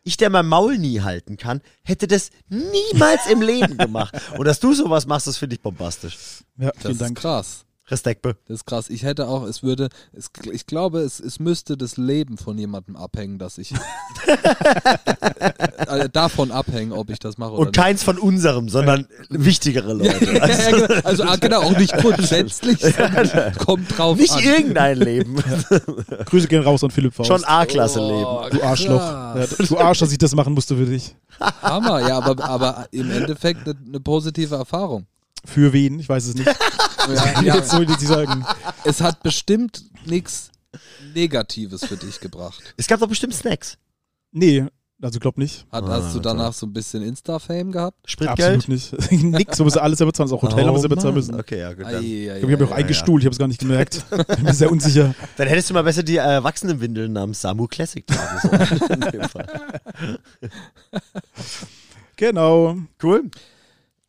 [0.03, 4.13] Ich, der mein Maul nie halten kann, hätte das niemals im Leben gemacht.
[4.37, 6.17] Und dass du sowas machst, das finde ich bombastisch.
[6.57, 7.17] ja Das vielen ist Dank.
[7.17, 7.63] krass.
[7.89, 8.35] Respekt, Be.
[8.47, 8.89] Das ist krass.
[8.89, 12.95] Ich hätte auch, es würde, es, ich glaube, es, es müsste das Leben von jemandem
[12.95, 13.73] abhängen, dass ich
[15.87, 20.17] äh, davon abhängen, ob ich das mache oder Und keins von unserem, sondern wichtigere Leute.
[20.17, 20.33] nicht.
[20.33, 21.01] Ja, genau.
[21.03, 22.79] also ah, genau, auch nicht grundsätzlich,
[23.57, 24.43] kommt drauf Nicht an.
[24.43, 25.35] irgendein Leben.
[26.25, 27.27] Grüße gehen raus an Philipp Faust.
[27.27, 28.25] Schon A-Klasse-Leben.
[28.25, 29.01] Oh, Du Arschloch.
[29.01, 31.15] Ja, du Arsch, dass ich das machen musste für dich.
[31.61, 35.05] Hammer, ja, aber, aber im Endeffekt eine, eine positive Erfahrung.
[35.45, 35.99] Für wen?
[35.99, 36.47] Ich weiß es nicht.
[37.43, 38.45] Ja, Jetzt soll ich sagen.
[38.85, 40.51] Es hat bestimmt nichts
[41.13, 42.61] Negatives für dich gebracht.
[42.77, 43.77] Es gab doch bestimmt Snacks.
[44.31, 44.65] Nee,
[45.01, 45.65] also glaub nicht.
[45.69, 47.97] Hat, Ah, hast du danach so ein bisschen Insta-Fame gehabt?
[48.09, 48.39] Spritgeld.
[48.63, 49.11] Absolut nicht.
[49.23, 50.29] Nix, wir müssen alles selber zahlen.
[50.29, 51.35] Das Hotel haben wir selber zahlen müssen.
[51.35, 51.83] Okay, ja, gut.
[51.85, 54.05] Dann, Ich glaube, ich habe auch ei, eingestuhlt, ich habe es gar nicht gemerkt.
[54.09, 55.13] Bin mir sehr unsicher.
[55.35, 58.39] dann hättest du mal besser die Erwachsenenwindeln namens Samu Classic tragen
[59.29, 59.47] sollen.
[62.15, 62.77] Genau.
[63.01, 63.29] Cool.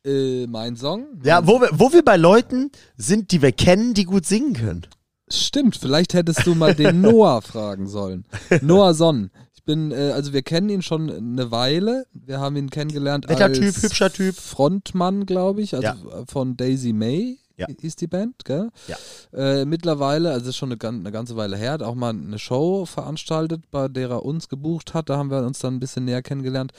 [0.04, 1.06] Äh, mein Song?
[1.24, 4.86] Ja, wo wir, wo wir bei Leuten sind, die wir kennen, die gut singen können.
[5.28, 8.26] Stimmt, vielleicht hättest du mal den Noah fragen sollen.
[8.60, 9.30] Noah Sonn.
[9.54, 12.04] Ich bin, äh, also wir kennen ihn schon eine Weile.
[12.12, 14.34] Wir haben ihn kennengelernt Netter als Typ, hübscher Typ.
[14.36, 15.96] Frontmann, glaube ich, also Ja.
[16.28, 17.38] von Daisy May.
[17.56, 17.68] Ja.
[17.80, 18.70] Ist die Band, gell?
[18.88, 18.96] Ja.
[19.32, 22.84] Äh, mittlerweile, also ist schon eine, eine ganze Weile her, hat auch mal eine Show
[22.84, 25.08] veranstaltet, bei der er uns gebucht hat.
[25.08, 26.72] Da haben wir uns dann ein bisschen näher kennengelernt.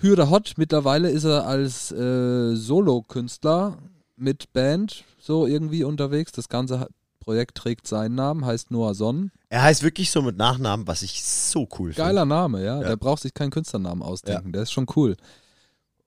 [0.00, 3.78] Hürde Hot, mittlerweile ist er als äh, Solo-Künstler
[4.16, 6.32] mit Band so irgendwie unterwegs.
[6.32, 6.88] Das ganze
[7.20, 9.30] Projekt trägt seinen Namen, heißt Noah Sonn.
[9.50, 12.08] Er heißt wirklich so mit Nachnamen, was ich so cool finde.
[12.08, 12.80] Geiler Name, ja.
[12.80, 12.88] Ja.
[12.88, 14.52] Der braucht sich keinen Künstlernamen ausdenken.
[14.52, 15.16] Der ist schon cool.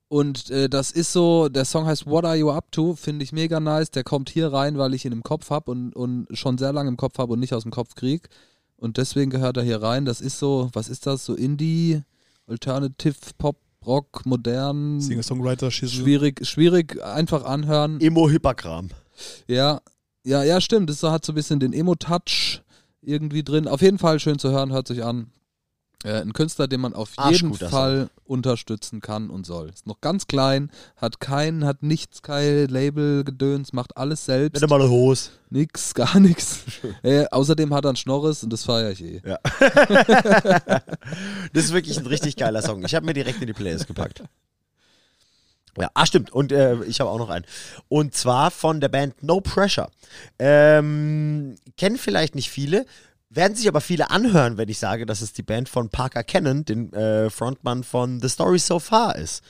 [0.08, 2.96] Und äh, das ist so, der Song heißt What Are You Up To?
[2.96, 3.92] Finde ich mega nice.
[3.92, 6.90] Der kommt hier rein, weil ich ihn im Kopf habe und, und schon sehr lange
[6.90, 8.30] im Kopf habe und nicht aus dem Kopf krieg.
[8.76, 10.06] Und deswegen gehört er hier rein.
[10.06, 11.26] Das ist so, was ist das?
[11.26, 12.04] So Indie,
[12.48, 18.00] Alternative, Pop, Rock, modern, Singer-Songwriter, schwierig, schwierig, einfach anhören.
[18.00, 18.90] Emo-Hyperkram.
[19.48, 19.82] Ja,
[20.24, 20.90] ja, ja, stimmt.
[20.90, 22.62] Das hat so ein bisschen den Emo-Touch
[23.02, 23.68] irgendwie drin.
[23.68, 25.32] Auf jeden Fall schön zu hören, hört sich an.
[26.04, 29.70] Äh, ein Künstler, den man auf jeden Arschguter Fall unterstützen kann und soll.
[29.70, 34.62] Ist noch ganz klein, hat kein, hat nichts, kein Label, Gedöns, macht alles selbst.
[34.62, 35.30] Nicht mal eine Hose.
[35.50, 36.64] Nix, gar nichts.
[37.04, 39.22] äh, außerdem hat er einen Schnorres und das feiere ich eh.
[41.54, 42.84] Das ist wirklich ein richtig geiler Song.
[42.84, 44.24] Ich habe mir direkt in die Playlist gepackt.
[45.80, 46.32] Ja, ah, stimmt.
[46.32, 47.46] Und äh, ich habe auch noch einen.
[47.88, 49.90] Und zwar von der Band No Pressure.
[50.38, 52.86] Ähm, kennen vielleicht nicht viele,
[53.36, 56.66] werden sich aber viele anhören, wenn ich sage, dass es die Band von Parker Cannon,
[56.66, 59.44] den äh, Frontmann von The Story So Far ist.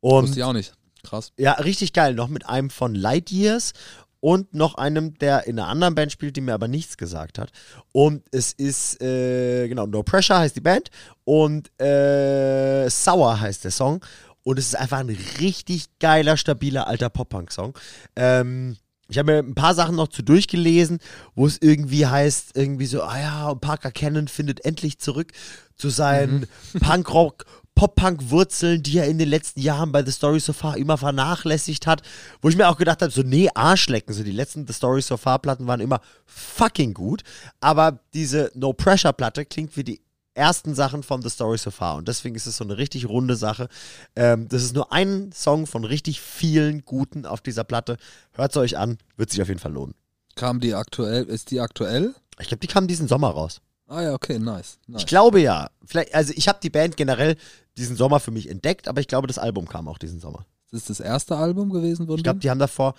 [0.00, 0.72] Und Wusste ich auch nicht.
[1.02, 1.32] Krass.
[1.36, 2.14] ja, richtig geil.
[2.14, 3.72] Noch mit einem von Light Years
[4.20, 7.50] und noch einem, der in einer anderen Band spielt, die mir aber nichts gesagt hat.
[7.92, 10.90] Und es ist, äh, genau, No Pressure heißt die Band
[11.24, 14.04] und äh, Sour heißt der Song.
[14.42, 17.76] Und es ist einfach ein richtig geiler, stabiler alter Pop-Punk-Song.
[18.14, 18.76] Ähm,
[19.08, 20.98] ich habe mir ein paar Sachen noch zu durchgelesen,
[21.34, 25.32] wo es irgendwie heißt, irgendwie so, ah ja, Parker Cannon findet endlich zurück
[25.76, 26.46] zu seinen
[26.80, 27.44] Punkrock,
[27.76, 32.02] Pop-Punk-Wurzeln, die er in den letzten Jahren bei The Story So Far immer vernachlässigt hat.
[32.40, 34.14] Wo ich mir auch gedacht habe, so, nee, Arschlecken.
[34.14, 37.22] So, die letzten The Story So Far-Platten waren immer fucking gut.
[37.60, 40.00] Aber diese No Pressure-Platte klingt wie die
[40.36, 41.96] ersten Sachen von The Story So Far.
[41.96, 43.68] Und deswegen ist es so eine richtig runde Sache.
[44.14, 47.96] Ähm, das ist nur ein Song von richtig vielen guten auf dieser Platte.
[48.32, 49.94] Hört es euch an, wird sich auf jeden Fall lohnen.
[50.34, 52.14] Kam die aktuell, ist die aktuell?
[52.38, 53.60] Ich glaube, die kam diesen Sommer raus.
[53.88, 54.78] Ah ja, okay, nice.
[54.86, 55.02] nice.
[55.02, 55.70] Ich glaube ja.
[55.84, 57.36] Vielleicht, also ich habe die Band generell
[57.76, 60.44] diesen Sommer für mich entdeckt, aber ich glaube, das Album kam auch diesen Sommer.
[60.70, 62.94] Das ist das erste Album gewesen von Ich glaube, die haben davor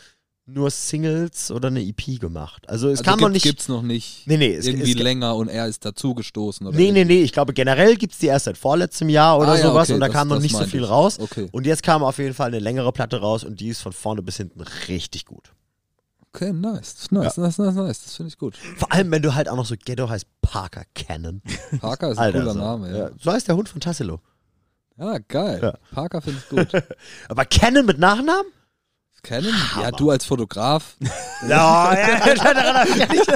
[0.50, 2.68] nur Singles oder eine EP gemacht.
[2.70, 3.44] Also es also kam noch gibt, nicht.
[3.44, 6.92] Gibt's noch nicht Nee, nee, es- irgendwie es- länger und er ist dazugestoßen oder Nee,
[6.94, 7.16] nee, irgendwie.
[7.18, 9.90] nee, ich glaube generell gibt es die erst seit vorletztem Jahr oder Ah, ja, sowas
[9.90, 10.90] okay, und da das- kam noch nicht so viel ich.
[10.90, 11.20] raus.
[11.20, 11.50] Okay.
[11.52, 14.22] Und jetzt kam auf jeden Fall eine längere Platte raus und die ist von vorne
[14.22, 15.52] bis hinten richtig gut.
[16.34, 16.96] Okay, nice.
[17.12, 18.04] Nice, nice, nice, nice.
[18.04, 18.56] Das finde ich gut.
[18.78, 21.42] Vor allem, wenn du halt auch noch so Ghetto heißt Parker Cannon.
[21.82, 22.60] Parker ist ein Alter, cooler so.
[22.60, 23.10] Name, ja.
[23.20, 24.22] So heißt der Hund von Tassilo.
[24.98, 25.60] Ja, geil.
[25.62, 25.74] Ja.
[25.92, 26.84] Parker finde ich gut.
[27.30, 28.46] Aber Cannon mit Nachnamen?
[29.24, 29.54] Kennen?
[29.82, 30.96] Ja, du als Fotograf.
[31.48, 33.32] Ja, ja, daran habe ich ja nicht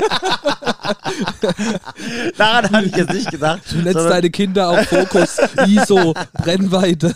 [2.35, 3.61] Daran hatte ich jetzt nicht gedacht.
[3.69, 7.15] Du nennst deine Kinder auf Fokus, ISO, Brennweite.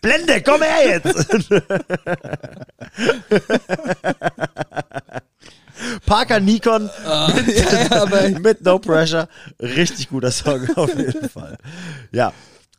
[0.00, 1.26] Blende, komm her jetzt!
[6.06, 9.28] Parker Nikon ja, ja, aber mit No Pressure.
[9.58, 11.58] Richtig guter Song auf jeden Fall.
[12.12, 12.32] Ja.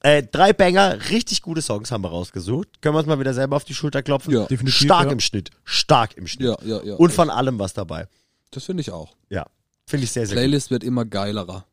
[0.04, 2.82] Äh, drei Banger, richtig gute Songs haben wir rausgesucht.
[2.82, 4.34] Können wir uns mal wieder selber auf die Schulter klopfen?
[4.34, 4.46] Ja.
[4.46, 5.12] Definitiv, Stark ja.
[5.14, 5.50] im Schnitt.
[5.64, 6.48] Stark im Schnitt.
[6.50, 6.96] ja, ja, ja.
[6.96, 8.08] Und von allem was dabei.
[8.52, 9.16] das finde ich auch.
[9.30, 9.46] Ja.
[9.88, 10.42] Finde ich sehr, sehr gut.
[10.42, 11.66] Playlist wird immer geilerer.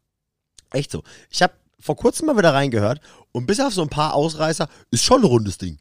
[0.70, 1.02] Echt so.
[1.28, 3.00] Ich habe vor kurzem mal wieder reingehört
[3.32, 5.78] und bis auf so ein paar Ausreißer ist schon ein rundes Ding.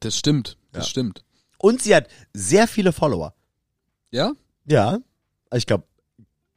[0.00, 0.90] Das stimmt, das Ja.
[0.90, 1.24] stimmt.
[1.58, 3.32] Und sie hat sehr viele Follower.
[4.10, 4.32] Ja?
[4.66, 4.98] Ja.
[5.54, 5.84] Ich glaube,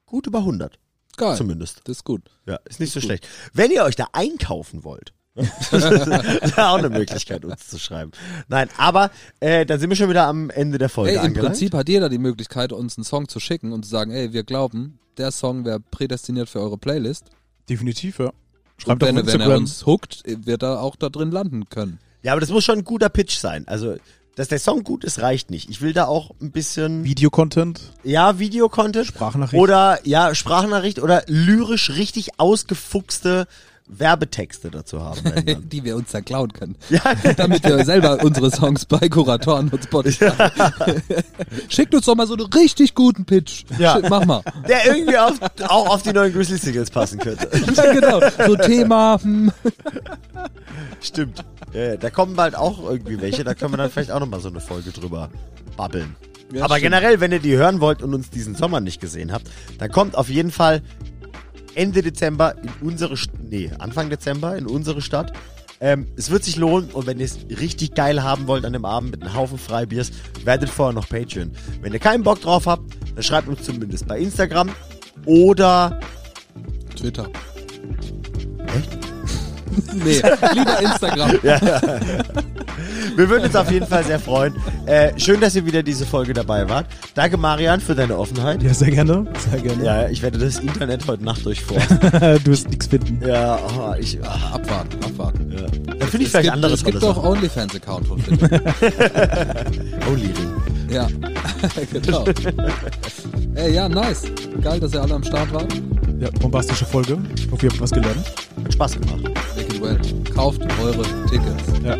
[0.05, 0.77] gut über 100
[1.19, 1.35] Geil.
[1.37, 1.81] zumindest.
[1.85, 2.21] Das ist gut.
[2.45, 3.05] Ja, ist nicht so gut.
[3.05, 3.27] schlecht.
[3.53, 8.11] Wenn ihr euch da einkaufen wollt, das ist ja auch eine Möglichkeit, uns zu schreiben.
[8.47, 11.51] Nein, aber äh, dann sind wir schon wieder am Ende der Folge Ey, im angelangt.
[11.51, 14.43] Prinzip hat jeder die Möglichkeit, uns einen Song zu schicken und zu sagen, ey, wir
[14.43, 17.25] glauben, der Song wäre prädestiniert für eure Playlist.
[17.69, 18.27] Definitiv, ja.
[18.27, 18.33] Und
[18.77, 21.99] Schreibt auf wenn, wenn er uns hookt, wird er auch da drin landen können.
[22.21, 23.67] Ja, aber das muss schon ein guter Pitch sein.
[23.67, 23.95] Also,
[24.39, 25.69] dass der Song gut ist, reicht nicht.
[25.69, 29.61] Ich will da auch ein bisschen, Videocontent, ja, Videocontent Sprachnachricht.
[29.61, 33.47] oder, ja, Sprachnachricht oder lyrisch richtig ausgefuchste
[33.89, 35.19] Werbetexte dazu haben.
[35.69, 36.75] Die wir uns dann klauen können.
[36.89, 37.01] ja,
[37.37, 40.31] Damit wir selber unsere Songs bei Kuratoren und Spotify.
[41.69, 43.65] Schickt uns doch mal so einen richtig guten Pitch.
[43.77, 43.99] Ja.
[44.09, 44.43] Mach mal.
[44.67, 47.49] der irgendwie auf, auch auf die neuen Grizzly Singles passen könnte.
[47.75, 48.21] Ja, genau.
[48.45, 49.19] So Thema.
[49.21, 49.51] Hm.
[51.01, 51.43] Stimmt.
[51.73, 54.39] Ja, ja, da kommen bald auch irgendwie welche, da können wir dann vielleicht auch nochmal
[54.39, 55.29] so eine Folge drüber
[55.77, 56.15] babbeln.
[56.51, 56.93] Ja, Aber stimmt.
[56.93, 59.47] generell, wenn ihr die hören wollt und uns diesen Sommer nicht gesehen habt,
[59.77, 60.81] dann kommt auf jeden Fall
[61.79, 65.31] Ende Dezember in unsere, St nee, Anfang Dezember in unsere Stadt.
[65.79, 68.83] Ähm, es wird sich lohnen und wenn ihr es richtig geil haben wollt an dem
[68.83, 70.11] Abend mit einem Haufen Freibiers,
[70.43, 71.51] werdet vorher noch Patreon.
[71.81, 72.83] Wenn ihr keinen Bock drauf habt,
[73.15, 74.69] dann schreibt uns zumindest bei Instagram
[75.25, 75.97] oder
[76.97, 77.29] Twitter.
[78.77, 78.98] Echt?
[79.93, 80.21] nee,
[80.53, 81.31] lieber Instagram.
[83.15, 84.53] wir würden uns auf jeden Fall sehr freuen.
[84.85, 86.85] Äh, schön, dass ihr wieder diese Folge dabei wart.
[87.15, 88.61] Danke Marian für deine Offenheit.
[88.63, 89.25] Ja, sehr gerne.
[89.51, 89.83] Sehr gerne.
[89.83, 91.99] Ja, ich werde das Internet heute Nacht durchforsten.
[92.11, 93.21] du wirst nichts finden.
[93.27, 95.51] ja, oh, ich, ah, Abwarten, abwarten.
[95.51, 95.61] ja.
[95.99, 97.23] Dann finde ich Es vielleicht gibt, andere Es gibt auch.
[97.23, 98.09] OnlyFans-Account.
[100.09, 100.78] Only Ring.
[100.89, 101.07] Ja,
[101.91, 102.25] genau.
[103.55, 104.23] Ey, ja, nice.
[104.61, 105.71] Geil, dass ihr alle am Start wart.
[106.19, 107.17] Ja, bombastische Folge.
[107.35, 108.25] Ich hoffe, ihr habt was gelernt.
[108.63, 109.23] Hat Spaß gemacht.
[109.55, 109.97] Make it well.
[110.33, 111.63] Kauft eure Tickets.
[111.83, 111.95] Ja.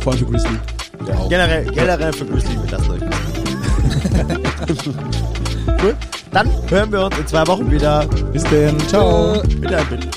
[0.00, 0.58] Vor allem für Grizzly.
[1.06, 1.28] Ja, auch.
[1.28, 3.00] generell, generell für Grizzly belasst euch.
[5.82, 5.94] cool.
[6.32, 8.06] Dann hören wir uns in zwei Wochen wieder.
[8.32, 8.78] Bis denn.
[8.88, 9.42] Ciao.
[9.42, 10.08] Bitte, bitte.